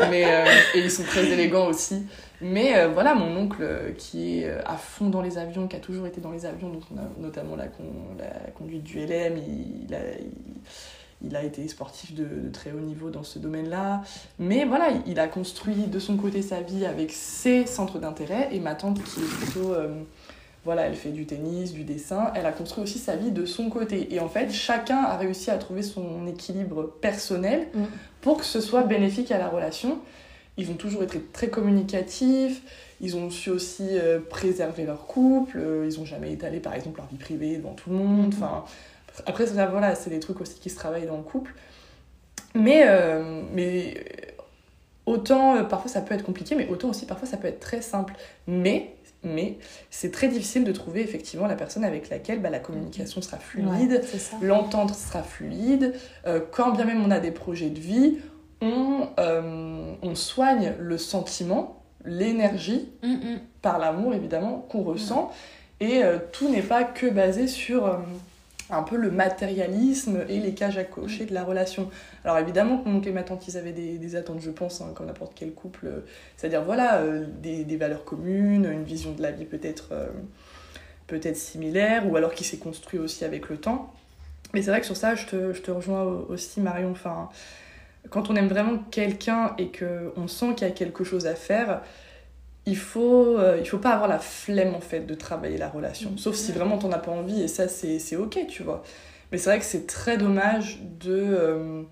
mais, 0.10 0.24
euh, 0.26 0.44
et 0.74 0.78
ils 0.80 0.90
sont 0.90 1.02
très 1.02 1.26
élégants 1.26 1.66
aussi. 1.66 2.06
Mais 2.40 2.76
euh, 2.78 2.88
voilà, 2.88 3.14
mon 3.14 3.36
oncle 3.36 3.92
qui 3.98 4.38
est 4.40 4.48
à 4.64 4.76
fond 4.76 5.10
dans 5.10 5.20
les 5.22 5.36
avions, 5.38 5.68
qui 5.68 5.76
a 5.76 5.80
toujours 5.80 6.06
été 6.06 6.20
dans 6.20 6.30
les 6.32 6.46
avions, 6.46 6.70
donc 6.70 6.82
on 6.94 6.98
a 6.98 7.02
notamment 7.20 7.56
la, 7.56 7.66
con- 7.66 7.84
la 8.18 8.50
conduite 8.52 8.84
du 8.84 8.98
LM, 9.04 9.36
il, 9.36 9.84
il 9.86 9.94
a, 9.94 9.98
il, 10.18 10.30
il 11.28 11.34
a 11.36 11.42
été 11.42 11.66
sportif 11.68 12.14
de, 12.14 12.24
de 12.24 12.48
très 12.52 12.70
haut 12.72 12.80
niveau 12.80 13.10
dans 13.10 13.24
ce 13.24 13.38
domaine-là. 13.40 14.02
Mais 14.38 14.64
voilà, 14.64 14.90
il, 14.90 15.02
il 15.12 15.18
a 15.20 15.26
construit 15.28 15.88
de 15.88 15.98
son 15.98 16.16
côté 16.16 16.42
sa 16.42 16.60
vie 16.60 16.86
avec 16.86 17.10
ses 17.12 17.66
centres 17.66 17.98
d'intérêt. 17.98 18.48
Et 18.52 18.60
ma 18.60 18.74
tante, 18.76 19.02
qui 19.02 19.20
est 19.20 19.36
plutôt. 19.44 19.74
euh, 19.74 19.88
voilà, 20.68 20.82
elle 20.82 20.96
fait 20.96 21.12
du 21.12 21.24
tennis, 21.24 21.72
du 21.72 21.82
dessin, 21.82 22.30
elle 22.34 22.44
a 22.44 22.52
construit 22.52 22.84
aussi 22.84 22.98
sa 22.98 23.16
vie 23.16 23.30
de 23.30 23.46
son 23.46 23.70
côté. 23.70 24.14
Et 24.14 24.20
en 24.20 24.28
fait, 24.28 24.52
chacun 24.52 24.98
a 24.98 25.16
réussi 25.16 25.50
à 25.50 25.56
trouver 25.56 25.80
son 25.80 26.26
équilibre 26.26 26.82
personnel 27.00 27.68
Mm. 27.74 27.84
pour 28.20 28.36
que 28.36 28.44
ce 28.44 28.60
soit 28.60 28.82
bénéfique 28.82 29.32
à 29.32 29.38
la 29.38 29.48
relation. 29.48 29.98
Ils 30.58 30.70
ont 30.70 30.74
toujours 30.74 31.02
été 31.02 31.22
très 31.32 31.48
communicatifs, 31.48 32.60
ils 33.00 33.16
ont 33.16 33.30
su 33.30 33.48
aussi 33.48 33.86
euh, 33.92 34.18
préserver 34.20 34.84
leur 34.84 35.06
couple, 35.06 35.56
euh, 35.58 35.86
ils 35.86 35.98
ont 36.00 36.04
jamais 36.04 36.32
étalé 36.32 36.60
par 36.60 36.74
exemple 36.74 36.98
leur 36.98 37.08
vie 37.08 37.16
privée 37.16 37.56
devant 37.56 37.72
tout 37.72 37.88
le 37.88 37.96
monde. 37.96 38.34
Enfin, 38.34 38.66
après, 39.24 39.46
ça, 39.46 39.66
voilà, 39.68 39.94
c'est 39.94 40.10
des 40.10 40.20
trucs 40.20 40.42
aussi 40.42 40.60
qui 40.60 40.68
se 40.68 40.76
travaillent 40.76 41.06
dans 41.06 41.16
le 41.16 41.22
couple. 41.22 41.54
Mais, 42.54 42.82
euh, 42.86 43.40
mais 43.54 43.94
autant, 45.06 45.56
euh, 45.56 45.62
parfois 45.62 45.90
ça 45.90 46.02
peut 46.02 46.14
être 46.14 46.24
compliqué, 46.24 46.54
mais 46.54 46.68
autant 46.68 46.90
aussi 46.90 47.06
parfois 47.06 47.26
ça 47.26 47.38
peut 47.38 47.48
être 47.48 47.60
très 47.60 47.80
simple. 47.80 48.14
Mais, 48.46 48.94
mais 49.24 49.58
c'est 49.90 50.10
très 50.12 50.28
difficile 50.28 50.64
de 50.64 50.72
trouver 50.72 51.00
effectivement 51.02 51.46
la 51.46 51.56
personne 51.56 51.84
avec 51.84 52.08
laquelle 52.08 52.40
bah, 52.40 52.50
la 52.50 52.60
communication 52.60 53.20
sera 53.20 53.38
fluide, 53.38 54.02
Ouais, 54.02 54.46
l'entente 54.46 54.94
sera 54.94 55.22
fluide, 55.22 55.94
euh, 56.26 56.40
quand 56.50 56.70
bien 56.72 56.84
même 56.84 57.02
on 57.04 57.10
a 57.10 57.18
des 57.20 57.32
projets 57.32 57.70
de 57.70 57.80
vie, 57.80 58.18
on, 58.60 59.08
euh, 59.18 59.94
on 60.02 60.14
soigne 60.14 60.74
le 60.78 60.98
sentiment, 60.98 61.82
l'énergie, 62.04 62.88
Mm, 63.02 63.08
mm. 63.12 63.40
par 63.62 63.78
l'amour 63.78 64.14
évidemment, 64.14 64.66
qu'on 64.68 64.82
ressent, 64.82 65.30
et 65.80 66.02
euh, 66.04 66.18
tout 66.32 66.48
n'est 66.48 66.62
pas 66.62 66.84
que 66.84 67.06
basé 67.06 67.46
sur 67.46 67.98
un 68.70 68.82
peu 68.82 68.96
le 68.96 69.10
matérialisme 69.10 70.24
et 70.28 70.40
les 70.40 70.52
cages 70.54 70.78
à 70.78 70.84
cocher 70.84 71.24
de 71.24 71.34
la 71.34 71.44
relation. 71.44 71.90
Alors 72.24 72.38
évidemment 72.38 72.82
mon 72.84 72.96
oncle 72.96 73.08
et 73.08 73.12
ma 73.12 73.22
tante, 73.22 73.48
ils 73.48 73.56
avaient 73.56 73.72
des, 73.72 73.98
des 73.98 74.16
attentes, 74.16 74.40
je 74.40 74.50
pense, 74.50 74.80
hein, 74.80 74.92
comme 74.94 75.06
n'importe 75.06 75.32
quel 75.34 75.52
couple, 75.52 75.86
euh, 75.86 76.00
c'est-à-dire 76.36 76.64
voilà, 76.64 76.98
euh, 76.98 77.24
des, 77.40 77.64
des 77.64 77.76
valeurs 77.76 78.04
communes, 78.04 78.66
une 78.70 78.84
vision 78.84 79.12
de 79.12 79.22
la 79.22 79.30
vie 79.30 79.46
peut-être 79.46 79.88
euh, 79.92 80.08
peut-être 81.06 81.36
similaire, 81.36 82.06
ou 82.10 82.16
alors 82.16 82.34
qui 82.34 82.44
s'est 82.44 82.58
construit 82.58 82.98
aussi 82.98 83.24
avec 83.24 83.48
le 83.48 83.56
temps. 83.56 83.92
Mais 84.52 84.62
c'est 84.62 84.70
vrai 84.70 84.80
que 84.80 84.86
sur 84.86 84.96
ça, 84.96 85.14
je 85.14 85.26
te, 85.26 85.52
je 85.52 85.62
te 85.62 85.70
rejoins 85.70 86.02
au- 86.02 86.26
aussi, 86.28 86.60
Marion. 86.60 86.90
Enfin, 86.90 87.30
quand 88.10 88.30
on 88.30 88.36
aime 88.36 88.48
vraiment 88.48 88.78
quelqu'un 88.90 89.54
et 89.58 89.70
qu'on 89.70 90.28
sent 90.28 90.54
qu'il 90.54 90.66
y 90.68 90.70
a 90.70 90.74
quelque 90.74 91.04
chose 91.04 91.26
à 91.26 91.34
faire, 91.34 91.80
il 92.68 92.76
faut, 92.76 93.38
euh, 93.38 93.58
il 93.62 93.66
faut 93.68 93.78
pas 93.78 93.90
avoir 93.96 94.08
la 94.08 94.18
flemme 94.18 94.74
en 94.74 94.80
fait 94.80 95.00
de 95.06 95.14
travailler 95.14 95.58
la 95.58 95.68
relation. 95.68 96.10
Sauf 96.16 96.34
si 96.36 96.52
vraiment 96.52 96.78
t'en 96.78 96.92
as 96.92 96.98
pas 96.98 97.12
envie, 97.12 97.40
et 97.42 97.48
ça 97.48 97.66
c'est 97.68 98.16
ok, 98.16 98.46
tu 98.48 98.62
vois. 98.62 98.82
Mais 99.30 99.38
c'est 99.38 99.50
vrai 99.50 99.58
que 99.58 99.64
c'est 99.64 99.86
très 99.86 100.16
dommage 100.16 100.80
de 101.00 101.16
euh, 101.16 101.82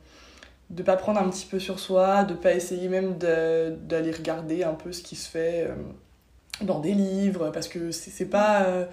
de 0.70 0.82
pas 0.82 0.96
prendre 0.96 1.20
un 1.20 1.28
petit 1.30 1.46
peu 1.46 1.58
sur 1.58 1.78
soi, 1.78 2.24
de 2.24 2.34
pas 2.34 2.52
essayer 2.52 2.88
même 2.88 3.18
d'aller 3.18 4.12
regarder 4.12 4.64
un 4.64 4.74
peu 4.74 4.92
ce 4.92 5.02
qui 5.02 5.16
se 5.16 5.28
fait 5.30 5.66
euh, 5.68 5.74
dans 6.64 6.80
des 6.80 6.94
livres, 6.94 7.50
parce 7.52 7.68
que 7.68 7.90
c'est 7.90 8.10
c'est 8.10 8.30
pas. 8.30 8.64
euh, 8.64 8.86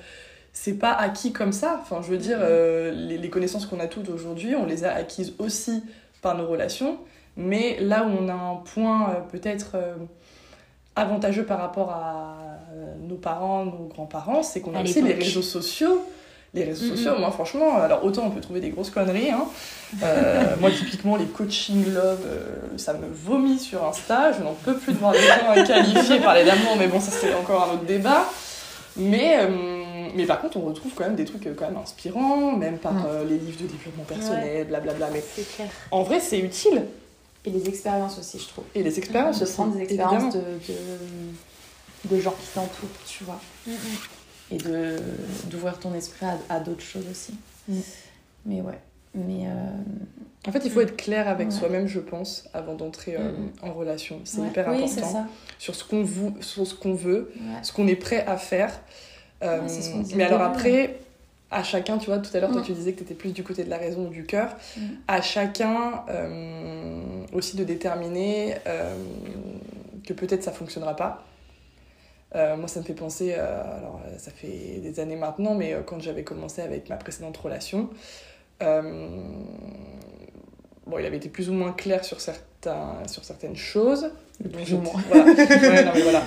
c'est 0.56 0.78
pas 0.78 0.94
acquis 0.94 1.34
comme 1.34 1.52
ça. 1.52 1.80
Enfin, 1.82 2.02
je 2.04 2.10
veux 2.12 2.20
dire, 2.20 2.38
euh, 2.42 2.92
les, 2.92 3.18
les 3.18 3.30
connaissances 3.32 3.66
qu'on 3.66 3.80
a 3.80 3.88
toutes 3.88 4.10
aujourd'hui, 4.10 4.56
on 4.56 4.68
les 4.68 4.84
a 4.84 4.94
acquises 4.94 5.34
aussi 5.40 5.84
par 6.22 6.38
nos 6.38 6.46
relations. 6.46 7.00
Mais 7.38 7.80
là 7.80 8.06
où 8.06 8.10
on 8.10 8.30
a 8.30 8.34
un 8.34 8.58
point 8.58 9.26
peut-être 9.32 9.78
avantageux 10.96 11.44
par 11.44 11.60
rapport 11.60 11.90
à 11.92 12.38
euh, 12.76 12.94
nos 13.02 13.16
parents, 13.16 13.66
nos 13.66 13.88
grands-parents, 13.88 14.44
c'est 14.44 14.62
qu'on 14.62 14.76
a 14.76 14.82
aussi 14.82 15.02
les 15.02 15.14
réseaux 15.14 15.42
sociaux. 15.42 16.06
Les 16.56 16.66
réseaux 16.66 16.96
sociaux, 16.96 17.18
moi 17.18 17.32
franchement, 17.32 17.78
alors 17.78 18.06
autant 18.06 18.26
on 18.28 18.30
peut 18.30 18.40
trouver 18.40 18.60
des 18.60 18.70
grosses 18.70 18.92
conneries. 18.92 19.32
Hein. 19.32 19.46
Euh, 20.04 20.56
moi 20.62 20.70
typiquement 20.70 21.16
les 21.16 21.26
coaching 21.26 21.92
love, 21.92 22.22
euh, 22.28 22.78
ça 22.78 22.94
me 22.94 23.08
vomit 23.12 23.58
sur 23.58 23.84
Insta. 23.84 24.32
Je 24.34 24.44
n'en 24.44 24.54
peux 24.54 24.78
plus 24.78 24.94
de 24.94 25.00
voir 25.00 25.14
les 25.14 25.20
gens 25.20 25.66
qualifiés 25.66 26.20
parler 26.20 26.46
d'amour, 26.46 26.76
mais 26.78 26.88
bon 26.88 27.00
ça 27.00 27.12
c'est 27.12 27.34
encore 27.34 27.70
un 27.70 27.74
autre 27.74 27.86
débat. 27.86 28.26
Mais, 28.96 29.40
euh, 29.40 30.10
mais 30.16 30.26
par 30.26 30.42
contre 30.42 30.58
on 30.58 30.62
retrouve 30.62 30.92
quand 30.94 31.06
même 31.06 31.16
des 31.16 31.26
trucs 31.26 31.44
quand 31.56 31.66
même 31.66 31.78
inspirants, 31.82 32.52
même 32.52 32.78
par 32.78 32.94
euh, 33.08 33.24
les 33.28 33.38
livres 33.38 33.60
de 33.60 33.68
développement 33.68 34.04
personnel, 34.04 34.68
blablabla. 34.68 35.10
Mais 35.12 35.24
clair. 35.56 35.68
en 35.90 36.04
vrai 36.04 36.20
c'est 36.20 36.40
utile. 36.40 36.84
Et 37.46 37.50
les 37.50 37.68
expériences 37.68 38.18
aussi, 38.20 38.40
je 38.40 38.48
trouve. 38.48 38.64
Et 38.76 38.84
les 38.84 38.98
expériences 38.98 39.40
de 39.40 39.44
aussi, 39.44 39.54
prendre 39.54 39.76
des 39.76 39.82
expériences 39.84 40.34
de, 40.34 40.40
de, 40.40 42.16
de 42.16 42.20
gens 42.22 42.32
qui 42.32 42.48
t'entourent, 42.54 42.90
tu 43.06 43.24
vois. 43.26 43.40
Mm, 43.68 43.72
mm. 43.72 43.76
Et 44.52 44.58
de 44.58 44.98
d'ouvrir 45.50 45.80
ton 45.80 45.94
esprit 45.94 46.26
à, 46.26 46.38
à 46.50 46.60
d'autres 46.60 46.82
choses 46.84 47.06
aussi. 47.10 47.34
Mm. 47.68 47.80
Mais 48.46 48.62
ouais. 48.62 48.80
Mais 49.16 49.46
euh, 49.48 49.68
En 50.48 50.52
fait, 50.52 50.62
il 50.66 50.72
faut 50.72 50.82
être 50.82 50.98
clair 50.98 51.28
avec 51.28 51.50
Ouais. 51.50 51.54
soi-même, 51.54 51.88
je 51.88 52.00
pense, 52.00 52.46
avant 52.54 52.74
d'entrer 52.76 53.16
euh, 53.18 53.32
en 53.62 53.72
relation. 53.74 54.20
C'est 54.24 54.40
ouais. 54.40 54.48
hyper 54.48 54.68
oui, 54.70 54.78
important. 54.78 54.94
c'est 54.94 55.02
ça. 55.02 55.28
Sur 55.60 55.76
ce 55.76 55.84
qu'on 55.84 56.04
vou- 56.04 56.36
sur 56.42 56.66
ce 56.66 56.74
qu'on 56.74 56.96
veut, 56.96 57.32
Ouais. 57.36 57.64
ce 57.64 57.72
qu'on 57.74 57.88
est 57.88 57.96
prêt 57.96 58.26
à 58.26 58.38
faire. 58.38 58.80
Euh, 59.44 59.62
mais 60.16 60.24
alors 60.24 60.42
après, 60.42 60.98
à 61.54 61.64
chacun, 61.64 61.98
tu 61.98 62.08
vois, 62.08 62.18
tout 62.18 62.36
à 62.36 62.40
l'heure, 62.40 62.52
toi, 62.52 62.62
tu 62.62 62.74
disais 62.74 62.94
que 62.94 62.98
tu 62.98 63.04
étais 63.04 63.14
plus 63.14 63.32
du 63.32 63.44
côté 63.44 63.64
de 63.64 63.70
la 63.70 63.78
raison 63.78 64.08
ou 64.08 64.10
du 64.10 64.26
cœur. 64.26 64.56
Mhm. 64.76 64.98
À 65.08 65.22
chacun 65.22 66.04
euh, 66.10 67.26
aussi 67.32 67.56
de 67.56 67.64
déterminer 67.64 68.56
euh, 68.68 68.96
que 70.06 70.14
peut-être 70.14 70.44
ça 70.44 70.52
fonctionnera 70.52 70.96
pas. 70.96 71.24
Euh, 72.36 72.58
moi, 72.58 72.68
ça 72.68 72.80
me 72.80 72.86
fait 72.86 72.94
penser, 72.94 73.34
alors 73.34 74.02
ça 74.18 74.32
fait 74.32 74.80
des 74.82 75.00
années 75.00 75.16
maintenant, 75.16 75.54
mais 75.54 75.78
quand 75.86 76.02
j'avais 76.02 76.24
commencé 76.24 76.62
avec 76.62 76.90
ma 76.90 76.98
précédente 76.98 77.38
relation, 77.38 77.90
bon, 78.60 79.38
il 81.00 81.06
avait 81.06 81.18
été 81.18 81.30
plus 81.30 81.50
ou 81.50 81.54
moins 81.54 81.74
clair 81.74 82.04
sur, 82.04 82.20
certains, 82.20 82.98
sur 83.08 83.24
certaines 83.24 83.56
choses. 83.56 84.12
Plus 84.52 84.74
ou 84.74 84.80
moins. 84.80 85.00
Voilà. 85.10 85.26
Ouais, 85.34 85.86
non, 85.86 85.92
mais 85.94 86.02
voilà. 86.02 86.24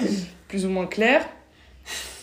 Plus 0.47 0.64
ou 0.64 0.68
moins 0.68 0.87
clair. 0.87 1.27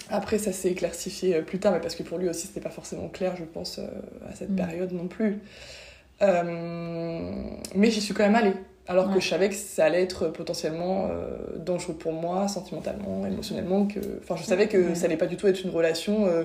Après, 0.09 0.37
ça 0.37 0.51
s'est 0.51 0.69
éclaircifié 0.71 1.35
euh, 1.35 1.41
plus 1.41 1.59
tard, 1.59 1.71
mais 1.73 1.79
parce 1.79 1.95
que 1.95 2.03
pour 2.03 2.17
lui 2.17 2.29
aussi, 2.29 2.47
c'était 2.47 2.59
pas 2.61 2.69
forcément 2.69 3.07
clair, 3.07 3.35
je 3.37 3.43
pense, 3.45 3.79
euh, 3.79 3.83
à 4.29 4.35
cette 4.35 4.49
Mm. 4.51 4.55
période 4.55 4.91
non 4.91 5.07
plus. 5.07 5.39
Euh, 6.21 7.31
mais 7.75 7.89
j'y 7.91 8.01
suis 8.01 8.13
quand 8.13 8.23
même 8.23 8.35
allée. 8.35 8.53
Alors 8.87 9.13
que 9.13 9.21
je 9.21 9.27
savais 9.29 9.47
que 9.47 9.55
ça 9.55 9.85
allait 9.85 10.03
être 10.03 10.27
potentiellement 10.27 11.07
euh, 11.09 11.37
dangereux 11.57 11.93
pour 11.93 12.11
moi, 12.11 12.49
sentimentalement, 12.49 13.25
émotionnellement. 13.25 13.85
Que... 13.87 13.99
Enfin, 14.21 14.35
je 14.35 14.43
savais 14.43 14.67
que 14.67 14.77
Ouais. 14.89 14.95
ça 14.95 15.05
allait 15.05 15.15
pas 15.17 15.25
du 15.25 15.37
tout 15.37 15.47
être 15.47 15.63
une 15.63 15.69
relation 15.69 16.25
euh, 16.25 16.43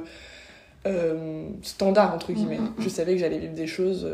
euh, 0.87 1.49
standard, 1.63 2.15
entre 2.15 2.33
guillemets. 2.33 2.59
Mm, 2.59 2.75
mm. 2.79 2.83
Je 2.83 2.89
savais 2.89 3.15
que 3.15 3.19
j'allais 3.19 3.39
vivre 3.39 3.55
des 3.55 3.67
choses 3.67 4.09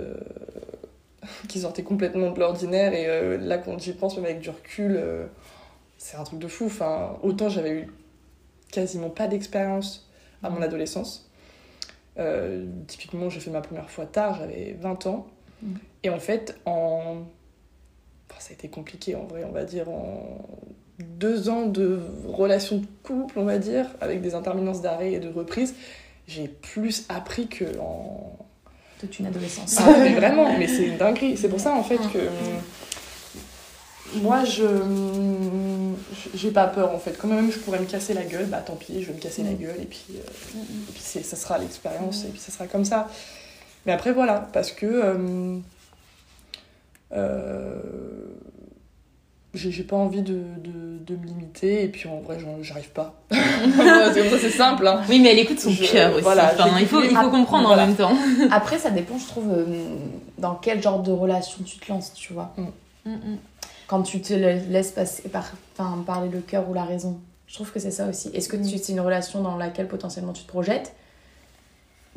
qui 1.48 1.60
sortaient 1.60 1.82
complètement 1.82 2.30
de 2.30 2.40
l'ordinaire. 2.40 2.94
Et 2.94 3.36
là, 3.38 3.58
quand 3.58 3.78
j'y 3.78 3.92
pense, 3.92 4.16
même 4.16 4.24
avec 4.24 4.40
du 4.40 4.48
recul, 4.48 4.98
c'est 5.98 6.16
un 6.16 6.24
truc 6.24 6.38
de 6.38 6.48
fou. 6.48 6.64
Enfin, 6.66 7.16
autant 7.22 7.50
j'avais 7.50 7.72
eu 7.72 7.88
quasiment 8.74 9.10
pas 9.10 9.26
d'expérience 9.28 10.08
à 10.42 10.50
mon 10.50 10.60
Mm. 10.60 10.64
adolescence. 10.64 11.30
Euh, 12.18 12.66
typiquement, 12.86 13.28
j'ai 13.30 13.40
fait 13.40 13.50
ma 13.50 13.60
première 13.60 13.90
fois 13.90 14.06
tard, 14.06 14.36
j'avais 14.38 14.76
20 14.80 15.06
ans. 15.06 15.26
Mm. 15.62 15.74
Et 16.04 16.10
en 16.10 16.18
fait, 16.20 16.56
en. 16.66 17.22
Enfin, 18.30 18.40
ça 18.40 18.50
a 18.50 18.54
été 18.54 18.68
compliqué 18.68 19.14
en 19.14 19.24
vrai, 19.24 19.44
on 19.44 19.52
va 19.52 19.64
dire, 19.64 19.88
en 19.88 20.38
deux 20.98 21.48
ans 21.48 21.66
de 21.66 22.00
relation 22.26 22.78
de 22.78 22.86
couple, 23.02 23.38
on 23.38 23.44
va 23.44 23.58
dire, 23.58 23.86
avec 24.00 24.20
des 24.22 24.34
intermittences 24.34 24.80
d'arrêt 24.80 25.12
et 25.12 25.18
de 25.18 25.28
reprise, 25.28 25.74
j'ai 26.28 26.48
plus 26.48 27.04
appris 27.08 27.48
que 27.48 27.78
en. 27.78 28.38
Toute 29.00 29.18
une 29.18 29.26
adolescence. 29.26 29.76
Ah, 29.80 29.92
mais 29.98 30.14
vraiment, 30.14 30.56
mais 30.58 30.68
c'est 30.68 30.86
une 30.86 30.96
dinguerie. 30.96 31.36
C'est 31.36 31.48
pour 31.48 31.60
ça 31.60 31.74
en 31.74 31.82
fait 31.82 31.98
que. 31.98 32.18
hum, 32.18 34.22
Moi, 34.22 34.44
je. 34.44 34.64
J'ai 36.34 36.50
pas 36.50 36.66
peur 36.66 36.92
en 36.94 36.98
fait. 36.98 37.16
Quand 37.18 37.28
même 37.28 37.50
je 37.52 37.58
pourrais 37.58 37.80
me 37.80 37.86
casser 37.86 38.14
la 38.14 38.22
gueule, 38.24 38.46
bah 38.46 38.58
tant 38.64 38.74
pis, 38.76 39.02
je 39.02 39.08
vais 39.08 39.14
me 39.14 39.20
casser 39.20 39.42
la 39.42 39.50
Mm. 39.50 39.56
gueule 39.56 39.80
et 39.80 39.86
puis. 39.86 40.04
euh, 40.10 40.18
et 40.18 40.92
puis 40.92 41.00
c'est- 41.02 41.22
ça 41.24 41.36
sera 41.36 41.58
l'expérience 41.58 42.24
et 42.24 42.28
puis 42.28 42.40
ça 42.40 42.52
sera 42.52 42.66
comme 42.66 42.84
ça. 42.84 43.08
Mais 43.86 43.92
après 43.92 44.12
voilà, 44.12 44.48
parce 44.52 44.72
que 44.72 44.86
euh, 44.86 45.58
euh, 47.12 47.78
j'ai 49.54 49.70
j'ai 49.70 49.84
pas 49.84 49.96
envie 49.96 50.22
de, 50.22 50.32
de, 50.64 50.98
de 51.06 51.16
me 51.16 51.26
limiter 51.26 51.84
et 51.84 51.88
puis 51.88 52.08
en 52.08 52.18
vrai 52.20 52.38
j'en- 52.40 52.62
j'arrive 52.62 52.90
pas. 52.90 53.14
c'est 53.30 54.20
comme 54.20 54.30
ça 54.30 54.38
c'est 54.40 54.50
simple 54.50 54.86
hein. 54.86 55.02
Oui, 55.08 55.20
mais 55.20 55.30
elle 55.32 55.38
écoute 55.38 55.60
son 55.60 55.70
Je- 55.70 55.84
cœur 55.92 56.12
aussi. 56.14 56.22
voilà, 56.22 56.52
Enfin, 56.54 56.70
il 56.80 56.86
faut, 56.86 57.02
il 57.02 57.14
faut 57.16 57.30
comprendre 57.30 57.68
voilà. 57.68 57.84
en 57.84 57.86
même 57.86 57.96
temps. 57.96 58.16
Après, 58.50 58.78
ça 58.78 58.90
dépend, 58.90 59.16
je 59.18 59.26
trouve, 59.26 59.52
euh, 59.52 59.64
dans 60.38 60.54
quel 60.56 60.82
genre 60.82 61.02
de 61.02 61.12
relation 61.12 61.62
tu 61.64 61.78
te 61.78 61.90
lances, 61.92 62.12
tu 62.14 62.32
vois. 62.32 62.52
Quand 63.86 64.02
tu 64.02 64.20
te 64.20 64.32
la- 64.32 64.54
laisses 64.54 64.92
passer 64.92 65.28
par, 65.28 65.50
enfin, 65.78 66.02
parler 66.06 66.28
le 66.30 66.40
cœur 66.40 66.68
ou 66.68 66.74
la 66.74 66.84
raison. 66.84 67.20
Je 67.46 67.54
trouve 67.54 67.70
que 67.70 67.78
c'est 67.78 67.90
ça 67.90 68.08
aussi. 68.08 68.28
Est-ce 68.34 68.48
que 68.48 68.56
tu- 68.56 68.78
c'est 68.78 68.92
une 68.92 69.00
relation 69.00 69.42
dans 69.42 69.56
laquelle 69.56 69.88
potentiellement 69.88 70.32
tu 70.32 70.42
te 70.44 70.48
projettes? 70.48 70.92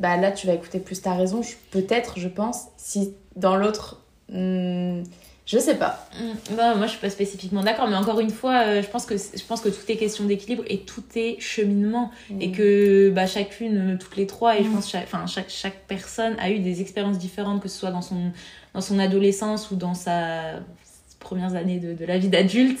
Bah 0.00 0.16
là, 0.16 0.30
tu 0.32 0.46
vas 0.46 0.54
écouter 0.54 0.78
plus 0.78 1.02
ta 1.02 1.12
raison, 1.14 1.40
peut-être, 1.70 2.18
je 2.18 2.28
pense. 2.28 2.66
Si 2.76 3.14
dans 3.36 3.56
l'autre, 3.56 4.00
hmm, 4.32 5.02
je 5.44 5.58
sais 5.58 5.74
pas. 5.74 6.06
Mm. 6.20 6.54
Non, 6.56 6.76
moi 6.76 6.86
je 6.86 6.92
suis 6.92 7.00
pas 7.00 7.10
spécifiquement 7.10 7.62
d'accord, 7.64 7.88
mais 7.88 7.96
encore 7.96 8.20
une 8.20 8.30
fois, 8.30 8.62
euh, 8.64 8.82
je 8.82 8.86
pense 8.88 9.04
que 9.06 9.16
je 9.16 9.44
pense 9.44 9.60
que 9.60 9.68
tout 9.68 9.82
est 9.90 9.96
question 9.96 10.24
d'équilibre 10.24 10.62
et 10.68 10.78
tout 10.80 11.02
est 11.16 11.40
cheminement 11.40 12.10
et 12.40 12.52
que 12.52 13.10
bah, 13.10 13.26
chacune, 13.26 13.94
euh, 13.94 13.98
toutes 13.98 14.16
les 14.16 14.26
trois, 14.28 14.56
et 14.58 14.62
je 14.62 14.68
Mm. 14.68 14.74
pense 14.74 14.88
chaque, 14.88 15.04
enfin 15.04 15.26
chaque 15.26 15.50
chaque 15.50 15.80
personne 15.88 16.36
a 16.38 16.50
eu 16.50 16.60
des 16.60 16.80
expériences 16.80 17.18
différentes, 17.18 17.60
que 17.60 17.68
ce 17.68 17.78
soit 17.78 17.90
dans 17.90 18.02
son 18.02 18.30
dans 18.74 18.80
son 18.80 18.98
adolescence 19.00 19.70
ou 19.72 19.76
dans 19.76 19.94
sa 19.94 20.60
premières 21.20 21.54
années 21.54 21.78
de, 21.80 21.94
de 21.94 22.04
la 22.04 22.18
vie 22.18 22.28
d'adulte, 22.28 22.80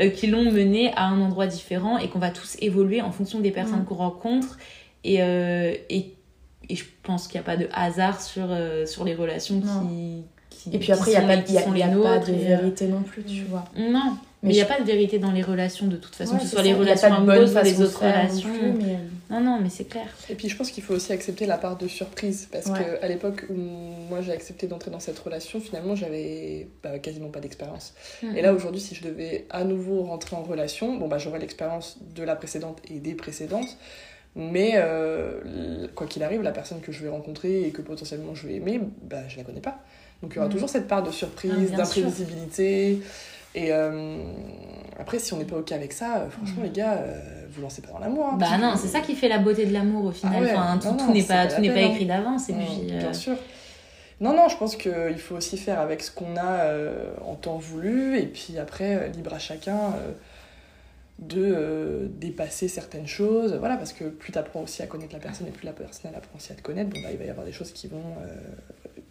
euh, 0.00 0.10
qui 0.10 0.26
l'ont 0.26 0.50
mené 0.50 0.92
à 0.94 1.04
un 1.06 1.20
endroit 1.20 1.46
différent 1.46 1.98
et 1.98 2.08
qu'on 2.08 2.18
va 2.18 2.30
tous 2.30 2.56
évoluer 2.60 3.00
en 3.02 3.12
fonction 3.12 3.40
des 3.40 3.50
personnes 3.52 3.80
Mm. 3.82 3.84
qu'on 3.84 3.94
rencontre 3.94 4.58
et, 5.04 5.22
euh, 5.22 5.74
et 5.90 6.12
et 6.68 6.74
je 6.74 6.84
pense 7.04 7.28
qu'il 7.28 7.38
n'y 7.40 7.44
a 7.44 7.46
pas 7.46 7.56
de 7.56 7.68
hasard 7.72 8.20
sur, 8.20 8.46
euh, 8.50 8.86
sur 8.86 9.04
les 9.04 9.14
relations 9.14 9.60
qui, 9.60 10.24
qui 10.50 10.74
Et 10.74 10.80
puis 10.80 10.90
après, 10.90 11.12
il 11.12 11.18
n'y 11.18 11.24
a, 11.24 11.26
pas, 11.28 11.34
y 11.36 11.58
a- 11.58 11.60
y 11.60 12.02
pas 12.02 12.18
de 12.18 12.32
vérité 12.32 12.88
non 12.88 13.02
plus, 13.02 13.22
tu 13.22 13.42
vois. 13.44 13.64
non, 13.78 14.16
mais 14.42 14.50
il 14.50 14.52
n'y 14.54 14.60
a 14.60 14.64
je- 14.64 14.68
pas 14.68 14.80
de 14.80 14.84
vérité 14.86 15.18
dans 15.18 15.32
les 15.32 15.42
relations 15.42 15.86
de 15.86 15.96
toute 15.96 16.14
façon, 16.14 16.32
Ouais, 16.34 16.38
que 16.38 16.44
ce 16.44 16.50
soit 16.50 16.58
ça. 16.60 16.64
les 16.64 16.74
relations 16.74 17.12
amoureuses 17.12 17.56
ou 17.56 17.62
les 17.62 17.80
autres 17.82 17.98
relations. 18.00 18.48
plus, 18.52 18.72
mais, 18.72 18.94
euh, 18.94 18.96
Non, 19.30 19.40
non, 19.40 19.58
mais 19.60 19.70
c'est 19.70 19.84
clair. 19.88 20.06
Et 20.30 20.34
puis 20.34 20.48
je 20.48 20.56
pense 20.56 20.70
qu'il 20.70 20.84
faut 20.84 20.94
aussi 20.94 21.12
accepter 21.12 21.46
la 21.46 21.58
part 21.58 21.76
de 21.76 21.88
surprise 21.88 22.48
parce 22.52 22.66
Ouais. 22.66 22.78
que 22.78 23.04
à 23.04 23.08
l'époque 23.08 23.44
où 23.50 23.54
moi 23.54 24.20
j'ai 24.20 24.32
accepté 24.32 24.66
d'entrer 24.68 24.90
dans 24.92 25.00
cette 25.00 25.18
relation, 25.18 25.60
finalement 25.60 25.96
j'avais 25.96 26.68
bah, 26.82 26.98
quasiment 27.00 27.28
pas 27.30 27.40
d'expérience. 27.40 27.94
Et 28.36 28.40
là 28.42 28.52
aujourd'hui, 28.54 28.80
si 28.80 28.94
je 28.94 29.02
devais 29.02 29.46
à 29.50 29.64
nouveau 29.64 30.02
rentrer 30.04 30.36
en 30.36 30.42
relation, 30.42 30.96
bon 30.96 31.08
bah 31.08 31.18
j'aurais 31.18 31.38
l'expérience 31.40 31.98
de 32.14 32.22
la 32.22 32.36
précédente 32.36 32.78
et 32.88 33.00
des 33.00 33.14
précédentes, 33.14 33.76
mais 34.36 34.72
euh, 34.76 35.88
quoi 35.94 36.06
qu'il 36.06 36.22
arrive, 36.22 36.42
la 36.42 36.52
personne 36.52 36.80
que 36.80 36.92
je 36.92 37.02
vais 37.02 37.08
rencontrer 37.08 37.62
et 37.66 37.70
que 37.70 37.80
potentiellement 37.82 38.34
je 38.34 38.46
vais 38.46 38.54
aimer, 38.56 38.80
bah 39.02 39.26
je 39.28 39.38
la 39.38 39.44
connais 39.44 39.60
pas. 39.60 39.78
Donc 40.22 40.32
il 40.32 40.36
y 40.36 40.38
aura 40.38 40.46
Mhm. 40.48 40.52
toujours 40.52 40.68
cette 40.68 40.86
part 40.86 41.02
de 41.02 41.08
Ah, 41.08 41.12
surprise, 41.12 41.72
d'imprévisibilité. 41.72 42.98
Et 43.56 43.72
euh, 43.72 44.18
après, 45.00 45.18
si 45.18 45.32
on 45.32 45.38
n'est 45.38 45.44
pas 45.46 45.56
ok 45.56 45.72
avec 45.72 45.92
ça, 45.92 46.18
euh, 46.18 46.30
franchement 46.30 46.58
Mhm. 46.58 46.64
les 46.64 46.70
gars, 46.70 46.92
euh, 46.98 47.18
vous 47.50 47.62
lancez 47.62 47.80
pas 47.82 47.90
dans 47.90 47.98
l'amour. 47.98 48.26
hein, 48.26 48.36
Bah 48.38 48.58
non, 48.58 48.74
c'est 48.76 48.86
ça 48.86 49.00
qui 49.00 49.14
fait 49.14 49.28
la 49.28 49.38
beauté 49.38 49.64
de 49.66 49.72
l'amour 49.72 50.04
au 50.04 50.12
final. 50.12 50.34
Ah 50.36 50.42
ouais, 50.42 50.54
enfin, 50.54 50.78
tout 50.78 51.12
n'est 51.12 51.22
pas, 51.22 51.46
pas 51.46 51.54
tout 51.56 51.62
pas 51.62 51.72
peine, 51.72 51.90
écrit 51.92 52.06
d'avance. 52.06 52.48
Mm, 52.50 52.52
euh, 52.54 52.98
Bien 52.98 53.12
sûr. 53.14 53.34
Non, 54.20 54.34
non, 54.36 54.48
je 54.48 54.56
pense 54.58 54.76
qu'il 54.76 55.18
faut 55.18 55.36
aussi 55.36 55.56
faire 55.58 55.80
avec 55.80 56.02
ce 56.02 56.10
qu'on 56.10 56.36
a 56.36 56.70
en 57.26 57.34
temps 57.34 57.56
voulu, 57.58 58.18
et 58.18 58.26
puis 58.26 58.58
après, 58.58 59.08
libre 59.10 59.32
à 59.34 59.38
chacun 59.38 59.92
de 61.18 62.08
dépasser 62.18 62.68
certaines 62.68 63.06
choses. 63.06 63.54
Voilà, 63.54 63.76
parce 63.76 63.92
que 63.94 64.04
plus 64.04 64.32
tu 64.32 64.38
apprends 64.38 64.60
aussi 64.62 64.82
à 64.82 64.86
connaître 64.86 65.14
la 65.14 65.18
personne, 65.18 65.46
et 65.46 65.50
plus 65.50 65.64
la 65.66 65.72
personne 65.72 66.10
elle 66.10 66.16
apprend 66.18 66.36
aussi 66.36 66.52
à 66.52 66.54
te 66.54 66.62
connaître, 66.62 66.90
bon, 66.90 67.00
bah, 67.02 67.08
il 67.12 67.18
va 67.18 67.24
y 67.24 67.30
avoir 67.30 67.46
des 67.46 67.52
choses 67.52 67.72
qui 67.72 67.88
vont 67.88 68.02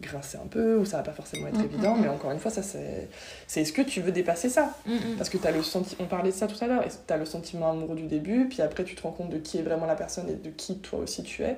grincer 0.00 0.38
un 0.42 0.46
peu, 0.46 0.76
ou 0.76 0.84
ça 0.84 0.98
va 0.98 1.02
pas 1.02 1.12
forcément 1.12 1.46
être 1.48 1.58
Mm, 1.58 1.64
évident, 1.64 1.94
mm, 1.96 2.00
mais 2.02 2.08
encore 2.08 2.30
une 2.30 2.38
fois, 2.38 2.50
ça 2.50 2.62
c'est 2.62 3.08
c'est 3.46 3.62
est-ce 3.62 3.72
que 3.72 3.82
tu 3.82 4.00
veux 4.00 4.12
dépasser 4.12 4.48
ça 4.48 4.74
mm, 4.86 4.94
mm. 4.94 5.16
parce 5.16 5.30
que 5.30 5.38
tu 5.38 5.46
as 5.46 5.52
le 5.52 5.62
senti 5.62 5.96
on 6.00 6.04
parlait 6.04 6.30
de 6.30 6.34
ça 6.36 6.46
tout 6.46 6.62
à 6.62 6.66
l'heure, 6.66 6.84
tu 6.84 7.12
as 7.12 7.16
le 7.16 7.24
sentiment 7.24 7.70
amoureux 7.70 7.96
du 7.96 8.06
début, 8.06 8.46
puis 8.48 8.62
après 8.62 8.84
tu 8.84 8.94
te 8.94 9.02
rends 9.02 9.12
compte 9.12 9.30
de 9.30 9.38
qui 9.38 9.58
est 9.58 9.62
vraiment 9.62 9.86
la 9.86 9.94
personne 9.94 10.28
et 10.28 10.34
de 10.34 10.50
qui 10.50 10.78
toi 10.78 11.00
aussi 11.00 11.22
tu 11.22 11.42
es. 11.42 11.56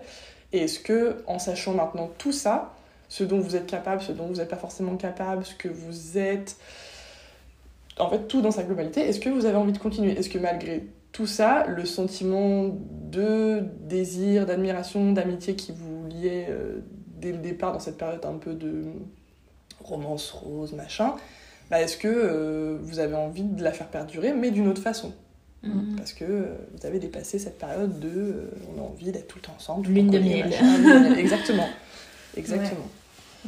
Et 0.53 0.61
est-ce 0.61 0.79
que 0.79 1.23
en 1.27 1.39
sachant 1.39 1.75
maintenant 1.75 2.11
tout 2.19 2.33
ça, 2.33 2.75
ce 3.09 3.25
dont 3.25 3.41
vous 3.41 3.57
êtes 3.57 3.67
capable, 3.67 4.03
ce 4.03 4.13
dont 4.13 4.27
vous 4.27 4.37
n'êtes 4.37 4.49
pas 4.49 4.57
forcément 4.57 4.97
capable, 4.97 5.45
ce 5.45 5.55
que 5.55 5.69
vous 5.69 6.19
êtes, 6.19 6.57
en 7.99 8.09
fait 8.09 8.29
tout 8.29 8.41
dans 8.41 8.51
sa 8.51 8.63
globalité, 8.63 9.01
est-ce 9.01 9.21
que 9.21 9.31
vous 9.31 9.47
avez 9.47 9.57
envie 9.57 9.73
de 9.73 9.79
continuer? 9.79 10.19
Est-ce 10.19 10.29
que 10.29 10.39
malgré 10.39 10.87
tout 11.13 11.27
ça, 11.27 11.67
le 11.67 11.85
sentiment 11.85 12.71
de 13.11 13.65
désir, 13.81 14.47
d'admiration, 14.47 15.13
d'amitié 15.13 15.57
qui 15.57 15.73
vous 15.73 16.07
liait 16.07 16.47
euh, 16.51 16.81
dès 17.21 17.33
le 17.33 17.39
départ 17.39 17.73
dans 17.73 17.81
cette 17.81 17.99
période 17.99 18.25
un 18.25 18.35
peu 18.39 18.55
de 18.55 18.85
romance 19.83 20.31
rose, 20.31 20.73
machin, 20.73 21.15
bah, 21.71 21.81
est-ce 21.81 21.97
que 21.97 22.09
euh, 22.09 22.79
vous 22.83 22.99
avez 22.99 23.15
envie 23.15 23.43
de 23.43 23.63
la 23.63 23.73
faire 23.73 23.89
perdurer, 23.89 24.33
mais 24.33 24.51
d'une 24.51 24.69
autre 24.69 24.83
façon? 24.83 25.13
Mm. 25.63 25.97
Parce 25.97 26.13
que 26.13 26.25
euh, 26.25 26.45
vous 26.79 26.87
avez 26.87 26.99
dépassé 26.99 27.39
cette 27.39 27.59
période 27.59 27.99
de 28.01 28.09
euh, 28.09 28.51
on 28.77 28.81
a 28.81 28.85
envie 28.85 29.11
d'être 29.13 29.29
tout 29.29 29.39
le 29.39 29.43
temps 29.43 29.55
ensemble. 29.57 29.89
Lune 29.89 30.11
de 30.11 30.19
miel. 30.19 30.53
Exactement. 31.19 31.69
Exactement. 32.37 32.87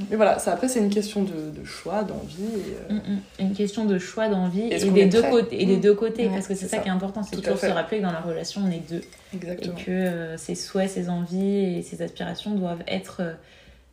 Mais 0.09 0.17
voilà, 0.17 0.39
ça, 0.39 0.53
après, 0.53 0.69
c'est 0.69 0.79
une 0.79 0.89
question 0.91 1.25
de, 1.25 1.51
de 1.51 1.65
choix, 1.65 2.05
d'envie. 2.05 2.45
et, 2.45 2.93
Mm, 2.93 2.97
mm. 2.97 3.21
Une 3.41 3.53
question 3.53 3.85
de 3.87 3.99
choix, 3.99 4.29
d'envie 4.29 4.63
et, 4.63 4.79
des 4.79 5.01
est 5.01 5.07
deux 5.07 5.23
côtés, 5.23 5.63
et 5.63 5.67
des 5.67 5.77
Mm. 5.77 5.81
deux 5.81 5.95
côtés 5.95 6.27
Ouais, 6.27 6.35
parce 6.35 6.47
que 6.47 6.55
c'est 6.55 6.69
ça, 6.69 6.77
ça. 6.77 6.83
qui 6.83 6.89
est 6.89 6.93
important, 6.93 7.23
c'est 7.23 7.37
toujours 7.37 7.59
se 7.59 7.67
rappeler 7.67 7.99
que 7.99 8.05
dans 8.05 8.13
la 8.13 8.21
relation 8.21 8.63
on 8.67 8.71
est 8.71 8.83
deux 8.89 9.03
Exactement. 9.35 9.75
et 9.77 9.83
que 9.85 10.37
ses 10.37 10.55
souhaits, 10.55 10.91
ses 10.91 11.09
envies 11.09 11.79
et 11.79 11.83
ses 11.83 12.03
aspirations 12.03 12.53
doivent 12.55 12.83
être 12.87 13.23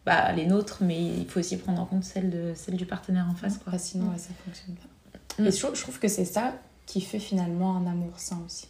bah, 0.08 0.32
les 0.32 0.46
nôtres, 0.46 0.78
mais 0.82 1.00
il 1.04 1.28
faut 1.28 1.40
aussi 1.42 1.58
prendre 1.58 1.82
en 1.82 1.86
compte 1.86 2.04
celles, 2.06 2.30
de, 2.30 2.54
celles 2.56 2.78
du 2.78 2.86
partenaire 2.86 3.28
en 3.30 3.36
face. 3.36 3.58
Quoi. 3.58 3.78
Sinon, 3.78 4.06
ouais, 4.12 4.18
ça 4.18 4.30
fonctionne 4.46 4.76
pas. 4.76 5.44
Mm. 5.44 5.48
Et 5.48 5.52
je, 5.52 5.60
trouve- 5.62 5.76
je 5.76 5.82
trouve 5.82 6.00
que 6.00 6.08
c'est 6.08 6.24
ça 6.26 6.54
qui 6.86 7.02
fait 7.02 7.20
finalement 7.20 7.76
un 7.76 7.86
amour 7.86 8.14
sain 8.18 8.40
aussi. 8.46 8.68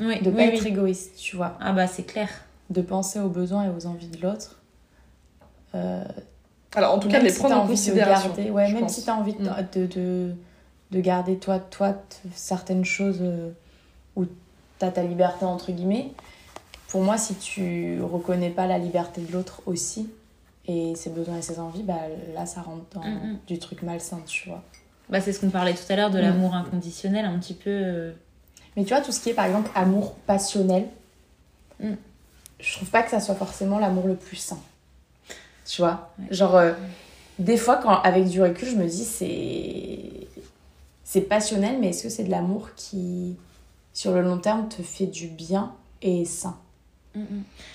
Oui, 0.00 0.20
De 0.20 0.30
oui, 0.30 0.36
pas 0.36 0.42
oui. 0.42 0.48
être 0.56 0.66
égoïste, 0.66 1.16
tu 1.16 1.36
vois. 1.36 1.56
Ah 1.60 1.72
bah 1.72 1.86
c'est 1.86 2.02
clair. 2.02 2.28
De 2.70 2.82
penser 2.82 3.20
aux 3.20 3.28
besoins 3.28 3.64
et 3.64 3.68
aux 3.68 3.86
envies 3.86 4.08
de 4.08 4.20
l'autre. 4.20 4.60
Euh, 5.74 6.04
Alors, 6.74 6.94
en 6.94 6.98
tout 6.98 7.08
cas, 7.08 7.20
les 7.20 7.30
si 7.30 7.38
prendre 7.38 7.54
t'as 7.54 7.60
en 7.60 7.64
envie 7.64 7.74
de 7.74 7.78
considération. 7.78 8.28
garder, 8.30 8.50
ouais, 8.50 8.72
même 8.72 8.80
pense. 8.82 8.94
si 8.94 9.04
tu 9.04 9.10
as 9.10 9.14
envie 9.14 9.34
de, 9.34 9.42
Mm. 9.48 9.66
de, 9.74 9.86
de, 9.86 10.34
de 10.90 11.00
garder 11.00 11.36
toi, 11.38 11.58
toi 11.60 11.94
certaines 12.34 12.84
choses 12.84 13.18
euh, 13.20 13.50
où 14.16 14.24
tu 14.24 14.84
as 14.84 14.90
ta 14.90 15.02
liberté, 15.04 15.44
entre 15.44 15.70
guillemets, 15.70 16.10
pour 16.88 17.02
moi, 17.02 17.16
si 17.18 17.34
tu 17.36 18.00
reconnais 18.02 18.50
pas 18.50 18.66
la 18.66 18.78
liberté 18.78 19.20
de 19.20 19.30
l'autre 19.32 19.62
aussi, 19.66 20.10
et 20.70 20.94
ses 20.94 21.10
besoins 21.10 21.38
et 21.38 21.42
ses 21.42 21.58
envies, 21.58 21.82
bah, 21.82 21.98
là, 22.34 22.46
ça 22.46 22.60
rentre 22.62 22.84
dans 22.94 23.00
Mm, 23.02 23.32
mm. 23.32 23.38
du 23.46 23.58
truc 23.58 23.82
malsain, 23.82 24.20
tu 24.26 24.48
vois. 24.48 24.62
Bah, 25.08 25.20
c'est 25.20 25.32
ce 25.32 25.40
qu'on 25.40 25.50
parlait 25.50 25.74
tout 25.74 25.90
à 25.92 25.96
l'heure 25.96 26.10
de 26.10 26.18
Mm. 26.18 26.22
l'amour 26.22 26.54
inconditionnel, 26.54 27.24
un 27.24 27.38
petit 27.38 27.54
peu. 27.54 27.70
euh, 27.70 28.12
Mais 28.76 28.84
tu 28.84 28.94
vois, 28.94 29.02
tout 29.02 29.10
ce 29.12 29.20
qui 29.20 29.30
est, 29.30 29.34
par 29.34 29.46
exemple, 29.46 29.70
amour 29.74 30.14
passionnel, 30.26 30.86
Mm. 31.80 31.94
je 32.60 32.72
trouve 32.76 32.88
pas 32.90 33.02
que 33.02 33.10
ça 33.10 33.20
soit 33.20 33.34
forcément 33.34 33.78
l'amour 33.78 34.06
le 34.06 34.14
plus 34.14 34.36
sain. 34.36 34.58
Tu 35.66 35.80
vois? 35.82 36.12
Ouais. 36.18 36.26
Genre, 36.34 36.54
euh, 36.56 36.72
des 37.38 37.56
fois, 37.56 37.76
quand, 37.76 38.00
avec 38.02 38.28
du 38.28 38.40
recul, 38.42 38.68
je 38.68 38.76
me 38.76 38.86
dis, 38.86 39.04
c'est... 39.04 40.26
C'est 41.04 41.22
passionnel, 41.22 41.78
mais 41.80 41.88
est-ce 41.88 42.04
que 42.04 42.08
c'est 42.08 42.22
de 42.22 42.30
l'amour 42.30 42.68
qui, 42.76 43.36
sur 43.92 44.12
le 44.12 44.22
long 44.22 44.38
terme, 44.38 44.68
te 44.68 44.80
fait 44.82 45.06
du 45.06 45.26
bien 45.26 45.72
et 46.02 46.22
est 46.22 46.24
sain? 46.24 46.56
Mm, 47.14 47.20
mm. 47.20 47.24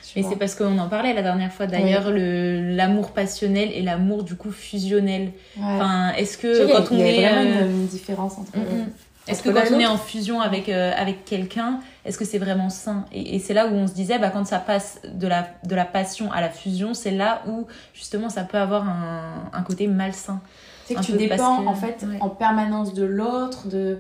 tu 0.04 0.14
Mais 0.16 0.22
vois 0.22 0.32
c'est 0.32 0.38
parce 0.38 0.56
qu'on 0.56 0.78
en 0.78 0.88
parlait 0.90 1.14
la 1.14 1.22
dernière 1.22 1.52
fois 1.52 1.68
d'ailleurs, 1.68 2.12
le 2.12 2.76
l'amour 2.76 3.12
passionnel 3.12 3.70
et 3.74 3.82
l'amour 3.82 4.24
du 4.24 4.36
coup 4.36 4.52
fusionnel. 4.52 5.32
Ouais. 5.58 5.64
Enfin, 5.64 6.14
est-ce 6.14 6.38
que 6.38 6.64
il 6.64 6.70
y 6.70 6.72
a- 6.72 6.76
quand 6.82 6.92
on 6.92 6.98
il 6.98 7.00
y 7.00 7.04
a 7.04 7.08
est. 7.08 7.34
vraiment 7.34 7.58
euh, 7.62 7.70
une, 7.70 7.88
différence 7.88 8.38
entre... 8.38 8.58
mm, 8.58 8.62
mm. 8.62 8.90
Est-ce 9.28 9.42
que 9.42 9.50
quand 9.50 9.64
on 9.76 9.80
est 9.80 9.88
en 9.88 9.98
fusion 9.98 10.40
avec, 10.40 10.70
euh, 10.70 10.92
avec 10.96 11.26
quelqu'un, 11.26 11.80
est-ce 12.06 12.20
que 12.20 12.26
c'est 12.26 12.38
vraiment 12.38 12.70
sain? 12.70 13.06
Et, 13.12 13.36
et 13.36 13.40
c'est 13.40 13.56
là 13.56 13.66
où 13.66 13.72
on 13.74 13.88
se 13.88 13.94
disait, 13.94 14.20
bah, 14.20 14.30
quand 14.30 14.46
ça 14.46 14.60
passe 14.60 15.02
de 15.12 15.26
la, 15.28 15.48
de 15.68 15.74
la 15.74 15.84
passion 15.86 16.32
à 16.32 16.42
la 16.42 16.50
fusion, 16.50 16.94
c'est 16.94 17.10
là 17.10 17.42
où 17.48 17.66
justement 17.96 18.30
ça 18.30 18.44
peut 18.44 18.60
avoir 18.60 18.88
un, 18.88 19.50
un 19.52 19.62
côté 19.64 19.88
malsain. 19.88 20.42
C'est 20.86 20.94
que 20.94 21.02
tu 21.02 21.14
dépends 21.14 21.64
que- 21.64 21.68
en 21.68 21.74
fait 21.74 22.06
ouais. 22.08 22.20
en 22.22 22.30
permanence 22.30 22.94
de 22.94 23.04
l'autre, 23.04 23.68
de, 23.68 23.98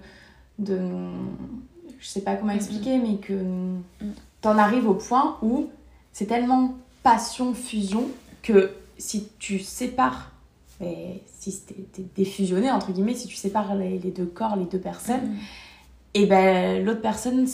de. 0.59 0.77
Je 1.99 2.07
sais 2.07 2.21
pas 2.21 2.35
comment 2.35 2.53
Mm, 2.53 2.57
expliquer, 2.57 2.97
mais 2.99 3.15
que 3.15 3.33
t'en 4.45 4.59
arrives 4.59 4.87
au 4.87 4.93
point 4.93 5.37
où 5.41 5.69
c'est 6.13 6.27
tellement 6.27 6.75
passion, 7.01 7.55
fusion, 7.55 8.05
que 8.43 8.71
si 8.99 9.27
tu 9.39 9.57
sépares, 9.57 10.31
mais 10.79 11.21
si 11.39 11.61
t'es 11.61 12.03
défusionné, 12.15 12.69
entre 12.69 12.91
guillemets, 12.91 13.15
si 13.15 13.27
tu 13.27 13.35
sépares 13.35 13.73
les, 13.73 13.97
les 13.97 14.11
deux 14.11 14.27
corps, 14.27 14.55
les 14.55 14.65
deux 14.65 14.77
personnes, 14.77 15.35
et 16.13 16.27
ben 16.27 16.85
l'autre 16.85 17.01
personne 17.01 17.47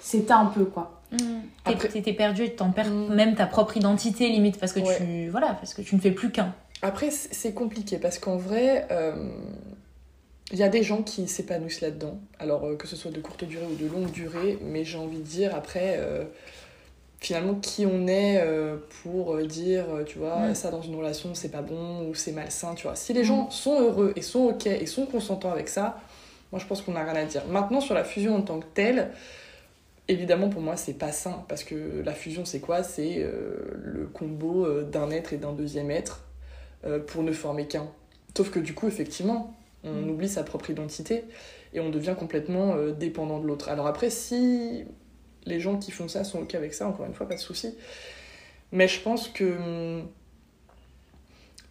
s'éteint 0.00 0.38
un 0.42 0.46
peu 0.46 0.64
quoi. 0.66 1.00
T'es- 1.10 1.72
Après- 1.72 1.88
T'es 1.88 2.12
perdu, 2.12 2.50
t'en 2.54 2.70
perds 2.70 2.90
Mm. 2.90 3.14
même 3.14 3.34
ta 3.34 3.46
propre 3.46 3.76
identité 3.76 4.28
limite 4.28 4.58
parce 4.60 4.72
que 4.72 4.78
Ouais. 4.80 4.96
tu 4.98 5.28
voilà 5.30 5.48
parce 5.54 5.74
que 5.74 5.82
tu 5.82 5.96
ne 5.96 6.00
fais 6.00 6.12
plus 6.12 6.30
qu'un. 6.30 6.54
Après, 6.80 7.10
c'est 7.10 7.52
compliqué 7.54 7.98
parce 7.98 8.18
qu'en 8.20 8.36
vrai, 8.36 8.86
euh, 8.92 9.14
il 10.50 10.58
y 10.58 10.62
a 10.62 10.68
des 10.68 10.82
gens 10.82 11.02
qui 11.02 11.28
s'épanouissent 11.28 11.80
là-dedans. 11.80 12.18
Alors, 12.38 12.64
euh, 12.64 12.76
que 12.76 12.86
ce 12.86 12.96
soit 12.96 13.10
de 13.10 13.20
courte 13.20 13.44
durée 13.44 13.66
ou 13.70 13.76
de 13.76 13.86
longue 13.86 14.10
durée, 14.10 14.58
mais 14.62 14.84
j'ai 14.84 14.98
envie 14.98 15.18
de 15.18 15.22
dire, 15.22 15.54
après, 15.54 15.96
euh, 15.98 16.24
finalement 17.20 17.54
qui 17.54 17.86
on 17.86 18.06
est 18.08 18.40
euh, 18.42 18.76
pour 19.02 19.36
dire, 19.38 19.86
tu 20.06 20.18
vois, 20.18 20.48
Mm. 20.48 20.54
ça 20.54 20.70
dans 20.70 20.82
une 20.82 20.96
relation 20.96 21.34
c'est 21.36 21.50
pas 21.50 21.62
bon 21.62 22.08
ou 22.08 22.14
c'est 22.14 22.32
malsain, 22.32 22.74
tu 22.74 22.82
vois. 22.82 22.96
Si 22.96 23.12
les 23.12 23.22
gens 23.24 23.48
sont 23.50 23.80
heureux 23.80 24.12
et 24.16 24.22
sont 24.22 24.40
ok 24.40 24.66
et 24.66 24.86
sont 24.86 25.06
consentants 25.06 25.52
avec 25.52 25.68
ça, 25.68 26.00
moi 26.50 26.60
je 26.60 26.66
pense 26.66 26.82
qu'on 26.82 26.92
n'a 26.92 27.04
rien 27.04 27.14
à 27.14 27.24
dire. 27.24 27.46
Maintenant 27.46 27.80
sur 27.80 27.94
la 27.94 28.02
fusion 28.02 28.34
en 28.34 28.42
tant 28.42 28.58
que 28.58 28.66
telle, 28.74 29.12
évidemment 30.08 30.48
pour 30.48 30.62
moi 30.62 30.76
c'est 30.76 30.94
pas 30.94 31.12
sain 31.12 31.44
parce 31.48 31.62
que 31.62 32.02
la 32.04 32.12
fusion 32.12 32.44
c'est 32.44 32.58
quoi? 32.60 32.82
C'est 32.82 33.24
le 33.24 34.06
combo 34.12 34.82
d'un 34.82 35.10
être 35.12 35.32
et 35.32 35.36
d'un 35.36 35.52
deuxième 35.52 35.92
être 35.92 36.24
pour 37.06 37.22
ne 37.22 37.30
former 37.30 37.68
qu'un. 37.68 37.86
Sauf 38.36 38.50
que 38.50 38.58
du 38.58 38.74
coup 38.74 38.88
effectivement 38.88 39.54
on 39.84 39.92
Mm. 39.92 40.10
oublie 40.10 40.28
sa 40.28 40.42
propre 40.44 40.70
identité 40.70 41.24
et 41.74 41.80
on 41.80 41.90
devient 41.90 42.14
complètement 42.18 42.74
euh, 42.74 42.92
dépendant 42.92 43.38
de 43.40 43.46
l'autre. 43.46 43.68
Alors 43.68 43.86
après 43.86 44.10
si 44.10 44.84
les 45.44 45.58
gens 45.60 45.76
qui 45.78 45.90
font 45.90 46.06
ça 46.08 46.22
sont 46.24 46.40
ok 46.40 46.54
avec 46.54 46.72
ça, 46.74 46.86
encore 46.86 47.06
une 47.06 47.14
fois, 47.14 47.26
pas 47.28 47.34
de 47.34 47.40
souci. 47.40 47.74
Mais 48.70 48.86
je 48.88 49.00
pense 49.00 49.28
que 49.28 49.44
hum, 49.44 50.08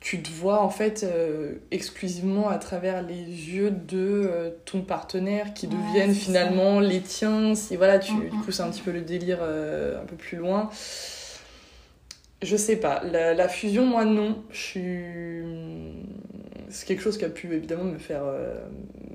tu 0.01 0.22
te 0.22 0.30
vois 0.32 0.62
en 0.62 0.70
fait 0.70 1.03
euh, 1.03 1.53
exclusivement 1.70 2.49
à 2.49 2.57
travers 2.57 3.01
les 3.03 3.16
yeux 3.24 3.70
de 3.72 3.97
euh, 3.97 4.49
ton 4.66 4.82
partenaire 4.82 5.53
qui 5.53 5.68
Ouais, 5.68 5.74
deviennent 5.74 6.14
finalement 6.16 6.80
les 6.80 7.01
tiens. 7.01 7.53
Si 7.55 7.76
voilà, 7.76 7.99
tu, 7.99 8.12
Mm, 8.14 8.30
du 8.30 8.36
mm, 8.38 8.62
un 8.62 8.70
petit 8.72 8.82
peu 8.82 8.91
le 8.91 9.01
délire 9.01 9.41
un 9.43 10.05
peu 10.05 10.16
plus 10.16 10.38
loin. 10.38 10.70
Je 12.41 12.55
sais 12.57 12.78
pas, 12.78 13.03
la, 13.03 13.36
la 13.36 13.47
fusion, 13.47 13.86
moi 13.86 14.03
non. 14.03 14.43
Je 14.49 14.57
suis. 14.59 15.03
C'est 16.72 16.88
quelque 16.88 17.01
chose 17.03 17.17
qui 17.17 17.26
a 17.26 17.30
pu 17.30 17.53
évidemment 17.53 17.84
me 17.84 17.97
faire, 17.97 18.22
euh, 18.24 18.55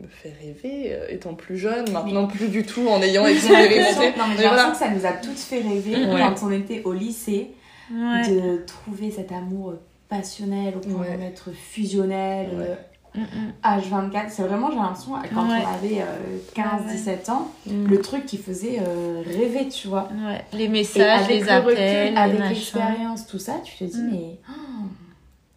me 0.03 0.07
faire 0.09 0.33
rêver 0.41 0.93
euh, 0.93 1.07
étant 1.09 1.35
plus 1.35 1.57
jeune. 1.59 1.91
Maintenant, 1.91 2.27
plus 2.27 2.49
du 2.49 2.65
tout 2.65 2.87
en 2.89 3.01
ayant 3.03 3.27
expérimenté. 3.27 4.13
non, 4.17 4.25
mais 4.29 4.37
j'ai 4.37 4.43
l'impression 4.45 4.49
voilà. 4.49 4.71
que 4.71 4.77
ça 4.77 4.91
nous 4.91 5.07
a 5.07 5.13
toutes 5.13 5.39
fait 5.39 5.61
rêver 5.61 5.97
Ouais. 6.07 6.21
quand 6.21 6.47
on 6.47 6.51
était 6.53 6.83
au 6.85 6.93
lycée 6.93 7.51
Ouais. 7.93 8.29
de 8.29 8.65
trouver 8.67 9.11
cet 9.11 9.31
amour 9.33 9.75
passionnel 10.09 10.75
au 10.77 10.81
point 10.81 11.01
Ouais. 11.07 11.17
d'être 11.17 11.51
fusionnel, 11.53 12.49
Ouais. 12.57 12.65
euh, 12.71 12.75
Mm, 13.15 13.21
mm. 13.23 13.53
H24. 13.65 14.25
C'est 14.29 14.43
vraiment, 14.43 14.71
j'ai 14.71 14.77
l'impression, 14.77 15.13
quand 15.35 15.49
Ouais. 15.49 15.63
on 15.65 15.75
avait 15.75 16.03
euh, 16.03 16.39
15-17 16.55 17.31
ans, 17.31 17.49
Mm. 17.67 17.87
le 17.87 18.01
truc 18.03 18.27
qui 18.27 18.37
faisait 18.37 18.79
euh, 18.87 19.23
rêver, 19.25 19.69
tu 19.69 19.89
vois. 19.89 20.09
Ouais. 20.27 20.45
Les 20.53 20.69
messages, 20.69 21.23
avec 21.25 21.31
les 21.31 21.51
le 21.51 21.57
recul, 21.61 21.73
appels, 21.79 22.13
les 22.13 22.17
avec 22.19 22.39
l'expérience, 22.51 23.27
tout 23.27 23.39
ça, 23.39 23.55
tu 23.65 23.75
te 23.79 23.85
dis, 23.85 24.03
Mm. 24.03 24.11
mais. 24.13 24.39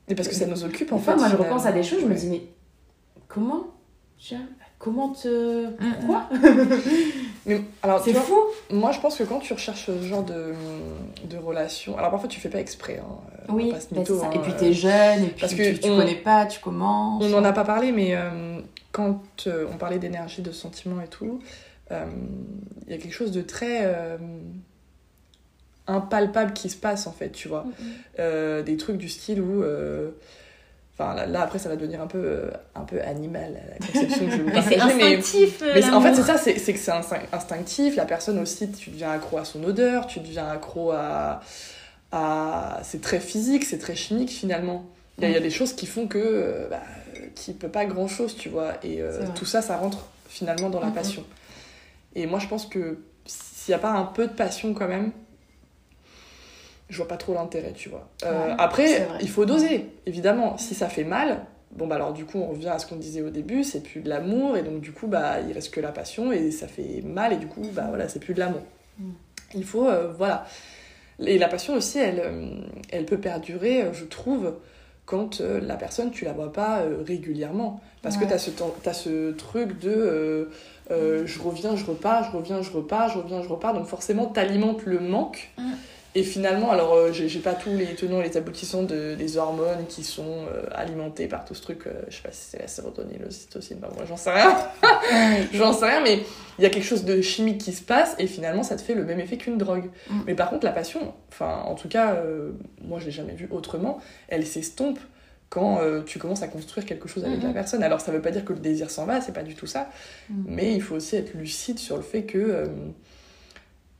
Et 0.09 0.15
parce 0.15 0.27
que 0.27 0.35
ça 0.35 0.45
nous 0.47 0.63
occupe 0.63 0.91
en 0.91 0.97
fait. 0.97 1.15
moi, 1.15 1.23
je 1.25 1.29
finalement. 1.35 1.43
repense 1.55 1.65
à 1.67 1.71
des 1.71 1.83
choses, 1.83 2.01
je 2.01 2.05
me 2.07 2.15
dis, 2.15 2.27
mais 2.27 2.41
comment 3.27 3.67
Tiens, 4.17 4.41
Comment 4.79 5.09
te. 5.09 5.67
Pourquoi 5.71 6.29
Mais 7.45 7.61
alors, 7.83 7.99
C'est 8.03 8.11
tu 8.11 8.17
vois, 8.17 8.21
fou 8.25 8.39
moi 8.71 8.91
je 8.93 8.99
pense 8.99 9.17
que 9.17 9.23
quand 9.23 9.39
tu 9.39 9.51
recherches 9.53 9.85
ce 9.87 10.01
genre 10.03 10.23
de, 10.23 10.53
de 11.29 11.37
relation, 11.37 11.97
alors 11.97 12.11
parfois 12.11 12.29
tu 12.29 12.39
fais 12.39 12.49
pas 12.49 12.59
exprès. 12.59 13.01
Hein, 13.03 13.17
Oui, 13.49 13.71
pas 13.71 13.77
bah, 13.91 14.05
ça. 14.05 14.27
hein, 14.27 14.29
Et 14.33 14.39
puis 14.39 14.51
euh, 14.51 14.55
t'es 14.57 14.73
jeune, 14.73 15.23
et 15.23 15.27
puis 15.27 15.41
parce 15.41 15.51
tu, 15.53 15.57
que 15.57 15.77
tu 15.77 15.89
on- 15.89 15.97
connais 15.97 16.15
pas, 16.15 16.45
tu 16.45 16.59
commences. 16.61 17.21
On 17.23 17.29
n'en 17.29 17.43
a 17.43 17.51
pas 17.51 17.65
parlé, 17.65 17.91
mais 17.91 18.15
euh, 18.15 18.59
quand 18.93 19.21
euh, 19.47 19.67
on 19.73 19.77
parlait 19.77 19.99
d'énergie, 19.99 20.41
de 20.41 20.51
sentiments 20.51 21.01
et 21.01 21.07
tout, 21.07 21.39
euh, 21.91 22.05
il 22.87 22.91
y 22.93 22.95
a 22.95 22.99
quelque 22.99 23.13
chose 23.15 23.31
de 23.31 23.41
très 23.41 23.81
euh, 23.83 24.17
impalpable 25.89 26.53
qui 26.53 26.69
se 26.69 26.77
passe 26.77 27.07
en 27.07 27.11
fait, 27.11 27.29
tu 27.31 27.47
vois. 27.47 27.65
Euh, 28.19 28.61
des 28.63 28.77
trucs 28.77 28.97
du 28.97 29.09
style 29.09 29.41
où. 29.41 29.63
euh, 29.63 30.11
Enfin, 31.01 31.15
là, 31.15 31.25
là, 31.25 31.43
après, 31.43 31.59
ça 31.59 31.69
va 31.69 31.77
devenir 31.77 32.01
un 32.01 32.07
peu, 32.07 32.17
euh, 32.17 32.51
un 32.75 32.81
peu 32.81 33.01
animal, 33.01 33.57
la 33.79 33.87
conception 33.87 34.25
que 34.25 34.31
je 34.35 34.41
Mais 34.41 34.61
c'est 34.61 34.69
mais- 34.75 34.81
instinctif. 34.81 35.63
Mais 35.73 35.89
en 35.91 36.01
fait, 36.01 36.13
c'est 36.13 36.23
ça, 36.23 36.37
c'est 36.37 36.59
c'est 36.59 36.73
que 36.73 36.79
c'est 36.79 36.91
instinct- 36.91 37.21
instinctif. 37.31 37.95
La 37.95 38.03
personne 38.03 38.37
aussi, 38.37 38.69
tu 38.69 38.89
deviens 38.89 39.11
accro 39.11 39.37
à 39.37 39.45
son 39.45 39.63
odeur, 39.63 40.07
tu 40.07 40.19
deviens 40.19 40.49
accro 40.49 40.91
à. 40.91 41.39
à... 42.11 42.81
C'est 42.83 42.99
très 43.01 43.21
physique, 43.21 43.63
c'est 43.63 43.77
très 43.77 43.95
chimique 43.95 44.29
finalement. 44.29 44.85
Il 45.19 45.23
y, 45.23 45.27
a- 45.27 45.29
y 45.29 45.37
a 45.37 45.39
des 45.39 45.49
choses 45.49 45.71
qui 45.71 45.85
font 45.85 46.05
que. 46.07 46.17
euh, 46.21 46.67
Bah, 46.69 46.81
tu 47.45 47.53
peux 47.53 47.69
pas 47.69 47.85
grand 47.85 48.09
chose, 48.09 48.35
tu 48.35 48.49
vois. 48.49 48.73
Et 48.83 49.01
euh, 49.01 49.21
tout 49.35 49.45
ça, 49.45 49.61
ça 49.61 49.77
rentre 49.77 49.99
finalement 50.27 50.69
dans 50.69 50.81
la 50.81 50.87
Mhm. 50.87 50.93
passion. 50.93 51.23
Et 52.13 52.25
moi, 52.25 52.39
je 52.39 52.47
pense 52.47 52.65
que 52.65 52.97
s'il 53.25 53.71
n'y 53.71 53.75
a 53.75 53.79
pas 53.79 53.91
un 53.91 54.03
peu 54.03 54.27
de 54.27 54.33
passion 54.33 54.73
quand 54.73 54.87
même, 54.89 55.11
je 56.89 56.97
vois 56.97 57.07
pas 57.07 57.17
trop 57.17 57.33
l'intérêt, 57.33 57.73
tu 57.73 57.89
vois. 57.89 58.09
Euh, 58.23 58.47
Ouais, 58.47 58.55
après, 58.57 59.07
il 59.21 59.29
faut 59.29 59.45
doser, 59.45 59.85
évidemment. 60.05 60.57
Si 60.57 60.73
ça 60.75 60.89
fait 60.89 61.03
mal, 61.03 61.45
bon 61.71 61.87
bah 61.87 61.95
alors 61.95 62.13
du 62.13 62.25
coup 62.25 62.39
on 62.39 62.47
revient 62.47 62.69
à 62.69 62.79
ce 62.79 62.87
qu'on 62.87 62.95
disait 62.95 63.21
au 63.21 63.29
début, 63.29 63.63
c'est 63.63 63.81
plus 63.81 64.01
de 64.01 64.09
l'amour 64.09 64.57
et 64.57 64.63
donc 64.63 64.81
du 64.81 64.91
coup 64.91 65.07
bah 65.07 65.39
il 65.47 65.53
reste 65.53 65.73
que 65.73 65.79
la 65.79 65.91
passion 65.91 66.31
et 66.31 66.51
ça 66.51 66.67
fait 66.67 67.01
mal 67.03 67.33
et 67.33 67.37
du 67.37 67.47
coup 67.47 67.65
bah 67.73 67.85
voilà 67.89 68.09
c'est 68.09 68.19
plus 68.19 68.33
de 68.33 68.39
l'amour. 68.39 68.61
Mm. 68.97 69.09
Il 69.55 69.63
faut 69.63 69.87
euh, 69.87 70.11
voilà. 70.17 70.45
Et 71.19 71.37
la 71.37 71.47
passion 71.47 71.75
aussi 71.75 71.99
elle, 71.99 72.21
euh, 72.23 72.61
elle 72.91 73.05
peut 73.05 73.17
perdurer 73.17 73.85
je 73.93 74.05
trouve 74.05 74.55
quand 75.05 75.41
euh, 75.41 75.59
la 75.59 75.75
personne 75.75 76.11
tu 76.11 76.25
la 76.25 76.33
vois 76.33 76.53
pas 76.53 76.83
régulièrement 77.05 77.81
parce 78.01 78.15
que 78.15 78.25
tu 78.25 78.33
as 78.33 78.93
ce, 78.93 79.31
truc 79.31 79.79
de 79.79 80.49
je 80.89 81.39
reviens 81.39 81.75
je 81.75 81.85
repars 81.85 82.23
je 82.31 82.37
reviens 82.37 82.61
je 82.61 82.71
repars 82.71 83.09
je 83.09 83.17
reviens 83.19 83.43
je 83.43 83.49
repars 83.49 83.73
donc 83.73 83.85
forcément 83.85 84.25
t'alimentes 84.27 84.85
le 84.85 84.99
manque 84.99 85.51
Mm. 85.57 85.73
Et 86.15 86.23
finalement, 86.23 86.71
alors 86.71 86.93
euh, 86.93 87.11
j'ai 87.11 87.39
pas 87.39 87.53
tous 87.53 87.75
les 87.75 87.93
tenants 87.93 88.19
et 88.21 88.27
les 88.27 88.35
aboutissants 88.35 88.81
de, 88.81 89.13
des 89.13 89.37
hormones 89.37 89.85
qui 89.87 90.03
sont 90.03 90.45
euh, 90.51 90.63
alimentées 90.73 91.27
par 91.27 91.45
tout 91.45 91.53
ce 91.53 91.61
truc, 91.61 91.85
euh, 91.85 92.01
je 92.09 92.15
sais 92.15 92.23
pas 92.23 92.31
si 92.31 92.49
c'est 92.49 92.59
la 92.59 92.67
sérotonine, 92.67 93.19
l'ocytocine, 93.23 93.77
bah, 93.77 93.89
moi 93.95 94.05
j'en 94.07 94.17
sais 94.17 94.31
rien, 94.31 94.57
j'en 95.53 95.71
sais 95.71 95.85
rien, 95.85 96.01
mais 96.01 96.21
il 96.57 96.63
y 96.63 96.65
a 96.65 96.71
quelque 96.71 96.85
chose 96.85 97.05
de 97.05 97.21
chimique 97.21 97.59
qui 97.59 97.73
se 97.73 97.83
passe 97.83 98.15
et 98.17 98.25
finalement 98.25 98.63
ça 98.63 98.75
te 98.75 98.81
fait 98.81 98.95
le 98.95 99.05
même 99.05 99.19
effet 99.19 99.37
qu'une 99.37 99.59
drogue. 99.59 99.91
Mm. 100.09 100.21
Mais 100.25 100.33
par 100.33 100.49
contre, 100.49 100.65
la 100.65 100.71
passion, 100.71 101.13
enfin 101.31 101.61
en 101.65 101.75
tout 101.75 101.87
cas, 101.87 102.15
euh, 102.15 102.53
moi 102.81 102.99
je 102.99 103.05
l'ai 103.05 103.11
jamais 103.11 103.33
vu 103.33 103.47
autrement, 103.51 103.99
elle 104.29 104.47
s'estompe 104.47 104.99
quand 105.49 105.79
euh, 105.79 106.01
tu 106.01 106.17
commences 106.17 106.41
à 106.41 106.47
construire 106.47 106.85
quelque 106.85 107.07
chose 107.07 107.23
avec 107.23 107.41
la 107.43 107.53
personne. 107.53 107.83
Alors 107.83 108.01
ça 108.01 108.11
veut 108.11 108.21
pas 108.21 108.31
dire 108.31 108.45
que 108.45 108.53
le 108.53 108.59
désir 108.59 108.89
s'en 108.89 109.05
va, 109.05 109.21
c'est 109.21 109.31
pas 109.31 109.43
du 109.43 109.53
tout 109.53 109.67
ça, 109.67 109.89
Mm. 110.29 110.43
mais 110.47 110.73
il 110.73 110.81
faut 110.81 110.95
aussi 110.95 111.15
être 111.17 111.35
lucide 111.35 111.77
sur 111.77 111.97
le 111.97 112.03
fait 112.03 112.23
que 112.23 112.65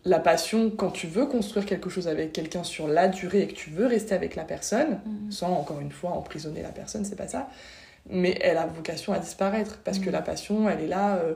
la 0.06 0.20
passion, 0.20 0.70
quand 0.70 0.91
tu 0.91 1.08
veux 1.08 1.26
construire 1.26 1.66
quelque 1.66 1.89
chose 1.89 2.08
avec 2.08 2.32
quelqu'un 2.34 2.64
sur 2.64 2.88
la 2.88 3.08
durée 3.08 3.41
et 3.41 3.47
que 3.47 3.54
tu 3.56 3.70
veux 3.70 3.86
rester 3.86 4.16
avec 4.16 4.36
la 4.36 4.43
personne, 4.43 5.00
Mhm. 5.06 5.32
sans 5.32 5.52
encore 5.54 5.80
une 5.82 5.91
fois 5.91 6.12
emprisonner 6.12 6.62
la 6.62 6.70
personne, 6.70 7.04
c'est 7.06 7.16
pas 7.18 7.28
ça, 7.28 7.50
mais 8.10 8.38
elle 8.41 8.58
a 8.58 8.66
vocation 8.66 9.12
à 9.14 9.20
disparaître 9.20 9.80
parce 9.84 10.00
que 10.00 10.06
Mhm. 10.08 10.12
la 10.14 10.22
passion, 10.22 10.70
elle 10.70 10.82
est 10.82 10.88
là. 10.88 11.16
euh, 11.18 11.34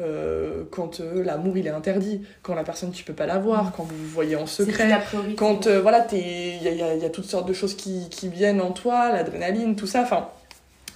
euh, 0.00 0.64
quand 0.70 1.00
euh, 1.00 1.22
l'amour 1.22 1.58
il 1.58 1.66
est 1.66 1.70
interdit, 1.70 2.22
quand 2.42 2.54
la 2.54 2.64
personne 2.64 2.92
tu 2.92 3.04
peux 3.04 3.12
pas 3.12 3.26
la 3.26 3.38
voir, 3.38 3.72
quand 3.76 3.82
vous 3.82 3.94
vous 3.94 4.08
voyez 4.08 4.36
en 4.36 4.46
secret, 4.46 4.88
quand 5.36 5.66
euh, 5.66 5.82
voilà, 5.82 6.06
il 6.12 6.62
y 6.62 6.68
a, 6.82 6.94
y 6.94 7.04
y 7.04 7.12
toutes 7.12 7.26
sortes 7.26 7.46
de 7.46 7.52
choses 7.52 7.76
qui, 7.76 8.08
qui 8.08 8.28
viennent 8.28 8.62
en 8.62 8.70
toi, 8.72 9.12
l'adrénaline, 9.12 9.76
tout 9.76 9.86
ça. 9.86 10.00
Enfin, 10.00 10.30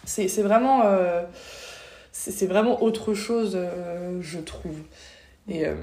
c'est 0.06 0.28
c'est 0.28 0.40
vraiment, 0.40 0.82
c'est 2.12 2.46
vraiment 2.46 2.82
autre 2.82 3.12
chose, 3.14 3.58
je 4.22 4.38
trouve. 4.38 4.78
Et, 5.48 5.66
euh, 5.66 5.74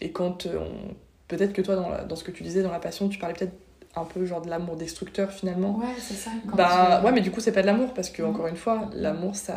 et 0.00 0.10
quand 0.12 0.46
euh, 0.46 0.58
on- 0.58 0.94
peut-être 1.28 1.52
que 1.52 1.62
toi, 1.62 1.74
dans, 1.76 1.88
la- 1.88 2.04
dans 2.04 2.16
ce 2.16 2.24
que 2.24 2.30
tu 2.30 2.42
disais, 2.42 2.62
dans 2.62 2.70
la 2.72 2.78
passion, 2.80 3.08
tu 3.08 3.18
parlais 3.18 3.34
peut-être 3.34 3.54
un 3.96 4.04
peu 4.04 4.24
genre 4.24 4.40
de 4.42 4.48
l'amour 4.50 4.76
destructeur 4.76 5.32
finalement. 5.32 5.76
Ouais, 5.78 5.86
c'est 5.98 6.14
ça. 6.14 6.30
quand 6.48 6.56
Bah 6.56 6.98
tu- 7.00 7.06
ouais, 7.06 7.12
mais 7.12 7.20
du 7.20 7.30
coup, 7.30 7.40
c'est 7.40 7.52
pas 7.52 7.62
de 7.62 7.66
l'amour 7.66 7.92
parce 7.94 8.10
que, 8.10 8.22
Mhm. 8.22 8.28
encore 8.30 8.46
une 8.46 8.56
fois, 8.56 8.88
l'amour, 8.94 9.34
ça, 9.34 9.56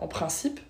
en 0.00 0.06
principe, 0.08 0.60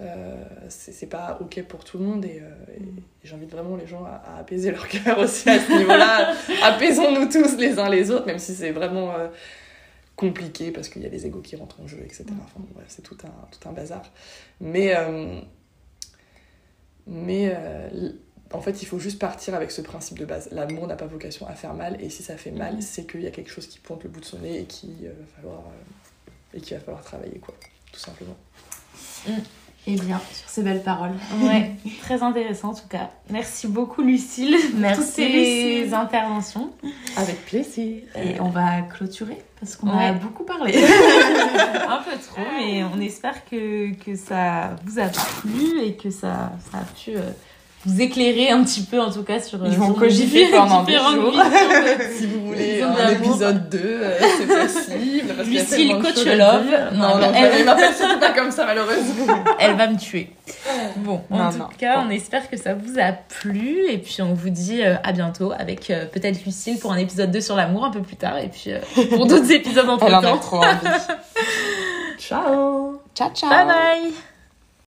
euh, 0.00 0.34
c'est 0.68 1.06
pas 1.06 1.38
ok 1.40 1.62
pour 1.68 1.84
tout 1.84 1.98
le 1.98 2.04
monde 2.04 2.24
et, 2.24 2.40
euh, 2.42 2.50
et 2.78 2.82
j'invite 3.24 3.50
vraiment 3.52 3.76
les 3.76 3.86
gens 3.86 4.04
à, 4.04 4.22
à 4.34 4.38
apaiser 4.40 4.70
leur 4.72 4.86
cœur 4.88 5.18
aussi 5.18 5.48
à 5.48 5.58
ce 5.60 5.72
niveau-là. 5.72 6.34
Apaisons-nous 6.64 7.28
tous 7.30 7.56
les 7.58 7.78
uns 7.78 7.88
les 7.88 8.10
autres, 8.10 8.26
même 8.26 8.38
si 8.40 8.54
c'est 8.54 8.72
vraiment 8.72 9.12
euh, 9.12 9.28
compliqué 10.16 10.70
parce 10.72 10.88
qu'il 10.88 11.02
y 11.02 11.06
a 11.06 11.08
les 11.08 11.26
égos 11.26 11.40
qui 11.40 11.56
rentrent 11.56 11.80
en 11.80 11.86
jeu, 11.86 11.98
etc. 12.04 12.24
Enfin, 12.30 12.64
bref, 12.74 12.86
c'est 12.88 13.02
tout 13.02 13.16
un, 13.24 13.28
tout 13.50 13.68
un 13.68 13.72
bazar. 13.72 14.02
Mais, 14.60 14.94
mais 17.06 17.52
euh, 17.56 18.10
en 18.52 18.60
fait, 18.60 18.82
il 18.82 18.86
faut 18.86 18.98
juste 18.98 19.18
partir 19.18 19.54
avec 19.54 19.70
ce 19.70 19.80
principe 19.80 20.18
de 20.18 20.24
base. 20.24 20.48
L'amour 20.52 20.86
n'a 20.86 20.96
pas 20.96 21.06
vocation 21.06 21.46
à 21.46 21.54
faire 21.54 21.74
mal, 21.74 21.96
et 22.02 22.10
si 22.10 22.22
ça 22.22 22.36
fait 22.36 22.50
mal, 22.50 22.74
Mhm. 22.74 22.80
c'est 22.82 23.06
qu'il 23.10 23.22
y 23.22 23.26
a 23.26 23.30
quelque 23.30 23.50
chose 23.50 23.66
qui 23.66 23.78
pointe 23.78 24.02
le 24.04 24.10
bout 24.10 24.20
de 24.20 24.24
son 24.24 24.38
nez 24.38 24.58
et 24.60 24.64
euh, 25.06 25.12
va 25.18 25.26
falloir 25.36 25.58
euh, 25.60 26.30
et 26.56 26.60
qu'il 26.60 26.76
va 26.76 26.82
falloir 26.82 27.02
travailler, 27.02 27.38
quoi, 27.38 27.54
tout 27.92 28.00
simplement. 28.00 28.36
Eh 29.88 29.96
bien, 29.96 30.20
sur 30.32 30.48
ces 30.48 30.62
belles 30.62 30.82
paroles. 30.82 31.10
Ouais, 31.40 31.72
très 32.02 32.22
intéressant 32.22 32.68
en 32.70 32.74
tout 32.74 32.86
cas. 32.88 33.10
Merci 33.30 33.66
beaucoup 33.66 34.02
Lucille 34.02 34.54
pour 34.70 34.78
Merci, 34.80 35.00
toutes 35.00 35.10
ces 35.10 35.28
Lucille. 35.28 35.94
interventions. 35.94 36.70
Avec 37.16 37.44
plaisir. 37.46 38.02
Et 38.14 38.40
on 38.40 38.48
va 38.48 38.82
clôturer 38.82 39.42
parce 39.58 39.74
qu'on 39.74 39.88
Ouais. 39.96 40.06
a 40.06 40.12
beaucoup 40.12 40.44
parlé. 40.44 40.76
Un 41.88 41.98
peu 41.98 42.16
trop, 42.24 42.42
mais 42.58 42.84
on 42.84 43.00
espère 43.00 43.44
que, 43.44 43.92
que 43.94 44.14
ça 44.14 44.76
vous 44.84 45.00
a 45.00 45.06
plu 45.08 45.80
et 45.82 45.94
que 45.96 46.10
ça, 46.10 46.52
ça 46.70 46.78
a 46.78 46.84
pu 46.84 47.16
euh, 47.16 47.30
vous 47.84 48.00
éclairer 48.00 48.50
un 48.50 48.62
petit 48.62 48.82
peu 48.82 49.00
en 49.00 49.10
tout 49.10 49.24
cas 49.24 49.40
sur 49.40 49.58
Ils 49.66 49.72
sur 49.72 49.82
vont 49.82 49.92
cogiter 49.94 50.46
pendant 50.50 50.84
des 50.84 50.92
jours. 50.94 51.32
de- 51.32 52.02
Si 52.18 52.26
vous 52.26 52.46
voulez 52.46 52.78
Ils 52.78 52.82
un 52.84 53.08
épisode 53.10 53.68
2, 53.70 53.78
euh, 53.82 54.18
c'est 54.38 54.46
possible. 54.46 55.34
parce 55.36 55.48
Lucille 55.48 55.96
Coach 56.00 56.24
Love. 56.24 56.64
Non, 56.94 57.08
Non, 57.08 57.18
non, 57.18 57.32
elle- 57.34 57.50
elle 57.58 57.64
m'appelle 57.64 57.92
surtout 57.94 58.20
pas 58.20 58.30
comme 58.30 58.50
ça, 58.52 58.66
malheureusement. 58.66 59.26
Elle 59.58 59.74
va 59.76 59.88
me 59.88 59.96
tuer. 59.98 60.30
Bon, 60.98 61.22
en 61.30 61.50
tout 61.50 61.58
cas, 61.78 62.04
on 62.06 62.10
espère 62.10 62.48
que 62.48 62.56
ça 62.56 62.74
vous 62.74 62.98
a 63.00 63.12
plu. 63.12 63.78
Et 63.90 63.98
puis, 63.98 64.22
on 64.22 64.34
vous 64.34 64.50
dit 64.50 64.82
euh, 64.82 64.94
à 65.02 65.12
bientôt 65.12 65.52
avec 65.58 65.90
euh, 65.90 66.04
peut-être 66.06 66.44
Lucille 66.44 66.78
pour 66.78 66.92
un 66.92 66.98
épisode 66.98 67.30
2 67.32 67.40
sur 67.40 67.56
l'amour 67.56 67.84
un 67.84 67.90
peu 67.90 68.00
plus 68.00 68.16
tard. 68.16 68.38
Et 68.38 68.48
puis, 68.48 68.72
euh, 68.72 68.78
pour 69.10 69.26
d'autres 69.26 69.50
épisodes 69.52 69.88
entre 69.88 70.04
Elle 70.06 70.14
en 70.14 70.18
a 70.18 70.22
temps. 70.22 70.38
trop 70.38 70.56
envie. 70.58 70.68
Ciao 72.18 73.00
ciao, 73.14 73.30
ciao. 73.34 73.50
Bye 73.50 73.66
bye 73.66 74.12